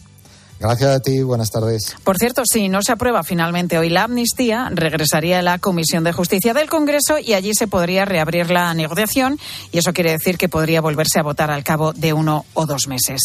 Gracias 0.63 0.95
a 0.95 0.99
ti, 1.01 1.21
buenas 1.21 1.51
tardes. 1.51 1.93
Por 2.05 2.17
cierto, 2.17 2.43
si 2.45 2.69
no 2.69 2.81
se 2.83 2.93
aprueba 2.93 3.23
finalmente 3.23 3.77
hoy 3.77 3.89
la 3.89 4.03
amnistía, 4.03 4.69
regresaría 4.71 5.39
a 5.39 5.41
la 5.41 5.59
Comisión 5.59 6.05
de 6.05 6.13
Justicia 6.13 6.53
del 6.53 6.69
Congreso 6.69 7.19
y 7.19 7.33
allí 7.33 7.53
se 7.53 7.67
podría 7.67 8.05
reabrir 8.05 8.49
la 8.49 8.73
negociación 8.73 9.37
y 9.73 9.79
eso 9.79 9.91
quiere 9.91 10.11
decir 10.11 10.37
que 10.37 10.47
podría 10.47 10.79
volverse 10.79 11.19
a 11.19 11.23
votar 11.23 11.51
al 11.51 11.65
cabo 11.65 11.91
de 11.91 12.13
uno 12.13 12.45
o 12.53 12.65
dos 12.65 12.87
meses. 12.87 13.19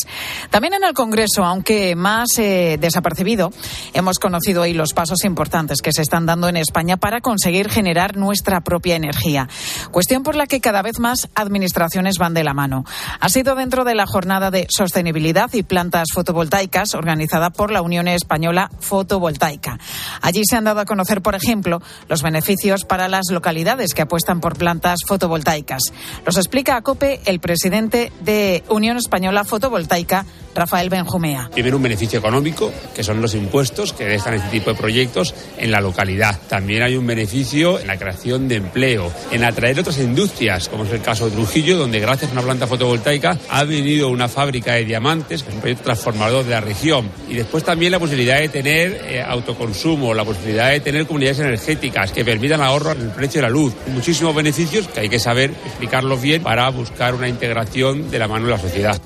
También 0.50 0.74
en 0.74 0.82
el 0.82 0.94
Congreso, 0.94 1.44
aunque 1.44 1.94
más 1.94 2.26
eh, 2.38 2.76
desapercibido, 2.80 3.52
hemos 3.94 4.18
conocido 4.18 4.62
hoy 4.62 4.74
los 4.74 4.92
pasos 4.92 5.22
importantes 5.22 5.80
que 5.80 5.92
se 5.92 6.02
están 6.02 6.26
dando 6.26 6.48
en 6.48 6.56
España 6.56 6.96
para 6.96 7.20
conseguir 7.20 7.70
generar 7.70 8.16
nuestra 8.16 8.62
propia 8.62 8.96
energía. 8.96 9.48
Cuestión 9.92 10.24
por 10.24 10.34
la 10.34 10.48
que 10.48 10.60
cada 10.60 10.82
vez 10.82 10.98
más 10.98 11.28
administraciones 11.36 12.18
van 12.18 12.34
de 12.34 12.42
la 12.42 12.52
mano. 12.52 12.84
Ha 13.20 13.28
sido 13.28 13.54
dentro 13.54 13.84
de 13.84 13.94
la 13.94 14.06
jornada 14.06 14.50
de 14.50 14.66
sostenibilidad 14.76 15.52
y 15.52 15.62
plantas 15.62 16.08
fotovoltaicas 16.12 16.96
organizada 16.96 17.27
por 17.54 17.70
la 17.70 17.82
Unión 17.82 18.08
Española 18.08 18.70
Fotovoltaica. 18.80 19.78
Allí 20.22 20.42
se 20.44 20.56
han 20.56 20.64
dado 20.64 20.80
a 20.80 20.84
conocer, 20.84 21.22
por 21.22 21.34
ejemplo, 21.34 21.80
los 22.08 22.22
beneficios 22.22 22.84
para 22.84 23.08
las 23.08 23.26
localidades 23.30 23.94
que 23.94 24.02
apuestan 24.02 24.40
por 24.40 24.56
plantas 24.56 25.00
fotovoltaicas. 25.06 25.82
Los 26.26 26.36
explica 26.36 26.76
a 26.76 26.82
COPE 26.82 27.20
el 27.26 27.40
presidente 27.40 28.12
de 28.20 28.64
Unión 28.68 28.96
Española 28.96 29.44
Fotovoltaica, 29.44 30.24
Rafael 30.54 30.90
Benjumea. 30.90 31.50
Tienen 31.54 31.74
un 31.74 31.82
beneficio 31.82 32.18
económico, 32.18 32.72
que 32.94 33.04
son 33.04 33.22
los 33.22 33.34
impuestos 33.34 33.92
que 33.92 34.04
dejan 34.04 34.34
este 34.34 34.48
tipo 34.48 34.70
de 34.70 34.76
proyectos 34.76 35.34
en 35.56 35.70
la 35.70 35.80
localidad. 35.80 36.40
También 36.48 36.82
hay 36.82 36.96
un 36.96 37.06
beneficio 37.06 37.78
en 37.78 37.86
la 37.86 37.96
creación 37.96 38.48
de 38.48 38.56
empleo, 38.56 39.12
en 39.30 39.44
atraer 39.44 39.78
otras 39.78 39.98
industrias, 39.98 40.68
como 40.68 40.84
es 40.84 40.92
el 40.92 41.02
caso 41.02 41.26
de 41.26 41.36
Trujillo, 41.36 41.76
donde 41.76 42.00
gracias 42.00 42.30
a 42.30 42.32
una 42.32 42.42
planta 42.42 42.66
fotovoltaica 42.66 43.38
ha 43.50 43.64
venido 43.64 44.08
una 44.08 44.28
fábrica 44.28 44.72
de 44.72 44.84
diamantes, 44.84 45.42
que 45.42 45.50
es 45.50 45.54
un 45.54 45.60
proyecto 45.60 45.84
transformador 45.84 46.44
de 46.44 46.50
la 46.50 46.60
región. 46.60 47.07
Y 47.28 47.34
después 47.34 47.64
también 47.64 47.92
la 47.92 47.98
posibilidad 47.98 48.38
de 48.38 48.48
tener 48.48 49.00
eh, 49.06 49.22
autoconsumo, 49.22 50.14
la 50.14 50.24
posibilidad 50.24 50.70
de 50.70 50.80
tener 50.80 51.06
comunidades 51.06 51.40
energéticas 51.40 52.12
que 52.12 52.24
permitan 52.24 52.60
ahorro 52.60 52.92
en 52.92 53.02
el 53.02 53.10
precio 53.10 53.40
de 53.40 53.48
la 53.48 53.52
luz. 53.52 53.74
Muchísimos 53.88 54.34
beneficios 54.34 54.88
que 54.88 55.00
hay 55.00 55.08
que 55.08 55.18
saber 55.18 55.52
explicarlos 55.66 56.20
bien 56.20 56.42
para 56.42 56.68
buscar 56.70 57.14
una 57.14 57.28
integración 57.28 58.10
de 58.10 58.18
la 58.18 58.28
mano 58.28 58.46
de 58.46 58.50
la 58.52 58.58
sociedad. 58.58 59.00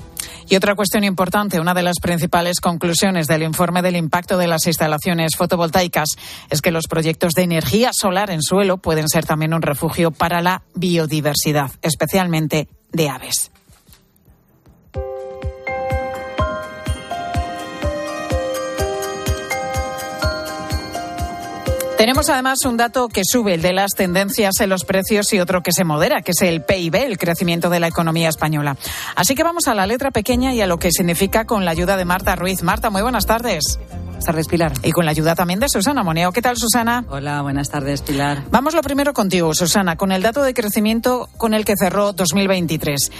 Y 0.49 0.55
otra 0.55 0.75
cuestión 0.75 1.03
importante, 1.03 1.59
una 1.59 1.73
de 1.73 1.83
las 1.83 1.99
principales 2.01 2.59
conclusiones 2.59 3.27
del 3.27 3.43
informe 3.43 3.81
del 3.81 3.95
impacto 3.95 4.37
de 4.37 4.47
las 4.47 4.67
instalaciones 4.67 5.35
fotovoltaicas 5.37 6.09
es 6.49 6.61
que 6.61 6.71
los 6.71 6.87
proyectos 6.87 7.33
de 7.33 7.43
energía 7.43 7.91
solar 7.93 8.29
en 8.29 8.41
suelo 8.41 8.77
pueden 8.77 9.07
ser 9.07 9.25
también 9.25 9.53
un 9.53 9.61
refugio 9.61 10.11
para 10.11 10.41
la 10.41 10.63
biodiversidad, 10.75 11.71
especialmente 11.81 12.67
de 12.91 13.09
aves. 13.09 13.52
Tenemos 22.03 22.29
además 22.29 22.65
un 22.65 22.75
dato 22.75 23.07
que 23.07 23.21
sube, 23.23 23.53
el 23.53 23.61
de 23.61 23.71
las 23.71 23.91
tendencias 23.91 24.59
en 24.59 24.69
los 24.69 24.83
precios 24.83 25.31
y 25.31 25.39
otro 25.39 25.63
que 25.63 25.71
se 25.71 25.85
modera, 25.85 26.21
que 26.21 26.31
es 26.31 26.41
el 26.41 26.61
PIB, 26.61 26.95
el 26.95 27.17
crecimiento 27.17 27.69
de 27.69 27.79
la 27.79 27.87
economía 27.87 28.27
española. 28.27 28.75
Así 29.15 29.35
que 29.35 29.43
vamos 29.43 29.69
a 29.69 29.73
la 29.73 29.87
letra 29.87 30.11
pequeña 30.11 30.53
y 30.53 30.59
a 30.59 30.67
lo 30.67 30.79
que 30.79 30.91
significa 30.91 31.45
con 31.45 31.63
la 31.63 31.71
ayuda 31.71 31.95
de 31.95 32.03
Marta 32.03 32.35
Ruiz. 32.35 32.61
Marta, 32.61 32.89
muy 32.89 33.01
buenas 33.01 33.25
tardes. 33.25 33.79
Buenas 34.03 34.25
tardes, 34.25 34.49
Pilar. 34.49 34.73
Y 34.83 34.91
con 34.91 35.05
la 35.05 35.11
ayuda 35.11 35.33
también 35.33 35.61
de 35.61 35.69
Susana 35.69 36.03
Moneo. 36.03 36.33
¿Qué 36.33 36.41
tal, 36.41 36.57
Susana? 36.57 37.05
Hola, 37.07 37.41
buenas 37.41 37.69
tardes, 37.69 38.01
Pilar. 38.01 38.43
Vamos 38.51 38.73
lo 38.73 38.81
primero 38.81 39.13
contigo, 39.13 39.53
Susana, 39.53 39.95
con 39.95 40.11
el 40.11 40.21
dato 40.21 40.43
de 40.43 40.53
crecimiento 40.53 41.29
con 41.37 41.53
el 41.53 41.63
que 41.63 41.75
cerró 41.79 42.11
2023. 42.11 43.11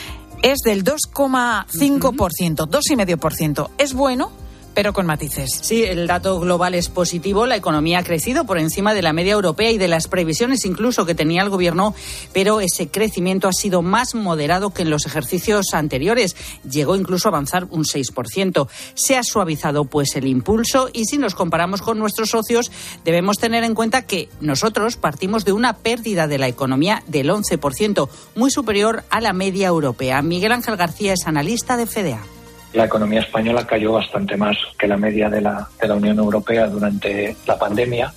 Es 0.42 0.60
del 0.60 0.84
2,5%, 0.84 2.68
2,5%. 2.68 3.70
¿Es 3.78 3.94
bueno? 3.94 4.43
Pero 4.74 4.94
con 4.94 5.06
matices. 5.06 5.60
Sí, 5.62 5.84
el 5.84 6.08
dato 6.08 6.40
global 6.40 6.76
es 6.76 6.90
positivo. 6.90 7.46
La 7.46 7.56
economía 7.56 8.00
ha 8.00 8.04
crecido 8.04 8.46
por 8.46 8.58
encima 8.58 8.94
de 8.94 9.02
la 9.02 9.14
media 9.14 9.34
europea 9.34 9.72
y 9.72 9.78
de 9.78 9.88
las 9.88 10.08
previsiones 10.08 10.66
incluso 10.66 11.06
que 11.06 11.16
tenía 11.16 11.42
el 11.42 11.50
gobierno, 11.50 11.94
pero 12.34 12.62
ese 12.62 12.88
crecimiento 12.88 13.48
ha 13.48 13.54
sido 13.54 13.82
más 13.82 14.16
moderado 14.16 14.72
que 14.72 14.84
en 14.84 14.90
los 14.90 15.06
ejercicios 15.06 15.74
anteriores. 15.74 16.36
Llegó 16.70 16.96
incluso 16.96 17.28
a 17.28 17.32
avanzar 17.32 17.68
un 17.70 17.84
6%. 17.84 18.68
Se 18.96 19.18
ha 19.18 19.24
suavizado 19.24 19.86
pues 19.86 20.16
el 20.16 20.28
impulso 20.28 20.90
y 20.92 21.06
si 21.06 21.18
nos 21.18 21.36
comparamos 21.36 21.82
con 21.82 22.00
nuestros 22.00 22.30
socios, 22.30 22.72
debemos 23.04 23.38
tener 23.38 23.64
en 23.64 23.76
cuenta 23.76 24.04
que 24.04 24.30
nosotros 24.42 24.98
partimos 24.98 25.46
de 25.46 25.52
una 25.52 25.78
pérdida 25.78 26.28
de 26.28 26.38
la 26.38 26.48
economía 26.48 27.04
del 27.08 27.30
11%, 27.30 28.10
muy 28.36 28.52
superior 28.52 29.04
a 29.10 29.22
la 29.22 29.34
media 29.34 29.68
europea. 29.68 30.22
Miguel 30.22 30.52
Ángel 30.52 30.78
García 30.78 31.14
es 31.14 31.28
analista 31.28 31.78
de 31.78 31.86
FEDEA 31.86 32.33
la 32.74 32.86
economía 32.86 33.22
española 33.22 33.66
cayó 33.66 33.94
bastante 33.94 34.36
más 34.36 34.58
que 34.78 34.88
la 34.88 34.98
media 34.98 35.30
de 35.30 35.42
la, 35.42 35.68
de 35.80 35.88
la 35.88 35.96
Unión 35.96 36.18
Europea 36.18 36.68
durante 36.68 37.36
la 37.46 37.58
pandemia 37.58 38.14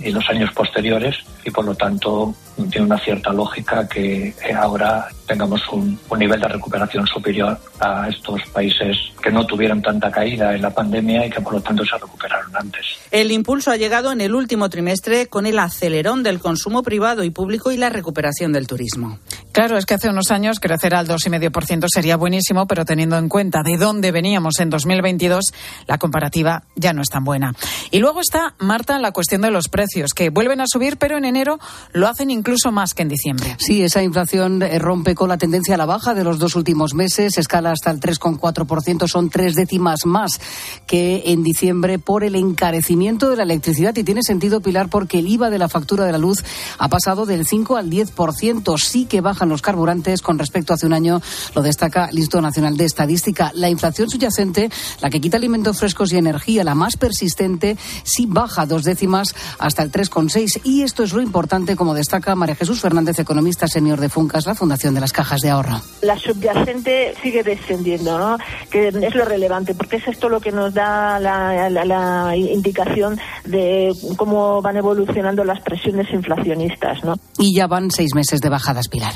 y 0.00 0.10
los 0.10 0.28
años 0.28 0.52
posteriores 0.52 1.16
y 1.44 1.50
por 1.50 1.64
lo 1.64 1.74
tanto 1.74 2.34
tiene 2.70 2.86
una 2.86 2.98
cierta 2.98 3.32
lógica 3.32 3.88
que 3.88 4.34
ahora 4.56 5.08
tengamos 5.26 5.60
un, 5.72 5.98
un, 6.08 6.18
nivel 6.18 6.40
de 6.40 6.48
recuperación 6.48 7.06
superior 7.06 7.58
a 7.80 8.08
estos 8.08 8.40
países 8.52 8.96
que 9.22 9.30
no 9.30 9.44
tuvieron 9.46 9.82
tanta 9.82 10.10
caída 10.10 10.54
en 10.54 10.62
la 10.62 10.70
pandemia 10.70 11.26
y 11.26 11.30
que 11.30 11.40
por 11.40 11.54
lo 11.54 11.60
tanto 11.60 11.84
se 11.84 11.96
recuperaron 11.96 12.54
antes. 12.54 12.86
El 13.10 13.30
impulso 13.30 13.70
ha 13.70 13.76
llegado 13.76 14.12
en 14.12 14.20
el 14.20 14.34
último 14.34 14.68
trimestre 14.68 15.26
con 15.26 15.46
el 15.46 15.58
acelerón 15.58 16.22
del 16.22 16.40
consumo 16.40 16.82
privado 16.82 17.24
y 17.24 17.30
público 17.30 17.72
y 17.72 17.76
la 17.76 17.90
recuperación 17.90 18.52
del 18.52 18.66
turismo. 18.66 19.18
Claro, 19.52 19.76
es 19.76 19.86
que 19.86 19.94
hace 19.94 20.08
unos 20.08 20.30
años 20.30 20.60
crecer 20.60 20.94
al 20.94 21.08
2,5% 21.08 21.86
sería 21.92 22.16
buenísimo, 22.16 22.66
pero 22.66 22.84
teniendo 22.84 23.16
en 23.18 23.28
cuenta 23.28 23.62
de 23.62 23.76
dónde 23.76 24.12
veníamos 24.12 24.60
en 24.60 24.70
2022, 24.70 25.52
la 25.86 25.98
comparativa 25.98 26.64
ya 26.76 26.92
no 26.92 27.02
es 27.02 27.08
tan 27.08 27.24
buena. 27.24 27.54
Y 27.90 27.98
luego 27.98 28.20
está, 28.20 28.54
Marta, 28.58 28.98
la 28.98 29.12
cuestión 29.12 29.42
de 29.42 29.50
los 29.50 29.68
precios, 29.68 30.12
que 30.14 30.30
vuelven 30.30 30.60
a 30.60 30.66
subir, 30.66 30.96
pero 30.96 31.16
en 31.16 31.24
enero 31.24 31.58
lo 31.92 32.08
hacen 32.08 32.30
incluso 32.30 32.70
más 32.72 32.94
que 32.94 33.02
en 33.02 33.08
diciembre. 33.08 33.56
Sí, 33.58 33.82
esa 33.82 34.02
inflación 34.02 34.62
eh, 34.62 34.78
rompe 34.78 35.14
con 35.14 35.28
la 35.28 35.38
tendencia 35.38 35.74
a 35.74 35.78
la 35.78 35.86
baja 35.86 36.14
de 36.14 36.24
los 36.24 36.38
dos 36.38 36.54
últimos 36.54 36.94
meses, 36.94 37.38
escala 37.38 37.72
hasta 37.72 37.90
el 37.90 38.00
3,4%, 38.00 39.08
son 39.08 39.30
tres 39.30 39.54
décimas 39.54 40.06
más 40.06 40.40
que 40.86 41.24
en 41.26 41.42
diciembre 41.42 41.98
por 41.98 42.24
el 42.24 42.34
encarecimiento 42.34 43.30
de 43.30 43.36
la 43.36 43.42
electricidad. 43.42 43.96
Y 43.96 44.04
tiene 44.04 44.22
sentido, 44.22 44.60
Pilar, 44.60 44.88
porque 44.88 45.18
el 45.18 45.28
IVA 45.28 45.50
de 45.50 45.58
la 45.58 45.68
factura 45.68 46.04
de 46.04 46.12
la 46.12 46.18
luz 46.18 46.44
ha 46.78 46.88
pasado 46.88 47.26
del 47.26 47.46
5 47.46 47.76
al 47.76 47.90
10%. 47.90 48.78
Sí 48.78 49.06
que 49.06 49.20
bajan 49.38 49.48
los 49.50 49.62
carburantes 49.62 50.20
con 50.20 50.36
respecto 50.36 50.72
a 50.72 50.74
hace 50.74 50.86
un 50.86 50.92
año, 50.92 51.22
lo 51.54 51.62
destaca 51.62 52.06
el 52.06 52.18
Instituto 52.18 52.42
Nacional 52.42 52.76
de 52.76 52.84
Estadística. 52.84 53.52
La 53.54 53.68
inflación 53.68 54.10
subyacente, 54.10 54.68
la 55.00 55.10
que 55.10 55.20
quita 55.20 55.36
alimentos 55.36 55.78
frescos 55.78 56.12
y 56.12 56.16
energía, 56.16 56.64
la 56.64 56.74
más 56.74 56.96
persistente, 56.96 57.76
sí 58.02 58.26
baja 58.26 58.66
dos 58.66 58.82
décimas 58.82 59.36
hasta 59.60 59.84
el 59.84 59.92
3,6. 59.92 60.62
Y 60.64 60.82
esto 60.82 61.04
es 61.04 61.12
lo 61.12 61.22
importante, 61.22 61.76
como 61.76 61.94
destaca 61.94 62.34
María 62.34 62.56
Jesús 62.56 62.80
Fernández, 62.80 63.20
economista 63.20 63.68
senior 63.68 64.00
de 64.00 64.08
Funcas, 64.08 64.44
la 64.44 64.56
Fundación 64.56 64.94
de 64.94 65.00
las 65.02 65.12
Cajas 65.12 65.40
de 65.40 65.50
Ahorro. 65.50 65.80
La 66.02 66.18
subyacente 66.18 67.14
sigue 67.22 67.44
descendiendo, 67.44 68.18
¿no? 68.18 68.38
que 68.72 68.88
es 68.88 69.14
lo 69.14 69.24
relevante, 69.24 69.76
porque 69.76 69.96
es 69.96 70.08
esto 70.08 70.28
lo 70.28 70.40
que 70.40 70.50
nos 70.50 70.74
da 70.74 71.20
la, 71.20 71.70
la, 71.70 71.84
la 71.84 72.36
indicación 72.36 73.20
de 73.44 73.94
cómo 74.16 74.60
van 74.62 74.76
evolucionando 74.76 75.44
las 75.44 75.60
presiones 75.60 76.12
inflacionistas. 76.12 77.04
¿no? 77.04 77.14
Y 77.38 77.54
ya 77.54 77.68
van 77.68 77.92
seis 77.92 78.16
meses 78.16 78.40
de 78.40 78.48
bajadas, 78.48 78.88
Pilar. 78.88 79.14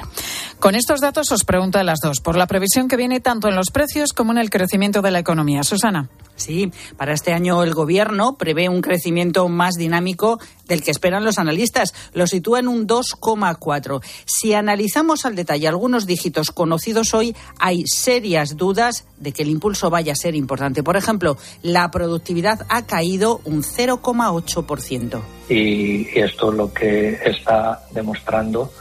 Con 0.58 0.74
estos 0.74 1.00
datos 1.00 1.32
os 1.32 1.44
pregunto 1.44 1.78
a 1.78 1.84
las 1.84 2.00
dos 2.00 2.20
por 2.20 2.36
la 2.36 2.46
previsión 2.46 2.88
que 2.88 2.96
viene 2.96 3.20
tanto 3.20 3.48
en 3.48 3.56
los 3.56 3.70
precios 3.70 4.12
como 4.12 4.32
en 4.32 4.38
el 4.38 4.50
crecimiento 4.50 5.02
de 5.02 5.10
la 5.10 5.18
economía. 5.18 5.62
Susana. 5.64 6.08
Sí, 6.36 6.72
para 6.96 7.12
este 7.12 7.32
año 7.32 7.62
el 7.62 7.74
Gobierno 7.74 8.36
prevé 8.36 8.68
un 8.68 8.80
crecimiento 8.80 9.48
más 9.48 9.74
dinámico 9.74 10.40
del 10.66 10.82
que 10.82 10.90
esperan 10.90 11.24
los 11.24 11.38
analistas. 11.38 11.94
Lo 12.14 12.26
sitúa 12.26 12.58
en 12.58 12.68
un 12.68 12.86
2,4. 12.86 14.02
Si 14.24 14.54
analizamos 14.54 15.24
al 15.24 15.36
detalle 15.36 15.68
algunos 15.68 16.06
dígitos 16.06 16.50
conocidos 16.50 17.14
hoy, 17.14 17.36
hay 17.58 17.84
serias 17.86 18.56
dudas 18.56 19.06
de 19.18 19.32
que 19.32 19.42
el 19.42 19.50
impulso 19.50 19.90
vaya 19.90 20.12
a 20.12 20.16
ser 20.16 20.34
importante. 20.34 20.82
Por 20.82 20.96
ejemplo, 20.96 21.36
la 21.62 21.90
productividad 21.90 22.66
ha 22.68 22.86
caído 22.86 23.40
un 23.44 23.62
0,8%. 23.62 25.20
Y 25.48 26.18
esto 26.18 26.50
lo 26.50 26.72
que 26.72 27.20
está 27.24 27.84
demostrando 27.92 28.72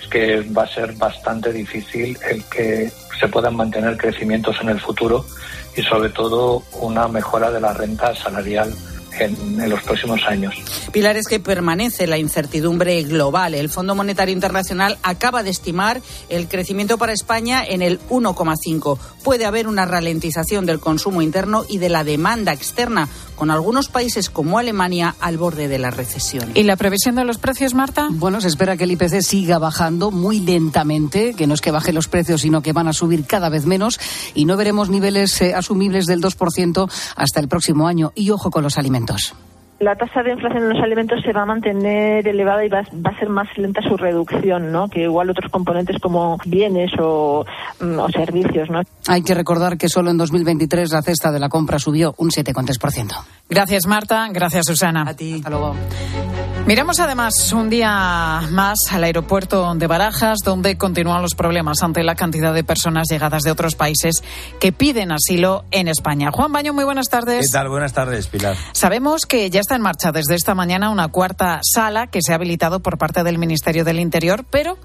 es 0.00 0.08
que 0.08 0.40
va 0.56 0.64
a 0.64 0.68
ser 0.68 0.92
bastante 0.94 1.52
difícil 1.52 2.18
el 2.28 2.44
que 2.44 2.90
se 3.18 3.28
puedan 3.28 3.56
mantener 3.56 3.96
crecimientos 3.96 4.56
en 4.60 4.70
el 4.70 4.80
futuro 4.80 5.24
y 5.76 5.82
sobre 5.82 6.10
todo 6.10 6.62
una 6.80 7.08
mejora 7.08 7.50
de 7.50 7.60
la 7.60 7.72
renta 7.72 8.14
salarial 8.14 8.72
en, 9.20 9.68
los 9.68 9.82
próximos 9.82 10.20
años. 10.26 10.54
Pilar, 10.92 11.16
es 11.16 11.26
que 11.26 11.40
permanece 11.40 12.06
la 12.06 12.18
incertidumbre 12.18 13.02
global. 13.02 13.54
El 13.54 13.68
Fondo 13.68 13.94
Monetario 13.94 14.32
Internacional 14.32 14.98
acaba 15.02 15.42
de 15.42 15.50
estimar 15.50 16.00
el 16.28 16.48
crecimiento 16.48 16.98
para 16.98 17.12
España 17.12 17.64
en 17.66 17.82
el 17.82 18.00
1,5. 18.08 18.98
Puede 19.24 19.46
haber 19.46 19.66
una 19.66 19.86
ralentización 19.86 20.66
del 20.66 20.80
consumo 20.80 21.22
interno 21.22 21.64
y 21.68 21.78
de 21.78 21.88
la 21.88 22.04
demanda 22.04 22.52
externa, 22.52 23.08
con 23.38 23.50
algunos 23.50 23.88
países 23.88 24.28
como 24.28 24.58
Alemania 24.58 25.14
al 25.20 25.38
borde 25.38 25.68
de 25.68 25.78
la 25.78 25.90
recesión. 25.90 26.50
¿Y 26.54 26.64
la 26.64 26.76
previsión 26.76 27.14
de 27.14 27.24
los 27.24 27.38
precios, 27.38 27.72
Marta? 27.72 28.08
Bueno, 28.10 28.40
se 28.40 28.48
espera 28.48 28.76
que 28.76 28.84
el 28.84 28.92
IPC 28.92 29.22
siga 29.22 29.58
bajando 29.58 30.10
muy 30.10 30.40
lentamente, 30.40 31.34
que 31.34 31.46
no 31.46 31.54
es 31.54 31.60
que 31.60 31.70
bajen 31.70 31.94
los 31.94 32.08
precios, 32.08 32.40
sino 32.40 32.62
que 32.62 32.72
van 32.72 32.88
a 32.88 32.92
subir 32.92 33.24
cada 33.24 33.48
vez 33.48 33.64
menos 33.64 34.00
y 34.34 34.44
no 34.44 34.56
veremos 34.56 34.90
niveles 34.90 35.40
eh, 35.40 35.54
asumibles 35.54 36.06
del 36.06 36.20
2% 36.20 36.90
hasta 37.16 37.40
el 37.40 37.48
próximo 37.48 37.86
año. 37.86 38.12
Y 38.14 38.30
ojo 38.30 38.50
con 38.50 38.64
los 38.64 38.76
alimentos. 38.76 39.34
La 39.80 39.94
tasa 39.94 40.24
de 40.24 40.32
inflación 40.32 40.64
en 40.64 40.68
los 40.70 40.82
alimentos 40.82 41.20
se 41.22 41.32
va 41.32 41.42
a 41.42 41.46
mantener 41.46 42.26
elevada 42.26 42.64
y 42.64 42.68
va, 42.68 42.80
a 42.80 43.18
ser 43.18 43.28
más 43.28 43.46
lenta 43.56 43.80
su 43.80 43.96
reducción, 43.96 44.72
¿no? 44.72 44.88
Que 44.88 45.02
igual 45.02 45.30
otros 45.30 45.50
componentes 45.52 46.00
como 46.00 46.36
bienes 46.46 46.90
o, 46.98 47.46
mm, 47.80 47.98
o 47.98 48.08
servicios, 48.08 48.68
¿no? 48.70 48.82
Hay 49.06 49.22
que 49.22 49.34
recordar 49.34 49.78
que 49.78 49.88
solo 49.88 50.10
en 50.10 50.18
2023 50.18 50.90
la 50.90 51.02
cesta 51.02 51.30
de 51.30 51.38
la 51.38 51.48
compra 51.48 51.78
subió 51.78 52.14
un 52.18 52.30
7,3%. 52.30 53.14
Gracias, 53.48 53.86
Marta. 53.86 54.26
Gracias, 54.32 54.66
Susana. 54.66 55.04
A 55.06 55.14
ti. 55.14 55.34
Hasta 55.34 55.50
luego. 55.50 55.76
Miramos 56.68 57.00
además 57.00 57.50
un 57.54 57.70
día 57.70 58.42
más 58.50 58.78
al 58.90 59.04
aeropuerto 59.04 59.74
de 59.74 59.86
Barajas, 59.86 60.40
donde 60.44 60.76
continúan 60.76 61.22
los 61.22 61.34
problemas 61.34 61.82
ante 61.82 62.02
la 62.02 62.14
cantidad 62.14 62.52
de 62.52 62.62
personas 62.62 63.08
llegadas 63.10 63.42
de 63.42 63.50
otros 63.50 63.74
países 63.74 64.22
que 64.60 64.70
piden 64.70 65.10
asilo 65.10 65.64
en 65.70 65.88
España. 65.88 66.30
Juan 66.30 66.52
Baño, 66.52 66.74
muy 66.74 66.84
buenas 66.84 67.08
tardes. 67.08 67.46
¿Qué 67.46 67.52
tal? 67.52 67.70
Buenas 67.70 67.94
tardes, 67.94 68.26
Pilar. 68.26 68.54
Sabemos 68.72 69.24
que 69.24 69.48
ya 69.48 69.60
está 69.60 69.67
en 69.74 69.82
marcha 69.82 70.12
desde 70.12 70.34
esta 70.34 70.54
mañana 70.54 70.90
una 70.90 71.08
cuarta 71.08 71.60
sala 71.62 72.06
que 72.06 72.20
se 72.22 72.32
ha 72.32 72.36
habilitado 72.36 72.80
por 72.80 72.98
parte 72.98 73.22
del 73.24 73.38
Ministerio 73.38 73.84
del 73.84 74.00
Interior, 74.00 74.44
pero 74.50 74.78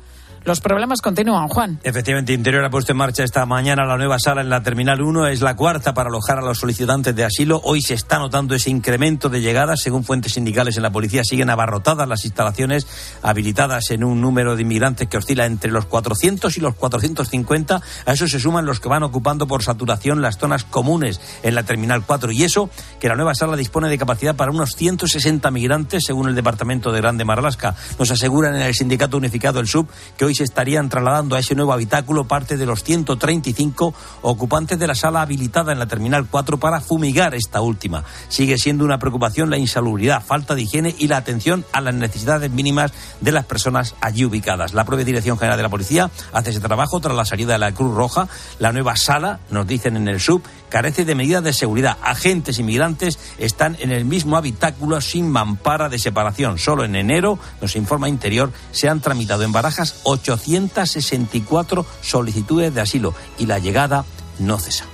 los 0.45 0.59
problemas 0.59 1.01
continúan, 1.01 1.47
Juan. 1.47 1.79
Efectivamente, 1.83 2.33
Interior 2.33 2.65
ha 2.65 2.69
puesto 2.69 2.91
en 2.91 2.97
marcha 2.97 3.23
esta 3.23 3.45
mañana 3.45 3.85
la 3.85 3.97
nueva 3.97 4.19
sala 4.19 4.41
en 4.41 4.49
la 4.49 4.61
Terminal 4.61 5.01
1. 5.01 5.27
Es 5.27 5.41
la 5.41 5.55
cuarta 5.55 5.93
para 5.93 6.09
alojar 6.09 6.39
a 6.39 6.41
los 6.41 6.59
solicitantes 6.59 7.15
de 7.15 7.23
asilo. 7.23 7.61
Hoy 7.63 7.81
se 7.81 7.93
está 7.93 8.19
notando 8.19 8.53
ese 8.53 8.69
incremento 8.69 9.29
de 9.29 9.41
llegadas. 9.41 9.81
Según 9.81 10.03
fuentes 10.03 10.33
sindicales 10.33 10.75
en 10.75 10.83
la 10.83 10.91
policía, 10.91 11.23
siguen 11.23 11.49
abarrotadas 11.49 12.07
las 12.07 12.25
instalaciones 12.25 12.87
habilitadas 13.21 13.91
en 13.91 14.03
un 14.03 14.19
número 14.19 14.55
de 14.55 14.63
inmigrantes 14.63 15.07
que 15.07 15.17
oscila 15.17 15.45
entre 15.45 15.71
los 15.71 15.85
400 15.85 16.57
y 16.57 16.59
los 16.59 16.75
450. 16.75 17.81
A 18.05 18.11
eso 18.11 18.27
se 18.27 18.39
suman 18.39 18.65
los 18.65 18.81
que 18.81 18.89
van 18.89 19.03
ocupando 19.03 19.47
por 19.47 19.63
saturación 19.63 20.21
las 20.21 20.37
zonas 20.37 20.65
comunes 20.65 21.21
en 21.43 21.55
la 21.55 21.63
Terminal 21.63 22.03
4. 22.05 22.31
Y 22.31 22.43
eso 22.43 22.69
que 22.99 23.07
la 23.07 23.15
nueva 23.15 23.33
sala 23.33 23.55
dispone 23.55 23.87
de 23.87 23.97
capacidad 23.97 24.35
para 24.35 24.51
unos 24.51 24.71
160 24.75 25.49
migrantes, 25.51 26.03
según 26.05 26.27
el 26.27 26.35
Departamento 26.35 26.91
de 26.91 26.99
Grande 26.99 27.23
Maralaska. 27.23 27.75
Nos 27.97 28.11
aseguran 28.11 28.55
en 28.55 28.63
el 28.63 28.73
Sindicato 28.73 29.15
Unificado 29.15 29.61
el 29.61 29.67
SUB 29.67 29.87
que 30.17 30.25
hoy 30.25 30.32
se 30.33 30.43
estarían 30.43 30.89
trasladando 30.89 31.35
a 31.35 31.39
ese 31.39 31.55
nuevo 31.55 31.73
habitáculo 31.73 32.25
parte 32.25 32.57
de 32.57 32.65
los 32.65 32.83
135 32.83 33.93
ocupantes 34.21 34.79
de 34.79 34.87
la 34.87 34.95
sala 34.95 35.21
habilitada 35.21 35.71
en 35.71 35.79
la 35.79 35.87
Terminal 35.87 36.27
4 36.29 36.59
para 36.59 36.81
fumigar 36.81 37.35
esta 37.35 37.61
última. 37.61 38.03
Sigue 38.29 38.57
siendo 38.57 38.85
una 38.85 38.99
preocupación 38.99 39.49
la 39.49 39.57
insalubridad, 39.57 40.23
falta 40.23 40.55
de 40.55 40.63
higiene 40.63 40.95
y 40.97 41.07
la 41.07 41.17
atención 41.17 41.65
a 41.71 41.81
las 41.81 41.93
necesidades 41.93 42.51
mínimas 42.51 42.93
de 43.21 43.31
las 43.31 43.45
personas 43.45 43.95
allí 44.01 44.25
ubicadas. 44.25 44.73
La 44.73 44.85
propia 44.85 45.05
Dirección 45.05 45.37
General 45.37 45.57
de 45.57 45.63
la 45.63 45.69
Policía 45.69 46.09
hace 46.31 46.51
ese 46.51 46.59
trabajo 46.59 46.99
tras 46.99 47.15
la 47.15 47.25
salida 47.25 47.53
de 47.53 47.59
la 47.59 47.73
Cruz 47.73 47.95
Roja. 47.95 48.27
La 48.59 48.71
nueva 48.71 48.95
sala, 48.95 49.39
nos 49.49 49.67
dicen 49.67 49.97
en 49.97 50.07
el 50.07 50.19
sub, 50.19 50.43
carece 50.73 51.05
de 51.05 51.13
medidas 51.13 51.43
de 51.43 51.53
seguridad. 51.53 51.99
Agentes 52.01 52.57
inmigrantes 52.57 53.19
están 53.37 53.77
en 53.79 53.91
el 53.91 54.05
mismo 54.05 54.37
habitáculo 54.37 54.99
sin 55.01 55.29
mampara 55.29 55.87
de 55.87 55.99
separación. 55.99 56.57
Solo 56.57 56.83
en 56.83 56.95
enero, 56.95 57.37
nos 57.61 57.75
informa 57.75 58.09
Interior, 58.09 58.51
se 58.71 58.89
han 58.89 58.99
tramitado 58.99 59.43
en 59.43 59.51
barajas 59.51 60.01
864 60.01 61.85
solicitudes 62.01 62.73
de 62.73 62.81
asilo 62.81 63.13
y 63.37 63.45
la 63.45 63.59
llegada 63.59 64.03
no 64.39 64.57
cesa. 64.57 64.85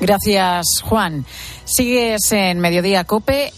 Gracias, 0.00 0.82
Juan. 0.82 1.24
Sigues 1.64 2.30
en 2.32 2.60
Mediodía 2.60 3.04
Cope 3.04 3.54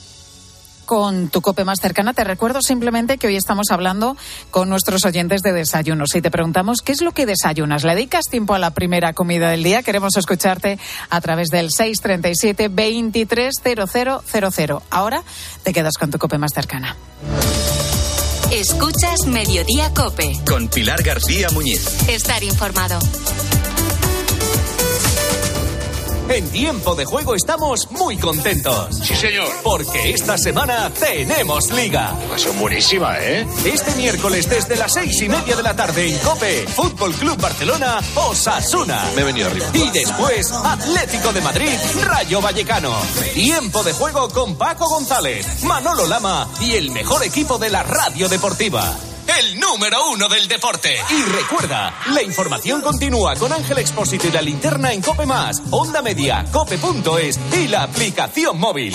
con 0.89 1.29
tu 1.29 1.43
cope 1.43 1.67
más 1.67 1.81
cercana. 1.83 2.15
Te 2.15 2.25
recuerdo 2.25 2.63
simplemente 2.63 3.19
que 3.19 3.27
hoy 3.27 3.37
estamos 3.37 3.67
hablando 3.71 4.17
con 4.51 4.71
nuestros 4.71 5.05
oyentes 5.05 5.43
de 5.43 5.53
desayunos 5.53 6.15
y 6.15 6.23
te 6.23 6.31
preguntamos 6.31 6.79
qué 6.83 6.93
es 6.93 7.03
lo 7.03 7.13
que 7.13 7.27
desayunas. 7.27 7.85
¿Le 7.85 7.95
dedicas 7.95 8.25
tiempo 8.25 8.55
a 8.55 8.59
la 8.59 8.71
primera 8.71 9.13
comida 9.13 9.51
del 9.51 9.63
día? 9.63 9.83
Queremos 9.83 10.17
escucharte 10.17 10.79
a 11.11 11.21
través 11.21 11.49
del 11.49 11.69
637 11.71 12.71
230000. 12.71 14.79
Ahora 14.89 15.23
te 15.63 15.75
quedas 15.75 15.93
con 15.99 16.11
tu 16.11 16.17
cope 16.17 16.39
más 16.39 16.53
cercana. 16.55 16.97
Escuchas 18.51 19.27
Mediodía 19.27 19.93
Cope. 19.93 20.41
Con 20.47 20.69
Pilar 20.69 21.03
García 21.03 21.51
Muñiz. 21.51 22.09
Estar 22.09 22.43
informado. 22.43 22.99
En 26.29 26.51
tiempo 26.51 26.95
de 26.95 27.07
juego 27.07 27.35
estamos 27.35 27.91
muy 27.91 28.19
contentos. 28.19 28.97
Sí, 29.03 29.17
señor. 29.17 29.49
Porque 29.63 30.11
esta 30.11 30.37
semana 30.37 30.91
tenemos 30.91 31.71
liga. 31.73 32.15
Son 32.37 32.59
buenísima, 32.59 33.19
¿eh? 33.19 33.47
Este 33.65 33.95
miércoles 33.95 34.49
desde 34.49 34.77
las 34.77 34.93
seis 34.93 35.21
y 35.23 35.29
media 35.29 35.57
de 35.57 35.63
la 35.63 35.75
tarde 35.75 36.07
en 36.07 36.19
Cope, 36.19 36.67
Fútbol 36.67 37.15
Club 37.15 37.41
Barcelona, 37.41 37.99
Osasuna. 38.15 39.11
Me 39.17 39.23
he 39.23 39.25
venido 39.25 39.49
arriba. 39.49 39.67
Y 39.73 39.91
después, 39.91 40.53
Atlético 40.53 41.33
de 41.33 41.41
Madrid, 41.41 41.73
Rayo 42.05 42.43
Vallecano. 42.43 42.95
Tiempo 43.33 43.83
de 43.83 43.95
juego 43.95 44.29
con 44.29 44.57
Paco 44.57 44.87
González, 44.87 45.63
Manolo 45.65 46.07
Lama 46.07 46.47
y 46.61 46.73
el 46.73 46.91
mejor 46.91 47.25
equipo 47.25 47.59
de 47.59 47.71
la 47.71 47.83
radio 47.83 48.29
deportiva 48.29 48.95
el 49.39 49.61
número 49.61 50.11
uno 50.11 50.29
del 50.29 50.49
deporte. 50.49 50.97
Y 51.11 51.23
recuerda, 51.23 51.95
la 52.13 52.23
información 52.23 52.81
continúa 52.81 53.37
con 53.37 53.53
Ángel 53.53 53.79
Expósito 53.79 54.27
y 54.27 54.33
la 54.33 54.43
linterna 54.43 54.93
en 54.93 55.03
Cope 55.03 55.27
Más, 55.27 55.63
Onda 55.71 56.03
Media, 56.03 56.45
Cope.es 56.51 57.39
y 57.53 57.69
la 57.69 57.83
aplicación 57.83 58.59
móvil. 58.59 58.95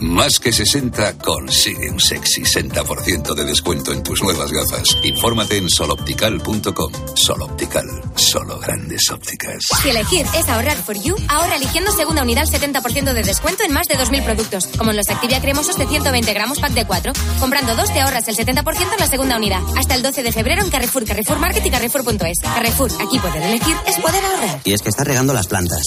Más 0.00 0.40
que 0.40 0.50
60 0.50 1.18
consigue 1.18 1.90
un 1.90 2.00
sexy 2.00 2.42
60% 2.42 3.34
de 3.34 3.44
descuento 3.44 3.92
en 3.92 4.02
tus 4.02 4.22
nuevas 4.22 4.50
gafas. 4.50 4.96
Infórmate 5.02 5.58
en 5.58 5.68
soloptical.com. 5.68 6.92
Soloptical, 7.14 7.84
solo 8.14 8.58
grandes 8.58 9.10
ópticas. 9.10 9.62
Si 9.82 9.90
elegir 9.90 10.26
es 10.34 10.48
ahorrar 10.48 10.78
for 10.78 10.96
you, 11.02 11.14
ahora 11.28 11.56
eligiendo 11.56 11.92
segunda 11.92 12.22
unidad 12.22 12.44
al 12.44 12.50
70% 12.50 13.12
de 13.12 13.22
descuento 13.22 13.62
en 13.62 13.72
más 13.72 13.88
de 13.88 13.96
2.000 13.96 14.24
productos, 14.24 14.68
como 14.78 14.90
en 14.90 14.96
los 14.96 15.10
Activia 15.10 15.40
cremosos 15.40 15.76
de 15.76 15.86
120 15.86 16.32
gramos 16.32 16.60
pack 16.60 16.72
de 16.72 16.86
4. 16.86 17.12
Comprando 17.38 17.76
dos 17.76 17.92
te 17.92 18.00
ahorras 18.00 18.26
el 18.28 18.36
70% 18.36 18.92
en 18.92 18.98
la 18.98 19.06
segunda 19.06 19.36
unidad. 19.36 19.60
Hasta 19.76 19.94
el 19.96 20.02
12 20.02 20.22
de 20.22 20.32
febrero 20.32 20.62
en 20.62 20.70
Carrefour, 20.70 21.04
Carrefour 21.04 21.38
Market 21.38 21.66
y 21.66 21.70
Carrefour.es. 21.70 22.38
Carrefour, 22.40 22.90
aquí 23.02 23.18
poder 23.18 23.42
elegir 23.42 23.76
es 23.86 23.96
poder 23.98 24.24
ahorrar. 24.24 24.60
Y 24.64 24.72
es 24.72 24.80
que 24.80 24.88
estás 24.88 25.06
regando 25.06 25.34
las 25.34 25.46
plantas, 25.46 25.82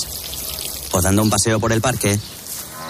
o 0.91 1.01
dando 1.01 1.23
un 1.23 1.31
paseo 1.31 1.59
por 1.59 1.71
el 1.71 1.81
parque 1.81 2.19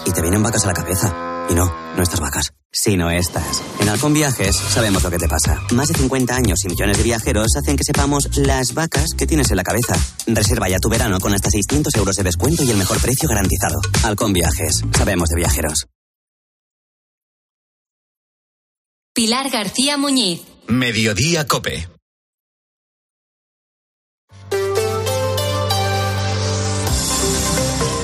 y 0.06 0.12
te 0.12 0.22
vienen 0.22 0.44
vacas 0.44 0.64
a 0.64 0.68
la 0.68 0.74
cabeza. 0.74 1.46
Y 1.50 1.56
no, 1.56 1.66
no 1.96 2.04
estas 2.04 2.20
vacas, 2.20 2.54
sino 2.72 3.10
estas. 3.12 3.62
En 3.80 3.90
Alcon 3.90 4.14
Viajes 4.14 4.56
sabemos 4.56 5.04
lo 5.04 5.12
que 5.12 5.18
te 5.18 5.28
pasa. 5.28 5.62
Más 5.74 5.90
de 5.90 5.96
50 5.96 6.36
años 6.36 6.64
y 6.64 6.70
millones 6.70 6.98
de 6.98 7.04
viajeros 7.04 7.56
hacen 7.58 7.76
que 7.76 7.84
sepamos 7.84 8.38
las 8.38 8.74
vacas 8.74 9.14
que 9.18 9.28
tienes 9.28 9.52
en 9.52 9.58
la 9.58 9.64
cabeza. 9.64 9.96
Reserva 10.28 10.70
ya 10.70 10.80
tu 10.80 10.90
verano 10.90 11.20
con 11.20 11.34
hasta 11.34 11.50
600 11.50 11.94
euros 11.96 12.16
de 12.16 12.24
descuento 12.24 12.64
y 12.64 12.72
el 12.72 12.78
mejor 12.78 13.00
precio 13.00 13.28
garantizado. 13.28 13.82
Alcon 14.04 14.34
Viajes, 14.34 14.84
sabemos 14.98 15.30
de 15.30 15.36
viajeros. 15.36 15.88
Pilar 19.14 19.50
García 19.52 19.98
Muñiz. 19.98 20.42
Mediodía 20.68 21.46
Cope. 21.46 21.88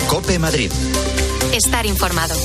Cope 0.08 0.38
Madrid. 0.38 0.72
Estar 1.54 1.86
informado. 1.88 2.36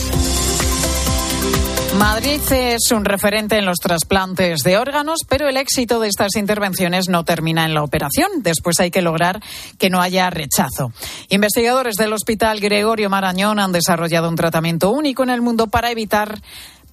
Madrid 1.98 2.40
es 2.50 2.90
un 2.90 3.04
referente 3.04 3.56
en 3.56 3.66
los 3.66 3.78
trasplantes 3.78 4.60
de 4.64 4.78
órganos, 4.78 5.20
pero 5.28 5.48
el 5.48 5.56
éxito 5.56 6.00
de 6.00 6.08
estas 6.08 6.34
intervenciones 6.36 7.08
no 7.08 7.24
termina 7.24 7.64
en 7.66 7.74
la 7.74 7.82
operación. 7.82 8.28
Después 8.38 8.80
hay 8.80 8.90
que 8.90 9.02
lograr 9.02 9.40
que 9.78 9.90
no 9.90 10.00
haya 10.00 10.28
rechazo. 10.30 10.92
Investigadores 11.28 11.96
del 11.96 12.12
Hospital 12.12 12.60
Gregorio 12.60 13.10
Marañón 13.10 13.60
han 13.60 13.72
desarrollado 13.72 14.28
un 14.28 14.36
tratamiento 14.36 14.90
único 14.90 15.22
en 15.22 15.30
el 15.30 15.40
mundo 15.40 15.68
para 15.68 15.90
evitar 15.90 16.40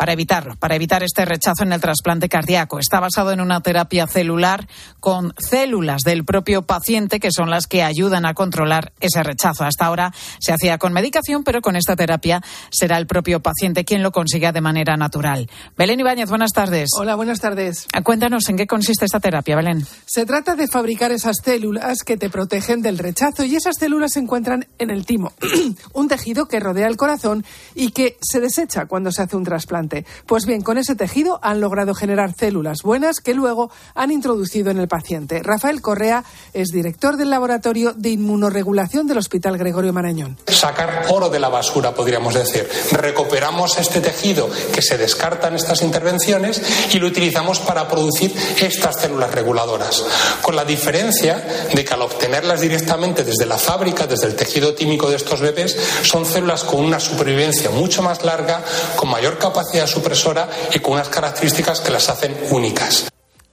para 0.01 0.13
evitarlo, 0.13 0.55
para 0.55 0.75
evitar 0.75 1.03
este 1.03 1.25
rechazo 1.25 1.61
en 1.61 1.73
el 1.73 1.79
trasplante 1.79 2.27
cardíaco. 2.27 2.79
Está 2.79 2.99
basado 2.99 3.33
en 3.33 3.39
una 3.39 3.61
terapia 3.61 4.07
celular 4.07 4.67
con 4.99 5.31
células 5.37 6.01
del 6.01 6.25
propio 6.25 6.63
paciente 6.63 7.19
que 7.19 7.29
son 7.31 7.51
las 7.51 7.67
que 7.67 7.83
ayudan 7.83 8.25
a 8.25 8.33
controlar 8.33 8.93
ese 8.99 9.21
rechazo. 9.21 9.63
Hasta 9.63 9.85
ahora 9.85 10.11
se 10.39 10.53
hacía 10.53 10.79
con 10.79 10.91
medicación, 10.91 11.43
pero 11.43 11.61
con 11.61 11.75
esta 11.75 11.95
terapia 11.95 12.41
será 12.71 12.97
el 12.97 13.05
propio 13.05 13.41
paciente 13.41 13.85
quien 13.85 14.01
lo 14.01 14.11
consiga 14.11 14.51
de 14.51 14.59
manera 14.61 14.97
natural. 14.97 15.47
Belén 15.77 15.99
Ibáñez, 15.99 16.29
buenas 16.29 16.51
tardes. 16.51 16.89
Hola, 16.97 17.13
buenas 17.13 17.39
tardes. 17.39 17.85
Cuéntanos 18.03 18.49
en 18.49 18.57
qué 18.57 18.65
consiste 18.65 19.05
esta 19.05 19.19
terapia, 19.19 19.55
Belén. 19.55 19.85
Se 20.07 20.25
trata 20.25 20.55
de 20.55 20.67
fabricar 20.67 21.11
esas 21.11 21.35
células 21.45 21.99
que 22.03 22.17
te 22.17 22.31
protegen 22.31 22.81
del 22.81 22.97
rechazo 22.97 23.45
y 23.45 23.55
esas 23.55 23.75
células 23.77 24.13
se 24.13 24.19
encuentran 24.19 24.65
en 24.79 24.89
el 24.89 25.05
timo, 25.05 25.31
un 25.93 26.07
tejido 26.07 26.47
que 26.47 26.59
rodea 26.59 26.87
el 26.87 26.97
corazón 26.97 27.45
y 27.75 27.91
que 27.91 28.17
se 28.19 28.39
desecha 28.39 28.87
cuando 28.87 29.11
se 29.11 29.21
hace 29.21 29.35
un 29.37 29.43
trasplante. 29.43 29.90
Pues 30.25 30.45
bien, 30.45 30.61
con 30.61 30.77
ese 30.77 30.95
tejido 30.95 31.39
han 31.41 31.61
logrado 31.61 31.93
generar 31.93 32.33
células 32.33 32.79
buenas 32.83 33.19
que 33.19 33.33
luego 33.33 33.71
han 33.95 34.11
introducido 34.11 34.71
en 34.71 34.79
el 34.79 34.87
paciente. 34.87 35.41
Rafael 35.43 35.81
Correa 35.81 36.23
es 36.53 36.69
director 36.69 37.17
del 37.17 37.29
Laboratorio 37.29 37.93
de 37.93 38.09
Inmunoregulación 38.09 39.07
del 39.07 39.17
Hospital 39.17 39.57
Gregorio 39.57 39.93
Marañón. 39.93 40.37
Sacar 40.47 41.05
oro 41.09 41.29
de 41.29 41.39
la 41.39 41.49
basura, 41.49 41.93
podríamos 41.93 42.33
decir. 42.33 42.67
Recuperamos 42.91 43.77
este 43.77 44.01
tejido 44.01 44.49
que 44.73 44.81
se 44.81 44.97
descarta 44.97 45.47
en 45.47 45.55
estas 45.55 45.81
intervenciones 45.81 46.61
y 46.93 46.99
lo 46.99 47.07
utilizamos 47.07 47.59
para 47.59 47.87
producir 47.87 48.33
estas 48.59 49.01
células 49.01 49.31
reguladoras. 49.33 50.03
Con 50.41 50.55
la 50.55 50.65
diferencia 50.65 51.43
de 51.73 51.85
que 51.85 51.93
al 51.93 52.01
obtenerlas 52.01 52.61
directamente 52.61 53.23
desde 53.23 53.45
la 53.45 53.57
fábrica, 53.57 54.07
desde 54.07 54.27
el 54.27 54.35
tejido 54.35 54.73
tímico 54.73 55.09
de 55.09 55.15
estos 55.15 55.41
bebés, 55.41 55.77
son 56.03 56.25
células 56.25 56.63
con 56.63 56.79
una 56.79 56.99
supervivencia 56.99 57.69
mucho 57.69 58.01
más 58.01 58.23
larga, 58.23 58.63
con 58.95 59.09
mayor 59.09 59.37
capacidad 59.37 59.70
supresora 59.87 60.49
y 60.73 60.79
con 60.79 60.93
unas 60.93 61.09
características 61.09 61.81
que 61.81 61.91
las 61.91 62.09
hacen 62.09 62.35
únicas. 62.51 63.11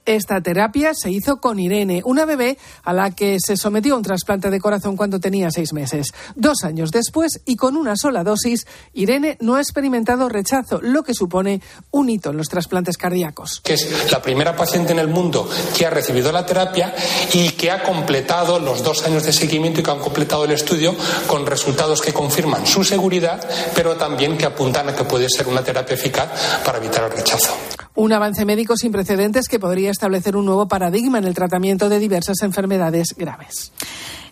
Esta 0.09 0.41
terapia 0.41 0.95
se 0.95 1.11
hizo 1.11 1.39
con 1.39 1.59
Irene, 1.59 2.01
una 2.03 2.25
bebé 2.25 2.57
a 2.83 2.93
la 2.93 3.11
que 3.11 3.37
se 3.39 3.55
sometió 3.55 3.93
a 3.93 3.97
un 3.97 4.01
trasplante 4.01 4.49
de 4.49 4.59
corazón 4.59 4.97
cuando 4.97 5.19
tenía 5.19 5.51
seis 5.51 5.71
meses. 5.71 6.15
Dos 6.35 6.63
años 6.63 6.89
después, 6.89 7.41
y 7.45 7.55
con 7.57 7.77
una 7.77 7.95
sola 7.95 8.23
dosis, 8.23 8.65
Irene 8.93 9.37
no 9.39 9.53
ha 9.53 9.61
experimentado 9.61 10.27
rechazo, 10.27 10.79
lo 10.81 11.03
que 11.03 11.13
supone 11.13 11.61
un 11.91 12.09
hito 12.09 12.31
en 12.31 12.37
los 12.37 12.47
trasplantes 12.47 12.97
cardíacos. 12.97 13.61
Que 13.63 13.75
es 13.75 14.09
la 14.11 14.19
primera 14.19 14.55
paciente 14.55 14.93
en 14.93 14.97
el 14.97 15.09
mundo 15.09 15.47
que 15.77 15.85
ha 15.85 15.91
recibido 15.91 16.31
la 16.31 16.43
terapia 16.43 16.91
y 17.33 17.49
que 17.49 17.69
ha 17.69 17.83
completado 17.83 18.59
los 18.59 18.81
dos 18.81 19.05
años 19.05 19.25
de 19.25 19.31
seguimiento 19.31 19.81
y 19.81 19.83
que 19.83 19.91
han 19.91 19.99
completado 19.99 20.43
el 20.45 20.51
estudio 20.53 20.95
con 21.27 21.45
resultados 21.45 22.01
que 22.01 22.13
confirman 22.13 22.65
su 22.65 22.83
seguridad, 22.83 23.47
pero 23.75 23.95
también 23.95 24.39
que 24.39 24.47
apuntan 24.47 24.89
a 24.89 24.95
que 24.95 25.03
puede 25.03 25.29
ser 25.29 25.47
una 25.47 25.63
terapia 25.63 25.93
eficaz 25.93 26.63
para 26.65 26.79
evitar 26.79 27.03
el 27.03 27.11
rechazo. 27.11 27.53
Un 27.99 28.13
avance 28.13 28.45
médico 28.45 28.77
sin 28.77 28.93
precedentes 28.93 29.49
que 29.49 29.59
podría 29.59 29.91
establecer 29.91 30.37
un 30.37 30.45
nuevo 30.45 30.69
paradigma 30.69 31.17
en 31.17 31.25
el 31.25 31.33
tratamiento 31.33 31.89
de 31.89 31.99
diversas 31.99 32.41
enfermedades 32.43 33.13
graves. 33.17 33.73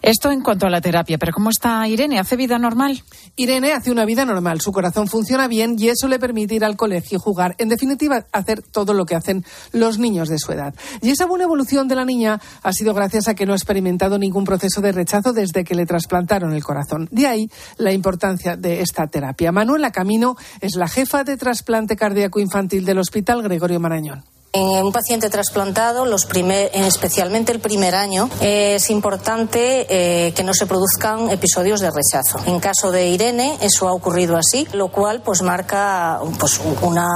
Esto 0.01 0.31
en 0.31 0.41
cuanto 0.41 0.67
a 0.67 0.69
la 0.69 0.81
terapia, 0.81 1.17
pero 1.17 1.33
¿cómo 1.33 1.49
está 1.49 1.87
Irene? 1.87 2.19
¿Hace 2.19 2.35
vida 2.35 2.59
normal? 2.59 3.03
Irene 3.35 3.73
hace 3.73 3.91
una 3.91 4.05
vida 4.05 4.25
normal, 4.25 4.61
su 4.61 4.71
corazón 4.71 5.07
funciona 5.07 5.47
bien 5.47 5.75
y 5.77 5.89
eso 5.89 6.07
le 6.07 6.19
permite 6.19 6.55
ir 6.55 6.63
al 6.63 6.77
colegio, 6.77 7.19
jugar, 7.19 7.55
en 7.57 7.69
definitiva, 7.69 8.25
hacer 8.31 8.61
todo 8.61 8.93
lo 8.93 9.05
que 9.05 9.15
hacen 9.15 9.43
los 9.73 9.97
niños 9.97 10.29
de 10.29 10.39
su 10.39 10.51
edad. 10.51 10.73
Y 11.01 11.09
esa 11.09 11.25
buena 11.25 11.45
evolución 11.45 11.87
de 11.87 11.95
la 11.95 12.05
niña 12.05 12.39
ha 12.63 12.73
sido 12.73 12.93
gracias 12.93 13.27
a 13.27 13.35
que 13.35 13.45
no 13.45 13.53
ha 13.53 13.57
experimentado 13.57 14.17
ningún 14.17 14.45
proceso 14.45 14.81
de 14.81 14.91
rechazo 14.91 15.33
desde 15.33 15.63
que 15.63 15.75
le 15.75 15.85
trasplantaron 15.85 16.53
el 16.53 16.63
corazón. 16.63 17.07
De 17.11 17.27
ahí 17.27 17.49
la 17.77 17.91
importancia 17.91 18.55
de 18.55 18.81
esta 18.81 19.07
terapia. 19.07 19.51
Manuela 19.51 19.91
Camino 19.91 20.35
es 20.61 20.75
la 20.75 20.87
jefa 20.87 21.23
de 21.23 21.37
trasplante 21.37 21.95
cardíaco 21.95 22.39
infantil 22.39 22.85
del 22.85 22.99
Hospital 22.99 23.41
Gregorio 23.43 23.79
Marañón. 23.79 24.36
En 24.57 24.85
un 24.85 24.91
paciente 24.91 25.29
trasplantado, 25.29 26.05
los 26.07 26.25
primer, 26.25 26.71
especialmente 26.73 27.51
el 27.51 27.59
primer 27.59 27.93
año, 27.93 28.27
es 28.41 28.89
importante 28.89 29.85
eh, 29.87 30.33
que 30.33 30.43
no 30.43 30.51
se 30.55 30.65
produzcan 30.65 31.29
episodios 31.29 31.79
de 31.79 31.91
rechazo. 31.91 32.39
En 32.47 32.59
caso 32.59 32.91
de 32.91 33.07
Irene, 33.07 33.59
eso 33.61 33.87
ha 33.87 33.93
ocurrido 33.93 34.35
así, 34.35 34.67
lo 34.73 34.87
cual 34.87 35.21
pues 35.21 35.43
marca 35.43 36.19
pues, 36.39 36.59
una 36.81 37.07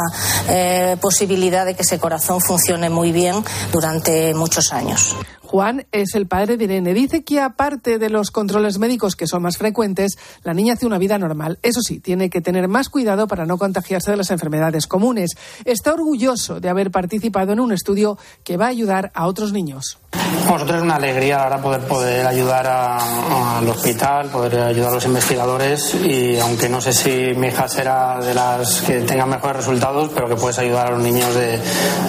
eh, 0.50 0.98
posibilidad 1.02 1.66
de 1.66 1.74
que 1.74 1.82
ese 1.82 1.98
corazón 1.98 2.42
funcione 2.42 2.92
muy 2.92 3.12
bien 3.12 3.44
durante 3.72 4.36
muchos 4.36 4.72
años. 4.72 5.16
Juan 5.52 5.86
es 5.92 6.16
el 6.16 6.28
padre 6.28 6.56
de 6.56 6.64
Irene. 6.64 6.94
Dice 6.94 7.26
que 7.26 7.42
aparte 7.42 8.00
de 8.00 8.10
los 8.10 8.32
controles 8.32 8.80
médicos 8.80 9.18
que 9.18 9.28
son 9.28 9.42
más 9.42 9.58
frecuentes, 9.58 10.18
la 10.44 10.54
niña 10.54 10.76
hace 10.76 10.86
una 10.86 10.98
vida 10.98 11.18
normal. 11.18 11.60
Eso 11.62 11.82
sí, 11.82 12.00
tiene 12.00 12.30
que 12.30 12.40
tener 12.40 12.70
más 12.70 12.88
cuidado 12.88 13.28
para 13.28 13.46
no 13.46 13.58
contagiarse 13.58 14.12
de 14.12 14.16
las 14.16 14.32
enfermedades 14.32 14.88
comunes. 14.88 15.32
Está 15.66 15.94
orgulloso 15.94 16.62
de 16.62 16.70
haber 16.70 16.90
participado 16.90 17.52
en 17.52 17.60
un 17.60 17.74
estudio 17.74 18.18
que 18.46 18.56
va 18.56 18.68
a 18.68 18.70
ayudar 18.70 19.12
a 19.14 19.28
otros 19.28 19.52
niños. 19.52 19.98
Nosotros 20.46 20.78
es 20.78 20.84
una 20.84 20.96
alegría 20.96 21.44
ahora 21.44 21.62
poder, 21.62 21.82
poder 21.82 22.26
ayudar 22.26 22.68
al 22.68 23.68
hospital, 23.68 24.30
poder 24.30 24.58
ayudar 24.58 24.92
a 24.92 24.96
los 24.96 25.06
investigadores 25.06 25.96
y 25.96 26.40
aunque 26.40 26.70
no 26.70 26.80
sé 26.80 26.94
si 26.94 27.38
mi 27.38 27.48
hija 27.48 27.68
será 27.68 28.22
de 28.22 28.34
las 28.34 28.84
que 28.84 29.02
tengan 29.02 29.30
mejores 29.30 29.58
resultados, 29.58 30.12
pero 30.14 30.30
que 30.30 30.36
puedes 30.36 30.60
ayudar 30.60 30.88
a 30.88 30.92
los 30.92 31.02
niños 31.02 31.36
de, 31.36 31.60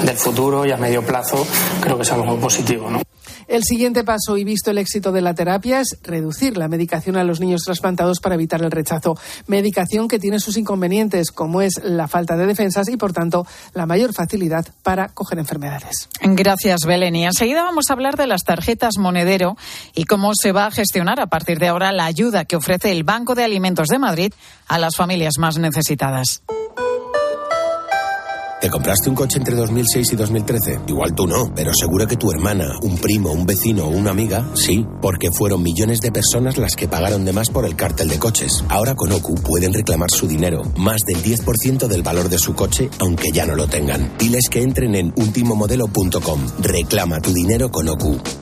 del 0.04 0.16
futuro 0.16 0.64
y 0.64 0.70
a 0.70 0.76
medio 0.76 1.04
plazo, 1.04 1.44
creo 1.80 1.96
que 1.96 2.04
es 2.04 2.12
algo 2.12 2.38
positivo. 2.38 2.88
¿no? 2.88 3.02
El 3.48 3.64
siguiente 3.64 4.04
paso, 4.04 4.36
y 4.36 4.44
visto 4.44 4.70
el 4.70 4.78
éxito 4.78 5.12
de 5.12 5.20
la 5.20 5.34
terapia, 5.34 5.80
es 5.80 5.98
reducir 6.02 6.56
la 6.56 6.68
medicación 6.68 7.16
a 7.16 7.24
los 7.24 7.40
niños 7.40 7.62
trasplantados 7.64 8.20
para 8.20 8.34
evitar 8.34 8.62
el 8.62 8.70
rechazo. 8.70 9.16
Medicación 9.46 10.08
que 10.08 10.18
tiene 10.18 10.40
sus 10.40 10.56
inconvenientes, 10.56 11.30
como 11.30 11.62
es 11.62 11.80
la 11.82 12.08
falta 12.08 12.36
de 12.36 12.46
defensas 12.46 12.88
y, 12.88 12.96
por 12.96 13.12
tanto, 13.12 13.46
la 13.74 13.86
mayor 13.86 14.12
facilidad 14.12 14.66
para 14.82 15.08
coger 15.08 15.38
enfermedades. 15.38 16.08
Gracias, 16.22 16.80
Belén. 16.86 17.16
Y 17.16 17.24
enseguida 17.24 17.62
vamos 17.62 17.86
a 17.88 17.92
hablar 17.92 18.16
de 18.16 18.26
las 18.26 18.42
tarjetas 18.44 18.98
monedero 18.98 19.56
y 19.94 20.04
cómo 20.04 20.32
se 20.34 20.52
va 20.52 20.66
a 20.66 20.70
gestionar 20.70 21.20
a 21.20 21.26
partir 21.26 21.58
de 21.58 21.68
ahora 21.68 21.92
la 21.92 22.04
ayuda 22.04 22.44
que 22.44 22.56
ofrece 22.56 22.92
el 22.92 23.04
Banco 23.04 23.34
de 23.34 23.44
Alimentos 23.44 23.88
de 23.88 23.98
Madrid 23.98 24.32
a 24.68 24.78
las 24.78 24.96
familias 24.96 25.34
más 25.38 25.58
necesitadas. 25.58 26.42
¿Te 28.62 28.70
compraste 28.70 29.10
un 29.10 29.16
coche 29.16 29.38
entre 29.38 29.56
2006 29.56 30.12
y 30.12 30.14
2013? 30.14 30.82
Igual 30.86 31.16
tú 31.16 31.26
no, 31.26 31.52
pero 31.52 31.72
seguro 31.74 32.06
que 32.06 32.16
tu 32.16 32.30
hermana, 32.30 32.78
un 32.82 32.96
primo, 32.96 33.32
un 33.32 33.44
vecino 33.44 33.86
o 33.86 33.88
una 33.88 34.12
amiga, 34.12 34.46
sí, 34.54 34.86
porque 35.00 35.32
fueron 35.36 35.64
millones 35.64 35.98
de 35.98 36.12
personas 36.12 36.58
las 36.58 36.76
que 36.76 36.86
pagaron 36.86 37.24
de 37.24 37.32
más 37.32 37.50
por 37.50 37.66
el 37.66 37.74
cártel 37.74 38.08
de 38.08 38.20
coches. 38.20 38.64
Ahora 38.68 38.94
con 38.94 39.10
OCU 39.10 39.34
pueden 39.34 39.74
reclamar 39.74 40.10
su 40.12 40.28
dinero, 40.28 40.62
más 40.76 41.00
del 41.04 41.20
10% 41.20 41.88
del 41.88 42.04
valor 42.04 42.28
de 42.28 42.38
su 42.38 42.54
coche, 42.54 42.88
aunque 43.00 43.32
ya 43.32 43.46
no 43.46 43.56
lo 43.56 43.66
tengan. 43.66 44.12
Diles 44.16 44.44
que 44.48 44.62
entren 44.62 44.94
en 44.94 45.12
ultimomodelo.com. 45.16 46.46
Reclama 46.60 47.20
tu 47.20 47.32
dinero 47.32 47.68
con 47.68 47.88
OCU. 47.88 48.41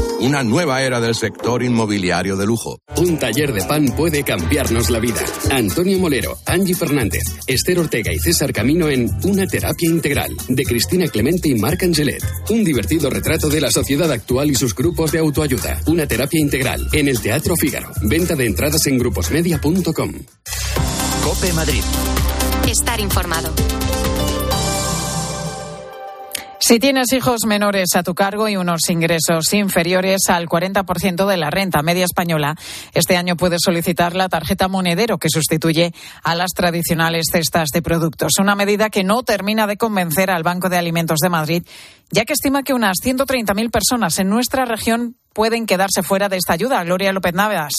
una 0.21 0.43
nueva 0.43 0.81
era 0.83 1.01
del 1.01 1.15
sector 1.15 1.63
inmobiliario 1.63 2.37
de 2.37 2.45
lujo. 2.45 2.77
Un 2.97 3.17
taller 3.17 3.53
de 3.53 3.63
pan 3.63 3.87
puede 3.95 4.23
cambiarnos 4.23 4.89
la 4.89 4.99
vida. 4.99 5.21
Antonio 5.51 5.97
Molero, 5.97 6.37
Angie 6.45 6.75
Fernández, 6.75 7.23
Esther 7.47 7.79
Ortega 7.79 8.13
y 8.13 8.19
César 8.19 8.53
Camino 8.53 8.87
en 8.87 9.09
Una 9.23 9.47
terapia 9.47 9.89
integral 9.89 10.31
de 10.47 10.63
Cristina 10.63 11.07
Clemente 11.07 11.49
y 11.49 11.55
Marc 11.55 11.83
Angelet. 11.83 12.23
Un 12.49 12.63
divertido 12.63 13.09
retrato 13.09 13.49
de 13.49 13.61
la 13.61 13.71
sociedad 13.71 14.11
actual 14.11 14.51
y 14.51 14.55
sus 14.55 14.75
grupos 14.75 15.11
de 15.11 15.19
autoayuda. 15.19 15.81
Una 15.87 16.05
terapia 16.05 16.39
integral 16.39 16.87
en 16.93 17.07
el 17.07 17.19
Teatro 17.19 17.55
Fígaro. 17.55 17.91
Venta 18.03 18.35
de 18.35 18.45
entradas 18.45 18.85
en 18.87 18.97
gruposmedia.com. 18.99 20.13
Cope 21.23 21.53
Madrid. 21.53 21.83
Estar 22.67 22.99
informado. 22.99 23.51
Si 26.63 26.77
tienes 26.77 27.11
hijos 27.11 27.39
menores 27.47 27.95
a 27.95 28.03
tu 28.03 28.13
cargo 28.13 28.47
y 28.47 28.55
unos 28.55 28.81
ingresos 28.89 29.51
inferiores 29.51 30.29
al 30.29 30.47
40% 30.47 31.25
de 31.25 31.35
la 31.35 31.49
renta 31.49 31.81
media 31.81 32.05
española, 32.05 32.55
este 32.93 33.17
año 33.17 33.35
puedes 33.35 33.61
solicitar 33.65 34.15
la 34.15 34.29
tarjeta 34.29 34.67
monedero 34.67 35.17
que 35.17 35.27
sustituye 35.27 35.91
a 36.23 36.35
las 36.35 36.51
tradicionales 36.51 37.25
cestas 37.31 37.69
de 37.73 37.81
productos. 37.81 38.33
Una 38.39 38.53
medida 38.53 38.91
que 38.91 39.03
no 39.03 39.23
termina 39.23 39.65
de 39.65 39.77
convencer 39.77 40.29
al 40.29 40.43
Banco 40.43 40.69
de 40.69 40.77
Alimentos 40.77 41.17
de 41.17 41.29
Madrid, 41.29 41.63
ya 42.11 42.25
que 42.25 42.33
estima 42.33 42.61
que 42.61 42.75
unas 42.75 42.97
130.000 43.03 43.71
personas 43.71 44.19
en 44.19 44.29
nuestra 44.29 44.65
región 44.65 45.15
pueden 45.33 45.65
quedarse 45.65 46.03
fuera 46.03 46.29
de 46.29 46.37
esta 46.37 46.53
ayuda. 46.53 46.83
Gloria 46.83 47.11
López 47.11 47.33
Navas. 47.33 47.73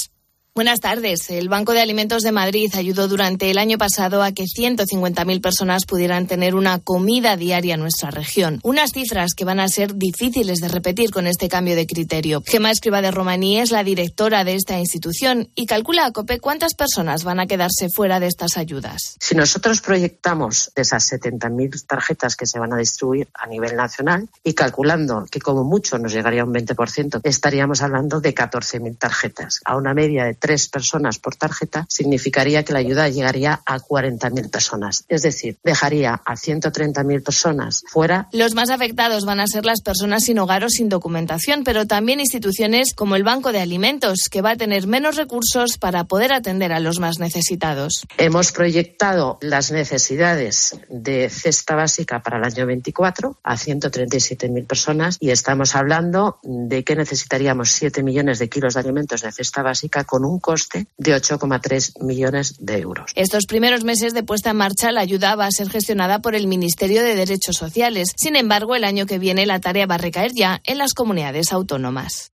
Buenas 0.54 0.80
tardes. 0.80 1.30
El 1.30 1.48
Banco 1.48 1.72
de 1.72 1.80
Alimentos 1.80 2.22
de 2.22 2.30
Madrid 2.30 2.70
ayudó 2.74 3.08
durante 3.08 3.50
el 3.50 3.56
año 3.56 3.78
pasado 3.78 4.22
a 4.22 4.32
que 4.32 4.42
150.000 4.44 5.40
personas 5.40 5.86
pudieran 5.86 6.26
tener 6.26 6.54
una 6.54 6.78
comida 6.78 7.38
diaria 7.38 7.72
en 7.72 7.80
nuestra 7.80 8.10
región. 8.10 8.60
Unas 8.62 8.90
cifras 8.92 9.32
que 9.32 9.46
van 9.46 9.60
a 9.60 9.68
ser 9.68 9.94
difíciles 9.94 10.58
de 10.58 10.68
repetir 10.68 11.10
con 11.10 11.26
este 11.26 11.48
cambio 11.48 11.74
de 11.74 11.86
criterio. 11.86 12.42
Gema 12.44 12.70
Escriba 12.70 13.00
de 13.00 13.10
Romaní 13.10 13.60
es 13.60 13.70
la 13.70 13.82
directora 13.82 14.44
de 14.44 14.54
esta 14.54 14.78
institución 14.78 15.48
y 15.54 15.64
calcula 15.64 16.04
a 16.04 16.12
COPE 16.12 16.38
cuántas 16.38 16.74
personas 16.74 17.24
van 17.24 17.40
a 17.40 17.46
quedarse 17.46 17.88
fuera 17.88 18.20
de 18.20 18.26
estas 18.26 18.58
ayudas. 18.58 19.16
Si 19.20 19.34
nosotros 19.34 19.80
proyectamos 19.80 20.70
esas 20.74 21.10
70.000 21.12 21.86
tarjetas 21.86 22.36
que 22.36 22.44
se 22.44 22.58
van 22.58 22.74
a 22.74 22.76
distribuir 22.76 23.26
a 23.32 23.46
nivel 23.46 23.74
nacional 23.74 24.28
y 24.44 24.52
calculando 24.52 25.24
que 25.30 25.40
como 25.40 25.64
mucho 25.64 25.98
nos 25.98 26.12
llegaría 26.12 26.44
un 26.44 26.52
20%, 26.52 27.22
estaríamos 27.24 27.80
hablando 27.80 28.20
de 28.20 28.34
14.000 28.34 28.98
tarjetas 28.98 29.60
a 29.64 29.78
una 29.78 29.94
media 29.94 30.24
de 30.24 30.41
tres 30.42 30.68
personas 30.68 31.20
por 31.20 31.36
tarjeta, 31.36 31.86
significaría 31.88 32.64
que 32.64 32.72
la 32.72 32.80
ayuda 32.80 33.08
llegaría 33.08 33.62
a 33.64 33.78
40.000 33.78 34.50
personas. 34.50 35.04
Es 35.08 35.22
decir, 35.22 35.56
dejaría 35.62 36.14
a 36.14 36.34
130.000 36.34 37.22
personas 37.22 37.84
fuera. 37.86 38.28
Los 38.32 38.54
más 38.54 38.70
afectados 38.70 39.24
van 39.24 39.38
a 39.38 39.46
ser 39.46 39.64
las 39.64 39.82
personas 39.82 40.24
sin 40.24 40.40
hogar 40.40 40.64
o 40.64 40.68
sin 40.68 40.88
documentación, 40.88 41.62
pero 41.62 41.86
también 41.86 42.18
instituciones 42.18 42.92
como 42.92 43.14
el 43.14 43.22
Banco 43.22 43.52
de 43.52 43.60
Alimentos, 43.60 44.28
que 44.28 44.42
va 44.42 44.50
a 44.50 44.56
tener 44.56 44.88
menos 44.88 45.14
recursos 45.14 45.78
para 45.78 46.04
poder 46.04 46.32
atender 46.32 46.72
a 46.72 46.80
los 46.80 46.98
más 46.98 47.20
necesitados. 47.20 48.04
Hemos 48.18 48.50
proyectado 48.50 49.38
las 49.42 49.70
necesidades 49.70 50.76
de 50.88 51.30
cesta 51.30 51.76
básica 51.76 52.20
para 52.20 52.38
el 52.38 52.44
año 52.44 52.66
24 52.66 53.38
a 53.44 53.54
137.000 53.54 54.66
personas 54.66 55.18
y 55.20 55.30
estamos 55.30 55.76
hablando 55.76 56.40
de 56.42 56.82
que 56.82 56.96
necesitaríamos 56.96 57.70
7 57.70 58.02
millones 58.02 58.40
de 58.40 58.48
kilos 58.48 58.74
de 58.74 58.80
alimentos 58.80 59.22
de 59.22 59.30
cesta 59.30 59.62
básica 59.62 60.02
con 60.02 60.24
un 60.24 60.31
un 60.32 60.40
coste 60.40 60.86
de 60.96 61.14
8,3 61.14 62.02
millones 62.02 62.56
de 62.58 62.78
euros. 62.78 63.12
Estos 63.14 63.46
primeros 63.46 63.84
meses 63.84 64.14
de 64.14 64.22
puesta 64.22 64.50
en 64.50 64.56
marcha, 64.56 64.92
la 64.92 65.00
ayuda 65.00 65.36
va 65.36 65.46
a 65.46 65.50
ser 65.50 65.70
gestionada 65.70 66.20
por 66.20 66.34
el 66.34 66.46
Ministerio 66.46 67.02
de 67.02 67.14
Derechos 67.14 67.56
Sociales. 67.56 68.08
Sin 68.16 68.36
embargo, 68.36 68.74
el 68.74 68.84
año 68.84 69.06
que 69.06 69.18
viene 69.18 69.46
la 69.46 69.60
tarea 69.60 69.86
va 69.86 69.96
a 69.96 69.98
recaer 69.98 70.32
ya 70.34 70.60
en 70.64 70.78
las 70.78 70.94
comunidades 70.94 71.52
autónomas. 71.52 72.32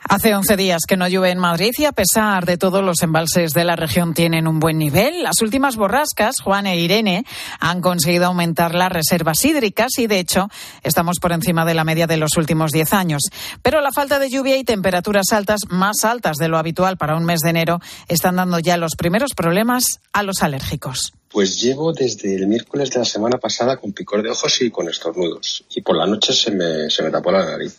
Hace 0.00 0.34
11 0.34 0.56
días 0.56 0.82
que 0.86 0.96
no 0.96 1.08
llueve 1.08 1.30
en 1.30 1.38
Madrid 1.38 1.72
y 1.76 1.84
a 1.84 1.92
pesar 1.92 2.46
de 2.46 2.56
todo 2.56 2.82
los 2.82 3.02
embalses 3.02 3.52
de 3.52 3.64
la 3.64 3.74
región 3.74 4.14
tienen 4.14 4.46
un 4.46 4.60
buen 4.60 4.78
nivel. 4.78 5.22
Las 5.22 5.42
últimas 5.42 5.76
borrascas, 5.76 6.40
Juan 6.40 6.66
e 6.66 6.78
Irene, 6.78 7.24
han 7.58 7.80
conseguido 7.80 8.26
aumentar 8.26 8.74
las 8.74 8.92
reservas 8.92 9.44
hídricas 9.44 9.98
y 9.98 10.06
de 10.06 10.20
hecho 10.20 10.48
estamos 10.84 11.18
por 11.20 11.32
encima 11.32 11.64
de 11.64 11.74
la 11.74 11.84
media 11.84 12.06
de 12.06 12.16
los 12.16 12.36
últimos 12.36 12.70
10 12.70 12.92
años. 12.92 13.22
Pero 13.60 13.80
la 13.80 13.92
falta 13.92 14.18
de 14.18 14.30
lluvia 14.30 14.56
y 14.56 14.64
temperaturas 14.64 15.32
altas, 15.32 15.62
más 15.68 16.04
altas 16.04 16.36
de 16.36 16.48
lo 16.48 16.58
habitual 16.58 16.96
para 16.96 17.16
un 17.16 17.24
mes 17.24 17.40
de 17.40 17.50
enero, 17.50 17.80
están 18.06 18.36
dando 18.36 18.60
ya 18.60 18.76
los 18.76 18.94
primeros 18.96 19.34
problemas 19.34 20.00
a 20.12 20.22
los 20.22 20.42
alérgicos. 20.42 21.12
Pues 21.28 21.60
llevo 21.60 21.92
desde 21.92 22.36
el 22.36 22.46
miércoles 22.46 22.90
de 22.90 23.00
la 23.00 23.04
semana 23.04 23.38
pasada 23.38 23.76
con 23.76 23.92
picor 23.92 24.22
de 24.22 24.30
ojos 24.30 24.62
y 24.62 24.70
con 24.70 24.88
estornudos. 24.88 25.64
Y 25.74 25.82
por 25.82 25.96
la 25.96 26.06
noche 26.06 26.32
se 26.32 26.52
me, 26.52 26.88
se 26.88 27.02
me 27.02 27.10
tapó 27.10 27.32
la 27.32 27.44
nariz. 27.44 27.76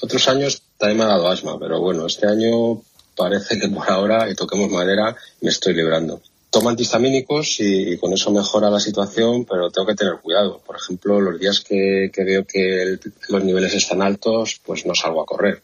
Otros 0.00 0.28
años 0.28 0.62
también 0.76 0.98
me 0.98 1.04
ha 1.04 1.08
dado 1.08 1.28
asma, 1.28 1.58
pero 1.58 1.80
bueno, 1.80 2.06
este 2.06 2.26
año 2.26 2.80
parece 3.16 3.58
que 3.58 3.68
por 3.68 3.90
ahora, 3.90 4.30
y 4.30 4.34
toquemos 4.34 4.70
madera, 4.70 5.16
me 5.40 5.50
estoy 5.50 5.74
librando. 5.74 6.20
Tomo 6.50 6.70
antihistamínicos 6.70 7.56
y, 7.58 7.98
con 7.98 8.12
eso 8.12 8.30
mejora 8.30 8.70
la 8.70 8.80
situación, 8.80 9.44
pero 9.44 9.70
tengo 9.70 9.88
que 9.88 9.94
tener 9.94 10.18
cuidado. 10.18 10.62
Por 10.64 10.76
ejemplo, 10.76 11.20
los 11.20 11.38
días 11.38 11.60
que, 11.60 12.10
veo 12.16 12.46
que 12.46 12.98
los 13.28 13.44
niveles 13.44 13.74
están 13.74 14.00
altos, 14.00 14.60
pues 14.64 14.86
no 14.86 14.94
salgo 14.94 15.20
a 15.20 15.26
correr. 15.26 15.62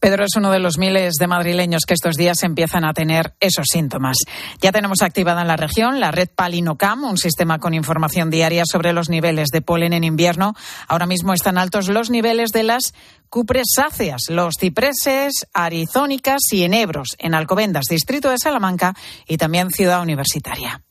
Pedro 0.00 0.24
es 0.24 0.36
uno 0.36 0.50
de 0.50 0.58
los 0.58 0.78
miles 0.78 1.14
de 1.14 1.26
madrileños 1.26 1.84
que 1.86 1.94
estos 1.94 2.16
días 2.16 2.42
empiezan 2.42 2.84
a 2.84 2.92
tener 2.92 3.34
esos 3.40 3.66
síntomas. 3.70 4.16
Ya 4.60 4.72
tenemos 4.72 5.02
activada 5.02 5.42
en 5.42 5.48
la 5.48 5.56
región 5.56 6.00
la 6.00 6.10
red 6.10 6.28
Palinocam, 6.34 7.04
un 7.04 7.18
sistema 7.18 7.58
con 7.58 7.74
información 7.74 8.30
diaria 8.30 8.64
sobre 8.70 8.92
los 8.92 9.08
niveles 9.08 9.48
de 9.48 9.62
polen 9.62 9.92
en 9.92 10.04
invierno. 10.04 10.54
Ahora 10.88 11.06
mismo 11.06 11.32
están 11.32 11.58
altos 11.58 11.88
los 11.88 12.10
niveles 12.10 12.50
de 12.50 12.62
las 12.62 12.94
cupresáceas, 13.28 14.22
los 14.28 14.54
cipreses, 14.58 15.46
arizónicas 15.52 16.40
y 16.52 16.64
enebros 16.64 17.08
en 17.18 17.34
Alcobendas, 17.34 17.86
distrito 17.88 18.30
de 18.30 18.38
Salamanca 18.38 18.94
y 19.26 19.36
también 19.36 19.70
ciudad 19.70 20.02
universitaria. 20.02 20.82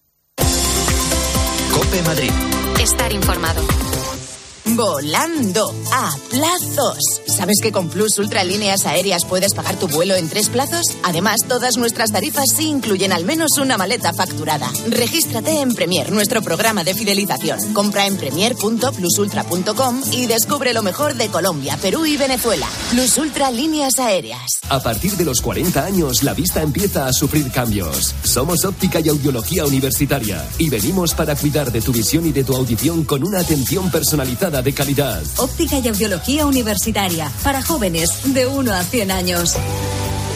Cope 1.73 2.01
Madrid. 2.03 2.31
Estar 2.79 3.11
informado. 3.11 3.61
Volando 4.75 5.73
a 5.93 6.13
plazos. 6.29 6.97
¿Sabes 7.27 7.59
que 7.61 7.71
con 7.71 7.87
Plus 7.87 8.17
Ultra 8.17 8.43
Líneas 8.43 8.85
Aéreas 8.85 9.23
puedes 9.23 9.53
pagar 9.53 9.79
tu 9.79 9.87
vuelo 9.87 10.15
en 10.15 10.27
tres 10.27 10.49
plazos? 10.49 10.97
Además, 11.03 11.41
todas 11.47 11.77
nuestras 11.77 12.11
tarifas 12.11 12.49
sí 12.53 12.67
incluyen 12.67 13.13
al 13.13 13.23
menos 13.23 13.57
una 13.57 13.77
maleta 13.77 14.11
facturada. 14.11 14.69
Regístrate 14.89 15.61
en 15.61 15.73
Premier, 15.73 16.11
nuestro 16.11 16.41
programa 16.41 16.83
de 16.83 16.93
fidelización. 16.93 17.73
Compra 17.73 18.05
en 18.05 18.17
premier.plusultra.com 18.17 20.01
y 20.11 20.25
descubre 20.25 20.73
lo 20.73 20.83
mejor 20.83 21.13
de 21.15 21.29
Colombia, 21.29 21.77
Perú 21.81 22.05
y 22.05 22.17
Venezuela. 22.17 22.67
Plus 22.91 23.17
Ultra 23.17 23.51
Líneas 23.51 23.97
Aéreas. 23.97 24.59
A 24.67 24.83
partir 24.83 25.13
de 25.13 25.23
los 25.23 25.39
40 25.39 25.85
años, 25.85 26.21
la 26.23 26.33
vista 26.33 26.61
empieza 26.61 27.07
a 27.07 27.13
sufrir 27.13 27.49
cambios. 27.49 28.13
Somos 28.23 28.65
óptica 28.65 28.99
y 28.99 29.07
audiología 29.07 29.65
universitaria 29.65 30.45
y 30.57 30.69
venimos 30.69 31.13
para 31.13 31.35
cuidar 31.35 31.71
de 31.71 31.81
tu 31.81 31.93
visión 31.93 32.25
y 32.25 32.33
de 32.33 32.43
tu 32.43 32.53
audición 32.55 33.05
con 33.05 33.23
una 33.23 33.39
atención 33.39 33.89
personalizada 33.89 34.63
de 34.65 34.73
calidad. 34.73 35.23
Óptica 35.37 35.79
y 35.79 35.87
audiología 35.87 36.45
universitaria 36.45 37.31
para 37.43 37.61
jóvenes 37.61 38.33
de 38.33 38.47
1 38.47 38.73
a 38.73 38.83
100 38.83 39.11
años. 39.11 39.55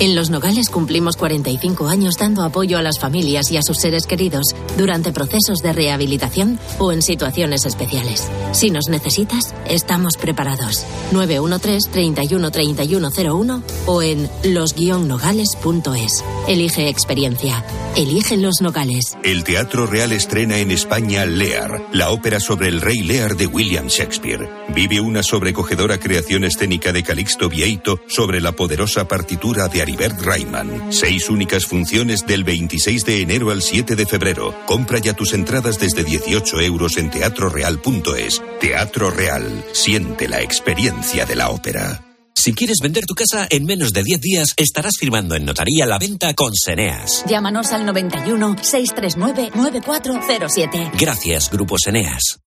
En 0.01 0.15
Los 0.15 0.29
Nogales 0.29 0.69
cumplimos 0.69 1.17
45 1.17 1.89
años 1.89 2.17
dando 2.17 2.43
apoyo 2.43 2.77
a 2.77 2.81
las 2.81 2.99
familias 2.99 3.51
y 3.51 3.57
a 3.57 3.61
sus 3.61 3.79
seres 3.79 4.07
queridos 4.07 4.55
durante 4.77 5.11
procesos 5.11 5.59
de 5.61 5.73
rehabilitación 5.73 6.57
o 6.77 6.93
en 6.93 7.01
situaciones 7.01 7.65
especiales. 7.65 8.25
Si 8.53 8.71
nos 8.71 8.87
necesitas, 8.87 9.53
estamos 9.67 10.15
preparados. 10.15 10.85
913-313101 11.11 13.61
o 13.87 14.01
en 14.01 14.29
los-nogales.es. 14.43 16.23
Elige 16.47 16.87
experiencia. 16.87 17.65
Elige 17.97 18.37
Los 18.37 18.61
Nogales. 18.61 19.17
El 19.23 19.43
Teatro 19.43 19.85
Real 19.85 20.13
estrena 20.13 20.59
en 20.59 20.71
España 20.71 21.25
Lear, 21.25 21.83
la 21.91 22.11
ópera 22.11 22.39
sobre 22.39 22.69
el 22.69 22.79
rey 22.79 23.01
Lear 23.01 23.35
de 23.35 23.47
William 23.47 23.87
Shakespeare. 23.87 24.49
Vive 24.73 25.01
una 25.01 25.23
sobrecogedora 25.23 25.99
creación 25.99 26.45
escénica 26.45 26.93
de 26.93 27.03
Calixto 27.03 27.49
Vieito 27.49 27.99
sobre 28.07 28.39
la 28.39 28.53
poderosa 28.53 29.05
partitura 29.07 29.67
de 29.67 29.88
Aribert 29.89 30.21
Rayman. 30.21 30.93
Seis 30.93 31.29
únicas 31.29 31.65
funciones 31.65 32.23
del 32.27 32.43
26 32.43 33.05
de 33.05 33.21
enero 33.21 33.49
al 33.49 33.63
7 33.63 33.95
de 33.95 34.05
febrero. 34.05 34.55
Compra 34.67 34.99
ya 34.99 35.13
tus 35.13 35.33
entradas 35.33 35.79
desde 35.79 36.03
18 36.03 36.61
euros 36.61 36.97
en 36.97 37.09
teatroreal.es. 37.09 38.41
Teatro 38.59 39.09
Real. 39.09 39.65
Siente 39.73 40.27
la 40.27 40.41
experiencia 40.41 41.25
de 41.25 41.35
la 41.35 41.49
ópera. 41.49 42.05
Si 42.35 42.53
quieres 42.53 42.77
vender 42.83 43.05
tu 43.05 43.15
casa 43.15 43.47
en 43.49 43.65
menos 43.65 43.91
de 43.91 44.03
10 44.03 44.21
días, 44.21 44.53
estarás 44.57 44.93
firmando 44.99 45.35
en 45.35 45.43
notaría 45.43 45.87
la 45.87 45.97
venta 45.97 46.35
con 46.35 46.53
Seneas. 46.55 47.25
Llámanos 47.27 47.71
al 47.73 47.85
91 47.87 48.57
639 48.61 49.49
9407. 49.55 50.91
Gracias, 50.99 51.49
Grupo 51.49 51.77
Seneas. 51.79 52.39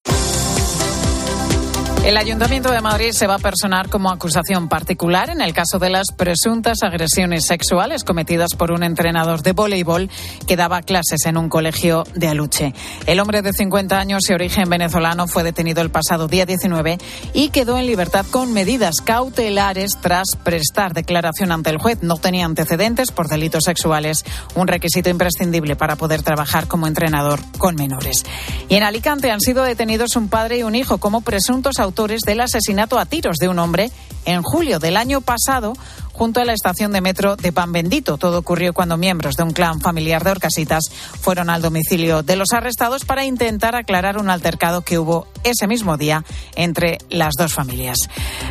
El 2.04 2.18
Ayuntamiento 2.18 2.72
de 2.72 2.82
Madrid 2.82 3.12
se 3.12 3.28
va 3.28 3.36
a 3.36 3.40
personar 3.40 3.88
como 3.88 4.10
acusación 4.10 4.68
particular 4.68 5.30
en 5.30 5.40
el 5.40 5.54
caso 5.54 5.78
de 5.78 5.92
las 5.92 6.08
presuntas 6.18 6.82
agresiones 6.82 7.46
sexuales 7.46 8.04
cometidas 8.04 8.56
por 8.58 8.72
un 8.72 8.82
entrenador 8.82 9.44
de 9.44 9.52
voleibol 9.52 10.10
que 10.48 10.56
daba 10.56 10.82
clases 10.82 11.28
en 11.28 11.38
un 11.38 11.48
colegio 11.48 12.04
de 12.16 12.28
Aluche. 12.28 12.74
El 13.06 13.20
hombre 13.20 13.44
de 13.44 13.54
50 13.54 14.00
años 14.00 14.24
y 14.28 14.34
origen 14.34 14.68
venezolano 14.68 15.28
fue 15.28 15.44
detenido 15.44 15.84
el 15.84 15.92
pasado 15.92 16.28
día 16.28 16.48
19 16.48 16.98
y 17.36 17.50
quedó 17.50 17.78
en 17.78 17.86
libertad 17.86 18.26
con 18.32 18.52
medidas 18.52 19.00
cautelares 19.02 19.92
tras 20.02 20.30
prestar 20.44 20.96
declaración 20.96 21.52
ante 21.52 21.70
el 21.70 21.78
juez. 21.78 22.00
No 22.02 22.18
tenía 22.18 22.46
antecedentes 22.46 23.12
por 23.12 23.28
delitos 23.28 23.66
sexuales, 23.66 24.26
un 24.56 24.68
requisito 24.68 25.12
imprescindible 25.12 25.76
para 25.76 25.98
poder 25.98 26.24
trabajar 26.24 26.68
como 26.68 26.88
entrenador 26.88 27.40
con 27.60 27.76
menores. 27.76 28.26
Y 28.70 28.76
en 28.76 28.84
Alicante 28.84 29.30
han 29.30 29.40
sido 29.40 29.64
detenidos 29.64 30.16
un 30.16 30.30
padre 30.30 30.58
y 30.58 30.64
un 30.64 30.74
hijo 30.74 30.98
como 30.98 31.22
presuntos 31.22 31.78
autores 31.78 31.91
del 32.26 32.42
asesinato 32.42 32.98
a 32.98 33.06
tiros 33.06 33.38
de 33.38 33.48
un 33.48 33.60
hombre 33.60 33.92
en 34.26 34.42
julio 34.42 34.80
del 34.80 34.98
año 34.98 35.22
pasado 35.22 35.74
junto 36.14 36.40
a 36.40 36.46
la 36.46 36.54
estación 36.54 36.92
de 36.92 37.02
metro 37.02 37.36
de 37.36 37.52
Pan 37.52 37.72
Bendito. 37.72 38.18
Todo 38.18 38.40
ocurrió 38.40 38.74
cuando 38.74 38.98
miembros 38.98 39.36
de 39.36 39.44
un 39.44 39.52
clan 39.52 39.82
familiar 39.82 40.24
de 40.24 40.32
Orcasitas 40.32 40.86
fueron 41.20 41.50
al 41.50 41.62
domicilio 41.62 42.24
de 42.24 42.36
los 42.36 42.54
arrestados 42.54 43.06
para 43.06 43.26
intentar 43.26 43.76
aclarar 43.76 44.18
un 44.18 44.30
altercado 44.30 44.82
que 44.82 45.00
hubo 45.00 45.28
ese 45.44 45.68
mismo 45.68 45.98
día 45.98 46.24
entre 46.56 46.98
las 47.10 47.34
dos 47.38 47.54
familias. 47.54 47.98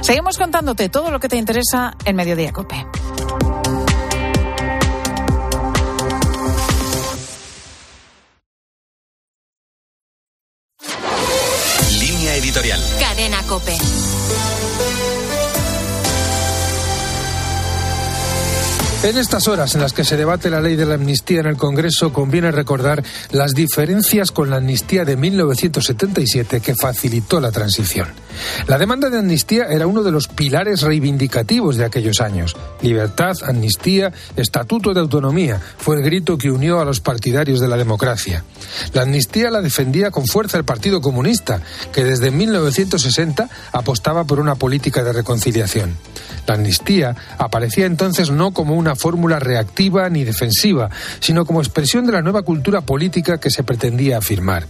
Seguimos 0.01 0.37
contándote 0.39 0.89
todo 0.89 1.11
lo 1.11 1.21
que 1.21 1.29
te 1.29 1.37
interesa 1.37 1.97
en 2.05 2.17
Mediodía 2.17 2.53
Cope. 2.53 2.87
Cope. 13.51 14.20
En 19.03 19.17
estas 19.17 19.49
horas 19.49 19.75
en 19.75 19.81
las 19.81 19.95
que 19.95 20.05
se 20.05 20.19
debate 20.19 20.51
la 20.51 20.61
ley 20.61 20.77
de 20.77 20.85
la 20.85 20.97
amnistía 20.97 21.41
en 21.41 21.47
el 21.47 21.57
Congreso, 21.57 22.13
conviene 22.13 22.51
recordar 22.51 23.03
las 23.31 23.55
diferencias 23.55 24.31
con 24.31 24.51
la 24.51 24.57
amnistía 24.57 25.07
de 25.07 25.17
1977 25.17 26.61
que 26.61 26.75
facilitó 26.75 27.41
la 27.41 27.51
transición. 27.51 28.09
La 28.67 28.77
demanda 28.77 29.09
de 29.09 29.19
amnistía 29.19 29.65
era 29.65 29.87
uno 29.87 30.03
de 30.03 30.13
los 30.13 30.29
pilares 30.29 30.83
reivindicativos 30.83 31.77
de 31.77 31.87
aquellos 31.87 32.21
años. 32.21 32.55
Libertad, 32.83 33.37
amnistía, 33.43 34.13
estatuto 34.37 34.93
de 34.93 35.01
autonomía 35.01 35.59
fue 35.79 35.97
el 35.97 36.03
grito 36.03 36.37
que 36.37 36.51
unió 36.51 36.79
a 36.79 36.85
los 36.85 37.01
partidarios 37.01 37.59
de 37.59 37.69
la 37.69 37.79
democracia. 37.79 38.45
La 38.93 39.03
amnistía 39.03 39.51
la 39.51 39.63
defendía 39.63 40.11
con 40.11 40.27
fuerza 40.27 40.59
el 40.59 40.65
Partido 40.65 41.01
Comunista, 41.01 41.63
que 41.93 42.05
desde 42.05 42.31
1960 42.31 43.49
apostaba 43.73 44.25
por 44.25 44.41
una 44.41 44.57
política 44.57 45.03
de 45.03 45.15
reconciliación. 45.15 45.97
La 46.47 46.55
amnistía 46.55 47.15
aparecía 47.39 47.87
entonces 47.87 48.31
no 48.31 48.53
como 48.53 48.75
una 48.91 48.97
fórmula 48.97 49.39
reactiva 49.39 50.09
ni 50.09 50.25
defensiva, 50.25 50.91
sino 51.21 51.47
como 51.47 51.61
expresión 51.61 52.07
de 52.07 52.13
la 52.13 52.23
nueva 52.23 52.43
cultura 52.43 52.81
política 52.81 53.39
que 53.39 53.49
se 53.49 53.63
pretendía 53.63 54.19
afirmar. 54.19 54.67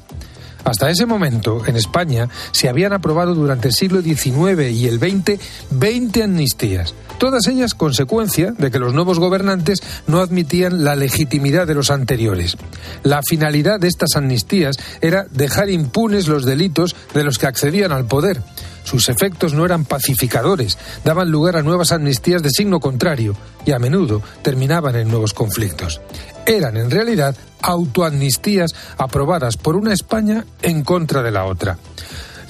Hasta 0.62 0.90
ese 0.90 1.06
momento, 1.06 1.62
en 1.66 1.76
España, 1.76 2.28
se 2.52 2.68
habían 2.68 2.92
aprobado 2.92 3.34
durante 3.34 3.68
el 3.68 3.74
siglo 3.74 4.02
XIX 4.02 4.70
y 4.70 4.88
el 4.88 4.98
XX 4.98 5.40
20 5.70 6.22
amnistías, 6.22 6.94
todas 7.16 7.46
ellas 7.46 7.72
consecuencia 7.72 8.52
de 8.58 8.70
que 8.70 8.78
los 8.78 8.92
nuevos 8.92 9.18
gobernantes 9.18 9.80
no 10.06 10.20
admitían 10.20 10.84
la 10.84 10.96
legitimidad 10.96 11.66
de 11.66 11.76
los 11.76 11.90
anteriores. 11.90 12.58
La 13.02 13.22
finalidad 13.26 13.80
de 13.80 13.88
estas 13.88 14.16
amnistías 14.16 14.76
era 15.00 15.24
dejar 15.30 15.70
impunes 15.70 16.28
los 16.28 16.44
delitos 16.44 16.94
de 17.14 17.24
los 17.24 17.38
que 17.38 17.46
accedían 17.46 17.90
al 17.90 18.04
poder. 18.04 18.42
Sus 18.91 19.09
efectos 19.09 19.55
no 19.55 19.64
eran 19.64 19.84
pacificadores, 19.84 20.76
daban 21.05 21.30
lugar 21.30 21.57
a 21.57 21.62
nuevas 21.62 21.93
amnistías 21.93 22.43
de 22.43 22.51
signo 22.51 22.80
contrario 22.80 23.36
y 23.64 23.70
a 23.70 23.78
menudo 23.78 24.20
terminaban 24.43 24.97
en 24.97 25.09
nuevos 25.09 25.32
conflictos. 25.32 26.01
Eran 26.45 26.76
en 26.76 26.91
realidad 26.91 27.36
autoamnistías 27.62 28.72
aprobadas 28.99 29.57
por 29.57 29.76
una 29.76 29.93
España 29.93 30.45
en 30.62 30.82
contra 30.82 31.22
de 31.22 31.30
la 31.30 31.45
otra. 31.45 31.78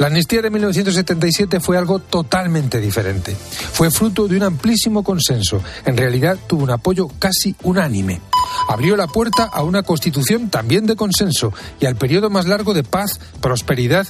La 0.00 0.06
amnistía 0.06 0.40
de 0.40 0.48
1977 0.48 1.60
fue 1.60 1.76
algo 1.76 1.98
totalmente 1.98 2.80
diferente. 2.80 3.36
Fue 3.36 3.90
fruto 3.90 4.26
de 4.26 4.38
un 4.38 4.44
amplísimo 4.44 5.04
consenso. 5.04 5.62
En 5.84 5.98
realidad 5.98 6.38
tuvo 6.46 6.62
un 6.62 6.70
apoyo 6.70 7.06
casi 7.18 7.54
unánime. 7.64 8.22
Abrió 8.66 8.96
la 8.96 9.08
puerta 9.08 9.44
a 9.44 9.62
una 9.62 9.82
constitución 9.82 10.48
también 10.48 10.86
de 10.86 10.96
consenso 10.96 11.52
y 11.80 11.84
al 11.84 11.96
periodo 11.96 12.30
más 12.30 12.46
largo 12.46 12.72
de 12.72 12.82
paz, 12.82 13.20
prosperidad 13.42 13.98